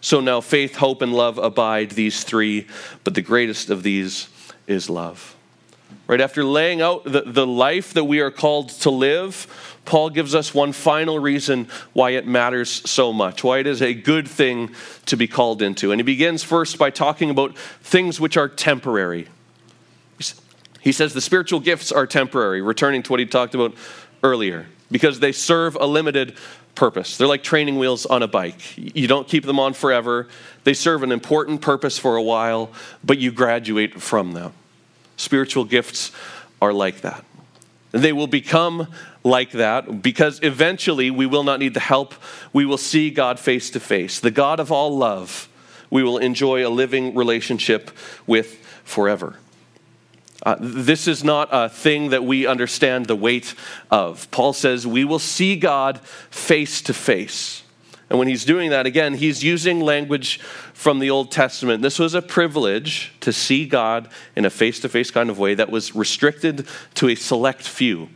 So 0.00 0.20
now 0.20 0.40
faith, 0.40 0.76
hope, 0.76 1.02
and 1.02 1.12
love 1.12 1.38
abide, 1.38 1.90
these 1.90 2.24
three, 2.24 2.66
but 3.04 3.14
the 3.14 3.22
greatest 3.22 3.70
of 3.70 3.82
these 3.82 4.28
is 4.66 4.88
love. 4.88 5.36
Right 6.06 6.20
after 6.20 6.42
laying 6.44 6.80
out 6.80 7.04
the, 7.04 7.22
the 7.22 7.46
life 7.46 7.94
that 7.94 8.04
we 8.04 8.20
are 8.20 8.30
called 8.30 8.70
to 8.80 8.90
live, 8.90 9.78
Paul 9.84 10.10
gives 10.10 10.34
us 10.34 10.54
one 10.54 10.72
final 10.72 11.18
reason 11.18 11.68
why 11.92 12.10
it 12.10 12.26
matters 12.26 12.70
so 12.88 13.12
much, 13.12 13.44
why 13.44 13.58
it 13.58 13.66
is 13.66 13.82
a 13.82 13.94
good 13.94 14.26
thing 14.26 14.70
to 15.06 15.16
be 15.16 15.26
called 15.26 15.62
into. 15.62 15.92
And 15.92 15.98
he 15.98 16.04
begins 16.04 16.42
first 16.42 16.78
by 16.78 16.90
talking 16.90 17.30
about 17.30 17.56
things 17.58 18.20
which 18.20 18.36
are 18.36 18.48
temporary. 18.48 19.28
He 20.80 20.92
says 20.92 21.12
the 21.12 21.20
spiritual 21.20 21.60
gifts 21.60 21.92
are 21.92 22.06
temporary, 22.06 22.62
returning 22.62 23.02
to 23.02 23.12
what 23.12 23.20
he 23.20 23.26
talked 23.26 23.54
about 23.54 23.74
earlier, 24.22 24.66
because 24.90 25.20
they 25.20 25.32
serve 25.32 25.76
a 25.76 25.86
limited 25.86 26.36
purpose. 26.80 27.18
They're 27.18 27.28
like 27.28 27.42
training 27.42 27.78
wheels 27.78 28.06
on 28.06 28.22
a 28.22 28.26
bike. 28.26 28.58
You 28.78 29.06
don't 29.06 29.28
keep 29.28 29.44
them 29.44 29.60
on 29.60 29.74
forever. 29.74 30.28
They 30.64 30.72
serve 30.72 31.02
an 31.02 31.12
important 31.12 31.60
purpose 31.60 31.98
for 31.98 32.16
a 32.16 32.22
while, 32.22 32.70
but 33.04 33.18
you 33.18 33.32
graduate 33.32 34.00
from 34.00 34.32
them. 34.32 34.54
Spiritual 35.18 35.64
gifts 35.64 36.10
are 36.62 36.72
like 36.72 37.02
that. 37.02 37.22
They 37.92 38.14
will 38.14 38.26
become 38.26 38.86
like 39.22 39.50
that 39.50 40.00
because 40.00 40.40
eventually 40.42 41.10
we 41.10 41.26
will 41.26 41.44
not 41.44 41.60
need 41.60 41.74
the 41.74 41.80
help. 41.80 42.14
We 42.54 42.64
will 42.64 42.78
see 42.78 43.10
God 43.10 43.38
face 43.38 43.68
to 43.72 43.80
face. 43.80 44.18
The 44.18 44.30
God 44.30 44.58
of 44.58 44.72
all 44.72 44.96
love, 44.96 45.50
we 45.90 46.02
will 46.02 46.16
enjoy 46.16 46.66
a 46.66 46.70
living 46.70 47.14
relationship 47.14 47.90
with 48.26 48.54
forever. 48.84 49.36
Uh, 50.42 50.56
this 50.58 51.06
is 51.06 51.22
not 51.22 51.48
a 51.52 51.68
thing 51.68 52.10
that 52.10 52.24
we 52.24 52.46
understand 52.46 53.06
the 53.06 53.16
weight 53.16 53.54
of. 53.90 54.30
Paul 54.30 54.52
says 54.52 54.86
we 54.86 55.04
will 55.04 55.18
see 55.18 55.56
God 55.56 56.00
face 56.30 56.80
to 56.82 56.94
face. 56.94 57.62
And 58.08 58.18
when 58.18 58.26
he's 58.26 58.44
doing 58.44 58.70
that, 58.70 58.86
again, 58.86 59.14
he's 59.14 59.44
using 59.44 59.80
language 59.80 60.40
from 60.74 60.98
the 60.98 61.10
Old 61.10 61.30
Testament. 61.30 61.80
This 61.80 61.98
was 61.98 62.14
a 62.14 62.22
privilege 62.22 63.12
to 63.20 63.32
see 63.32 63.66
God 63.66 64.08
in 64.34 64.44
a 64.44 64.50
face 64.50 64.80
to 64.80 64.88
face 64.88 65.12
kind 65.12 65.30
of 65.30 65.38
way 65.38 65.54
that 65.54 65.70
was 65.70 65.94
restricted 65.94 66.66
to 66.94 67.08
a 67.08 67.14
select 67.14 67.62
few 67.62 68.08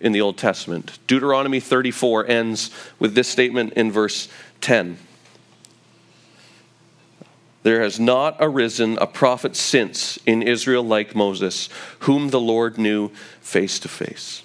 in 0.00 0.10
the 0.12 0.20
Old 0.20 0.36
Testament. 0.36 0.98
Deuteronomy 1.06 1.60
34 1.60 2.26
ends 2.26 2.70
with 2.98 3.14
this 3.14 3.28
statement 3.28 3.74
in 3.74 3.92
verse 3.92 4.28
10. 4.62 4.98
There 7.66 7.82
has 7.82 7.98
not 7.98 8.36
arisen 8.38 8.96
a 8.98 9.08
prophet 9.08 9.56
since 9.56 10.20
in 10.24 10.40
Israel 10.40 10.84
like 10.84 11.16
Moses, 11.16 11.68
whom 11.98 12.28
the 12.28 12.38
Lord 12.38 12.78
knew 12.78 13.08
face 13.40 13.80
to 13.80 13.88
face. 13.88 14.44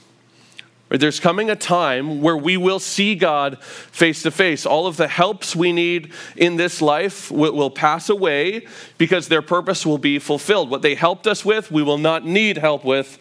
There's 0.90 1.20
coming 1.20 1.48
a 1.48 1.56
time 1.56 2.24
where 2.24 2.36
we 2.36 2.58
will 2.58 2.80
see 2.80 3.14
God 3.14 3.64
face 3.64 4.24
to 4.24 4.32
face. 4.32 4.66
All 4.66 4.88
of 4.88 4.98
the 4.98 5.08
helps 5.08 5.56
we 5.56 5.72
need 5.72 6.12
in 6.36 6.56
this 6.56 6.82
life 6.82 7.30
will, 7.30 7.70
pass 7.70 8.10
away 8.10 8.66
because 8.98 9.28
their 9.28 9.44
purpose 9.44 9.86
will 9.86 10.00
be 10.00 10.18
fulfilled. 10.18 10.72
What 10.72 10.82
they 10.82 10.96
helped 10.96 11.28
us 11.28 11.46
with, 11.46 11.70
we 11.70 11.84
will 11.84 12.00
not 12.00 12.26
need 12.26 12.58
help 12.58 12.84
with 12.84 13.20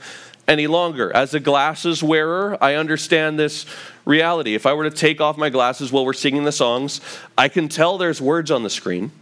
any 0.48 0.66
longer. 0.66 1.14
As 1.14 1.34
a 1.34 1.40
glasses 1.40 2.03
wearer, 2.03 2.57
I 2.59 2.76
understand 2.76 3.38
this 3.38 3.66
reality. 4.07 4.55
If 4.55 4.64
I 4.64 4.72
were 4.72 4.88
to 4.88 4.96
take 4.96 5.20
off 5.20 5.36
my 5.36 5.51
glasses 5.51 5.92
while 5.92 6.07
we're 6.07 6.14
singing 6.14 6.44
the 6.44 6.53
songs, 6.53 7.03
I 7.36 7.48
can 7.48 7.68
tell 7.68 7.98
there's 7.98 8.22
words 8.22 8.51
on 8.51 8.62
the 8.62 8.70
screen 8.70 9.12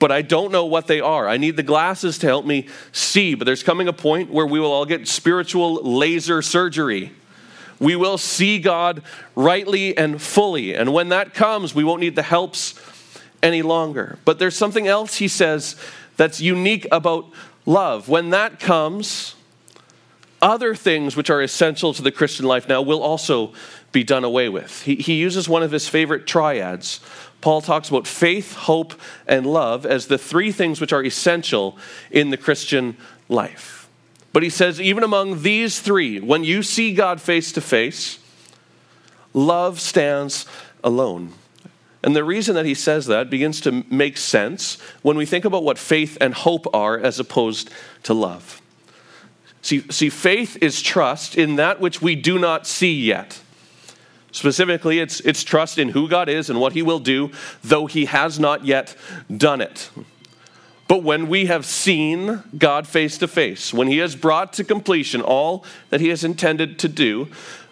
but 0.00 0.10
I 0.10 0.22
don't 0.22 0.50
know 0.50 0.64
what 0.64 0.88
they 0.88 1.00
are. 1.00 1.28
I 1.28 1.36
need 1.36 1.56
the 1.56 1.62
glasses 1.62 2.18
to 2.18 2.26
help 2.26 2.44
me 2.44 2.66
see. 2.90 3.34
But 3.36 3.44
there's 3.44 3.62
coming 3.62 3.86
a 3.86 3.92
point 3.92 4.30
where 4.30 4.46
we 4.46 4.58
will 4.58 4.72
all 4.72 4.86
get 4.86 5.06
spiritual 5.06 5.74
laser 5.74 6.42
surgery. 6.42 7.12
We 7.78 7.94
will 7.96 8.18
see 8.18 8.58
God 8.58 9.02
rightly 9.36 9.96
and 9.96 10.20
fully. 10.20 10.74
And 10.74 10.92
when 10.92 11.10
that 11.10 11.34
comes, 11.34 11.74
we 11.74 11.84
won't 11.84 12.00
need 12.00 12.16
the 12.16 12.22
helps 12.22 12.80
any 13.42 13.62
longer. 13.62 14.18
But 14.24 14.38
there's 14.38 14.56
something 14.56 14.88
else 14.88 15.16
he 15.16 15.28
says 15.28 15.76
that's 16.16 16.40
unique 16.40 16.86
about 16.90 17.26
love. 17.66 18.08
When 18.08 18.30
that 18.30 18.58
comes, 18.58 19.34
other 20.42 20.74
things 20.74 21.16
which 21.16 21.30
are 21.30 21.42
essential 21.42 21.92
to 21.94 22.02
the 22.02 22.10
Christian 22.10 22.46
life 22.46 22.68
now 22.68 22.82
will 22.82 23.02
also 23.02 23.52
be 23.92 24.04
done 24.04 24.24
away 24.24 24.48
with. 24.48 24.82
He, 24.82 24.96
he 24.96 25.14
uses 25.14 25.48
one 25.48 25.62
of 25.62 25.72
his 25.72 25.88
favorite 25.88 26.26
triads 26.26 27.00
Paul 27.40 27.62
talks 27.62 27.88
about 27.88 28.06
faith, 28.06 28.54
hope, 28.54 28.92
and 29.26 29.46
love 29.46 29.86
as 29.86 30.06
the 30.06 30.18
three 30.18 30.52
things 30.52 30.80
which 30.80 30.92
are 30.92 31.02
essential 31.02 31.78
in 32.10 32.30
the 32.30 32.36
Christian 32.36 32.96
life. 33.28 33.88
But 34.32 34.42
he 34.42 34.50
says, 34.50 34.80
even 34.80 35.02
among 35.02 35.42
these 35.42 35.80
three, 35.80 36.20
when 36.20 36.44
you 36.44 36.62
see 36.62 36.94
God 36.94 37.20
face 37.20 37.50
to 37.52 37.60
face, 37.60 38.18
love 39.32 39.80
stands 39.80 40.46
alone. 40.84 41.32
And 42.02 42.14
the 42.14 42.24
reason 42.24 42.54
that 42.54 42.66
he 42.66 42.74
says 42.74 43.06
that 43.06 43.30
begins 43.30 43.60
to 43.62 43.84
make 43.90 44.16
sense 44.16 44.78
when 45.02 45.16
we 45.16 45.26
think 45.26 45.44
about 45.44 45.64
what 45.64 45.78
faith 45.78 46.16
and 46.20 46.32
hope 46.32 46.66
are 46.74 46.98
as 46.98 47.18
opposed 47.18 47.70
to 48.04 48.14
love. 48.14 48.59
See, 49.62 49.80
see 49.90 50.08
faith 50.08 50.56
is 50.62 50.80
trust 50.80 51.36
in 51.36 51.56
that 51.56 51.80
which 51.80 52.00
we 52.00 52.16
do 52.16 52.38
not 52.38 52.66
see 52.66 52.94
yet. 52.94 53.40
Specifically, 54.32 55.00
it's, 55.00 55.20
it's 55.20 55.42
trust 55.42 55.78
in 55.78 55.90
who 55.90 56.08
God 56.08 56.28
is 56.28 56.48
and 56.48 56.60
what 56.60 56.72
He 56.72 56.82
will 56.82 57.00
do, 57.00 57.30
though 57.62 57.86
He 57.86 58.04
has 58.06 58.38
not 58.38 58.64
yet 58.64 58.96
done 59.34 59.60
it. 59.60 59.90
But 60.86 61.02
when 61.02 61.28
we 61.28 61.46
have 61.46 61.66
seen 61.66 62.42
God 62.56 62.86
face 62.86 63.18
to 63.18 63.28
face, 63.28 63.72
when 63.74 63.88
He 63.88 63.98
has 63.98 64.16
brought 64.16 64.52
to 64.54 64.64
completion 64.64 65.20
all 65.20 65.64
that 65.90 66.00
He 66.00 66.08
has 66.08 66.24
intended 66.24 66.78
to 66.80 66.88
do, 66.88 67.28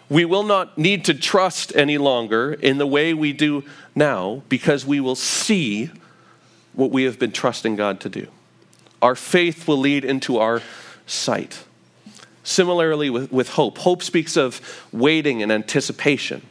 we 0.09 0.25
will 0.25 0.43
not 0.43 0.77
need 0.77 1.05
to 1.05 1.13
trust 1.13 1.75
any 1.75 1.97
longer 1.97 2.53
in 2.53 2.77
the 2.77 2.87
way 2.87 3.13
we 3.13 3.31
do 3.31 3.63
now 3.95 4.41
because 4.49 4.85
we 4.85 4.99
will 4.99 5.15
see 5.15 5.91
what 6.73 6.91
we 6.91 7.03
have 7.03 7.19
been 7.19 7.31
trusting 7.31 7.75
God 7.75 7.99
to 8.01 8.09
do. 8.09 8.27
Our 9.01 9.15
faith 9.15 9.67
will 9.67 9.77
lead 9.77 10.03
into 10.03 10.37
our 10.37 10.61
sight. 11.05 11.63
Similarly, 12.49 13.11
with, 13.11 13.31
with 13.31 13.49
hope, 13.49 13.77
hope 13.77 14.01
speaks 14.01 14.35
of 14.35 14.59
waiting 14.91 15.43
and 15.43 15.51
anticipation. 15.51 16.41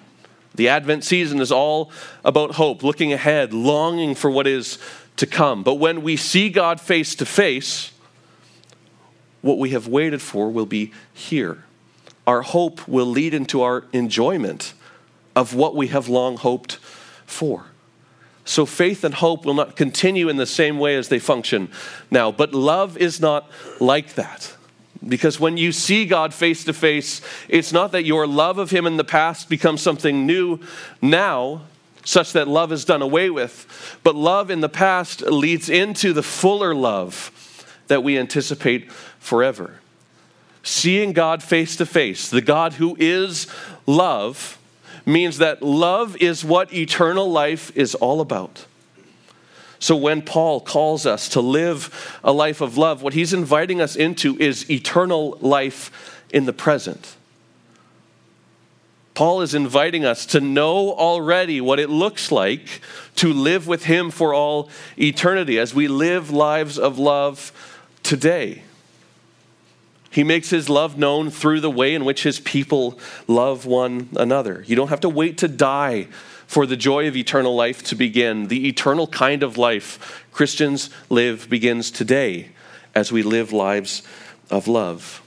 The 0.54 0.68
Advent 0.68 1.02
season 1.02 1.40
is 1.40 1.50
all 1.50 1.90
about 2.24 2.52
hope, 2.52 2.84
looking 2.84 3.12
ahead, 3.12 3.52
longing 3.52 4.14
for 4.14 4.30
what 4.30 4.46
is 4.46 4.78
to 5.16 5.26
come. 5.26 5.64
But 5.64 5.74
when 5.74 6.02
we 6.02 6.16
see 6.16 6.50
God 6.50 6.80
face 6.80 7.16
to 7.16 7.26
face, 7.26 7.90
what 9.42 9.58
we 9.58 9.70
have 9.70 9.88
waited 9.88 10.22
for 10.22 10.48
will 10.50 10.66
be 10.66 10.92
here. 11.12 11.64
Our 12.28 12.42
hope 12.42 12.86
will 12.86 13.06
lead 13.06 13.34
into 13.34 13.62
our 13.62 13.84
enjoyment 13.92 14.74
of 15.34 15.52
what 15.52 15.74
we 15.74 15.88
have 15.88 16.08
long 16.08 16.36
hoped 16.36 16.74
for. 17.26 17.64
So 18.44 18.66
faith 18.66 19.02
and 19.02 19.14
hope 19.14 19.44
will 19.44 19.54
not 19.54 19.74
continue 19.74 20.28
in 20.28 20.36
the 20.36 20.46
same 20.46 20.78
way 20.78 20.94
as 20.94 21.08
they 21.08 21.18
function 21.18 21.72
now. 22.08 22.30
But 22.30 22.54
love 22.54 22.96
is 22.96 23.20
not 23.20 23.50
like 23.80 24.14
that. 24.14 24.54
Because 25.06 25.38
when 25.38 25.56
you 25.56 25.70
see 25.72 26.06
God 26.06 26.34
face 26.34 26.64
to 26.64 26.72
face, 26.72 27.20
it's 27.48 27.72
not 27.72 27.92
that 27.92 28.04
your 28.04 28.26
love 28.26 28.58
of 28.58 28.70
Him 28.70 28.86
in 28.86 28.96
the 28.96 29.04
past 29.04 29.48
becomes 29.48 29.80
something 29.80 30.26
new 30.26 30.60
now, 31.00 31.62
such 32.04 32.32
that 32.32 32.48
love 32.48 32.72
is 32.72 32.84
done 32.84 33.02
away 33.02 33.30
with, 33.30 33.98
but 34.02 34.16
love 34.16 34.50
in 34.50 34.60
the 34.60 34.68
past 34.68 35.20
leads 35.22 35.68
into 35.68 36.12
the 36.12 36.22
fuller 36.22 36.74
love 36.74 37.30
that 37.86 38.02
we 38.02 38.18
anticipate 38.18 38.90
forever. 39.18 39.78
Seeing 40.62 41.12
God 41.12 41.42
face 41.42 41.76
to 41.76 41.86
face, 41.86 42.28
the 42.28 42.40
God 42.40 42.74
who 42.74 42.96
is 42.98 43.46
love, 43.86 44.58
means 45.06 45.38
that 45.38 45.62
love 45.62 46.16
is 46.16 46.44
what 46.44 46.72
eternal 46.72 47.30
life 47.30 47.74
is 47.76 47.94
all 47.94 48.20
about. 48.20 48.66
So 49.80 49.96
when 49.96 50.22
Paul 50.22 50.60
calls 50.60 51.06
us 51.06 51.28
to 51.30 51.40
live 51.40 52.18
a 52.24 52.32
life 52.32 52.60
of 52.60 52.76
love, 52.76 53.02
what 53.02 53.14
he's 53.14 53.32
inviting 53.32 53.80
us 53.80 53.94
into 53.96 54.36
is 54.38 54.68
eternal 54.70 55.38
life 55.40 56.22
in 56.30 56.46
the 56.46 56.52
present. 56.52 57.16
Paul 59.14 59.40
is 59.40 59.54
inviting 59.54 60.04
us 60.04 60.26
to 60.26 60.40
know 60.40 60.92
already 60.92 61.60
what 61.60 61.80
it 61.80 61.90
looks 61.90 62.30
like 62.30 62.80
to 63.16 63.32
live 63.32 63.66
with 63.66 63.84
him 63.84 64.12
for 64.12 64.32
all 64.32 64.70
eternity 64.96 65.58
as 65.58 65.74
we 65.74 65.88
live 65.88 66.30
lives 66.30 66.78
of 66.78 67.00
love 67.00 67.50
today. 68.04 68.62
He 70.10 70.22
makes 70.24 70.50
his 70.50 70.68
love 70.68 70.96
known 70.96 71.30
through 71.30 71.60
the 71.60 71.70
way 71.70 71.94
in 71.94 72.04
which 72.04 72.22
his 72.22 72.40
people 72.40 72.98
love 73.26 73.66
one 73.66 74.08
another. 74.16 74.64
You 74.66 74.76
don't 74.76 74.88
have 74.88 75.00
to 75.00 75.08
wait 75.08 75.38
to 75.38 75.48
die 75.48 76.06
for 76.48 76.66
the 76.66 76.76
joy 76.76 77.06
of 77.06 77.16
eternal 77.16 77.54
life 77.54 77.84
to 77.84 77.94
begin. 77.94 78.48
The 78.48 78.66
eternal 78.66 79.06
kind 79.06 79.44
of 79.44 79.56
life 79.56 80.26
Christians 80.32 80.90
live 81.10 81.48
begins 81.48 81.90
today 81.92 82.48
as 82.94 83.12
we 83.12 83.22
live 83.22 83.52
lives 83.52 84.02
of 84.50 84.66
love. 84.66 85.22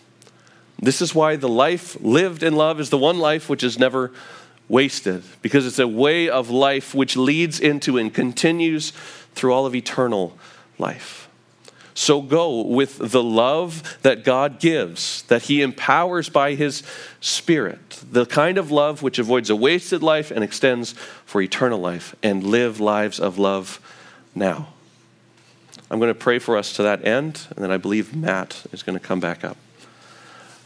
This 0.80 1.00
is 1.00 1.14
why 1.14 1.36
the 1.36 1.48
life 1.48 1.96
lived 2.02 2.42
in 2.42 2.56
love 2.56 2.80
is 2.80 2.90
the 2.90 2.98
one 2.98 3.20
life 3.20 3.50
which 3.50 3.64
is 3.64 3.78
never 3.78 4.12
wasted, 4.68 5.24
because 5.44 5.68
it's 5.68 5.78
a 5.80 5.88
way 5.88 6.28
of 6.28 6.50
life 6.50 6.96
which 6.96 7.16
leads 7.16 7.60
into 7.60 7.98
and 7.98 8.12
continues 8.12 8.92
through 9.36 9.54
all 9.54 9.68
of 9.68 9.76
eternal 9.76 10.36
life. 10.80 11.30
So 11.94 12.22
go 12.22 12.62
with 12.62 12.98
the 12.98 13.24
love 13.24 13.98
that 14.02 14.24
God 14.24 14.60
gives, 14.60 15.24
that 15.24 15.44
He 15.44 15.62
empowers 15.62 16.30
by 16.30 16.56
His 16.56 16.84
Spirit, 17.20 18.02
the 18.10 18.26
kind 18.26 18.58
of 18.58 18.72
love 18.72 19.04
which 19.04 19.20
avoids 19.20 19.50
a 19.50 19.56
wasted 19.56 20.02
life 20.02 20.32
and 20.32 20.44
extends 20.44 20.94
for 21.26 21.42
eternal 21.42 21.80
life, 21.80 22.16
and 22.24 22.44
live 22.44 22.80
lives 22.80 23.20
of 23.20 23.38
love 23.38 23.80
now. 24.34 24.70
I'm 25.90 26.00
going 26.00 26.14
to 26.14 26.20
pray 26.20 26.40
for 26.40 26.58
us 26.58 26.74
to 26.74 26.84
that 26.84 27.06
end, 27.06 27.48
and 27.50 27.64
then 27.64 27.72
I 27.72 27.78
believe 27.78 28.16
Matt 28.16 28.66
is 28.72 28.84
going 28.84 28.98
to 28.98 29.06
come 29.06 29.20
back 29.20 29.44
up. 29.44 29.58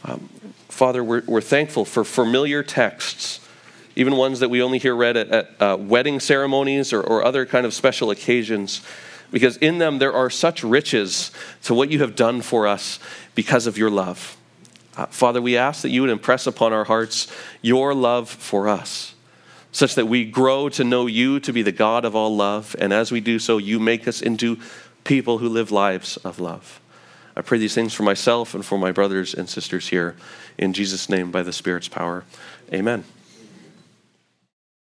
Um, 0.04 0.28
Father, 0.68 1.02
we're, 1.02 1.22
we're 1.26 1.40
thankful 1.40 1.84
for 1.84 2.04
familiar 2.04 2.62
texts, 2.62 3.40
even 3.96 4.14
ones 4.14 4.40
that 4.40 4.50
we 4.50 4.62
only 4.62 4.78
hear 4.78 4.94
read 4.94 5.16
at, 5.16 5.28
at 5.28 5.62
uh, 5.62 5.76
wedding 5.80 6.20
ceremonies 6.20 6.92
or, 6.92 7.00
or 7.00 7.24
other 7.24 7.44
kind 7.44 7.66
of 7.66 7.74
special 7.74 8.10
occasions 8.10 8.82
because 9.30 9.56
in 9.58 9.78
them 9.78 9.98
there 9.98 10.12
are 10.12 10.30
such 10.30 10.62
riches 10.62 11.30
to 11.64 11.74
what 11.74 11.90
you 11.90 12.00
have 12.00 12.16
done 12.16 12.42
for 12.42 12.66
us 12.66 12.98
because 13.34 13.66
of 13.66 13.78
your 13.78 13.90
love. 13.90 14.36
Uh, 14.96 15.06
Father, 15.06 15.42
we 15.42 15.56
ask 15.56 15.82
that 15.82 15.90
you 15.90 16.00
would 16.00 16.10
impress 16.10 16.46
upon 16.46 16.72
our 16.72 16.84
hearts 16.84 17.30
your 17.60 17.94
love 17.94 18.30
for 18.30 18.68
us, 18.68 19.14
such 19.72 19.94
that 19.94 20.06
we 20.06 20.24
grow 20.24 20.68
to 20.70 20.84
know 20.84 21.06
you 21.06 21.38
to 21.40 21.52
be 21.52 21.62
the 21.62 21.72
God 21.72 22.04
of 22.04 22.16
all 22.16 22.34
love, 22.34 22.74
and 22.78 22.92
as 22.92 23.12
we 23.12 23.20
do 23.20 23.38
so, 23.38 23.58
you 23.58 23.78
make 23.78 24.08
us 24.08 24.22
into 24.22 24.58
people 25.04 25.38
who 25.38 25.48
live 25.48 25.70
lives 25.70 26.16
of 26.18 26.40
love. 26.40 26.80
I 27.36 27.42
pray 27.42 27.58
these 27.58 27.74
things 27.74 27.92
for 27.92 28.02
myself 28.02 28.54
and 28.54 28.64
for 28.64 28.78
my 28.78 28.92
brothers 28.92 29.34
and 29.34 29.48
sisters 29.48 29.88
here. 29.88 30.16
In 30.56 30.72
Jesus' 30.72 31.10
name, 31.10 31.30
by 31.30 31.42
the 31.42 31.52
Spirit's 31.52 31.88
power. 31.88 32.24
Amen. 32.72 33.04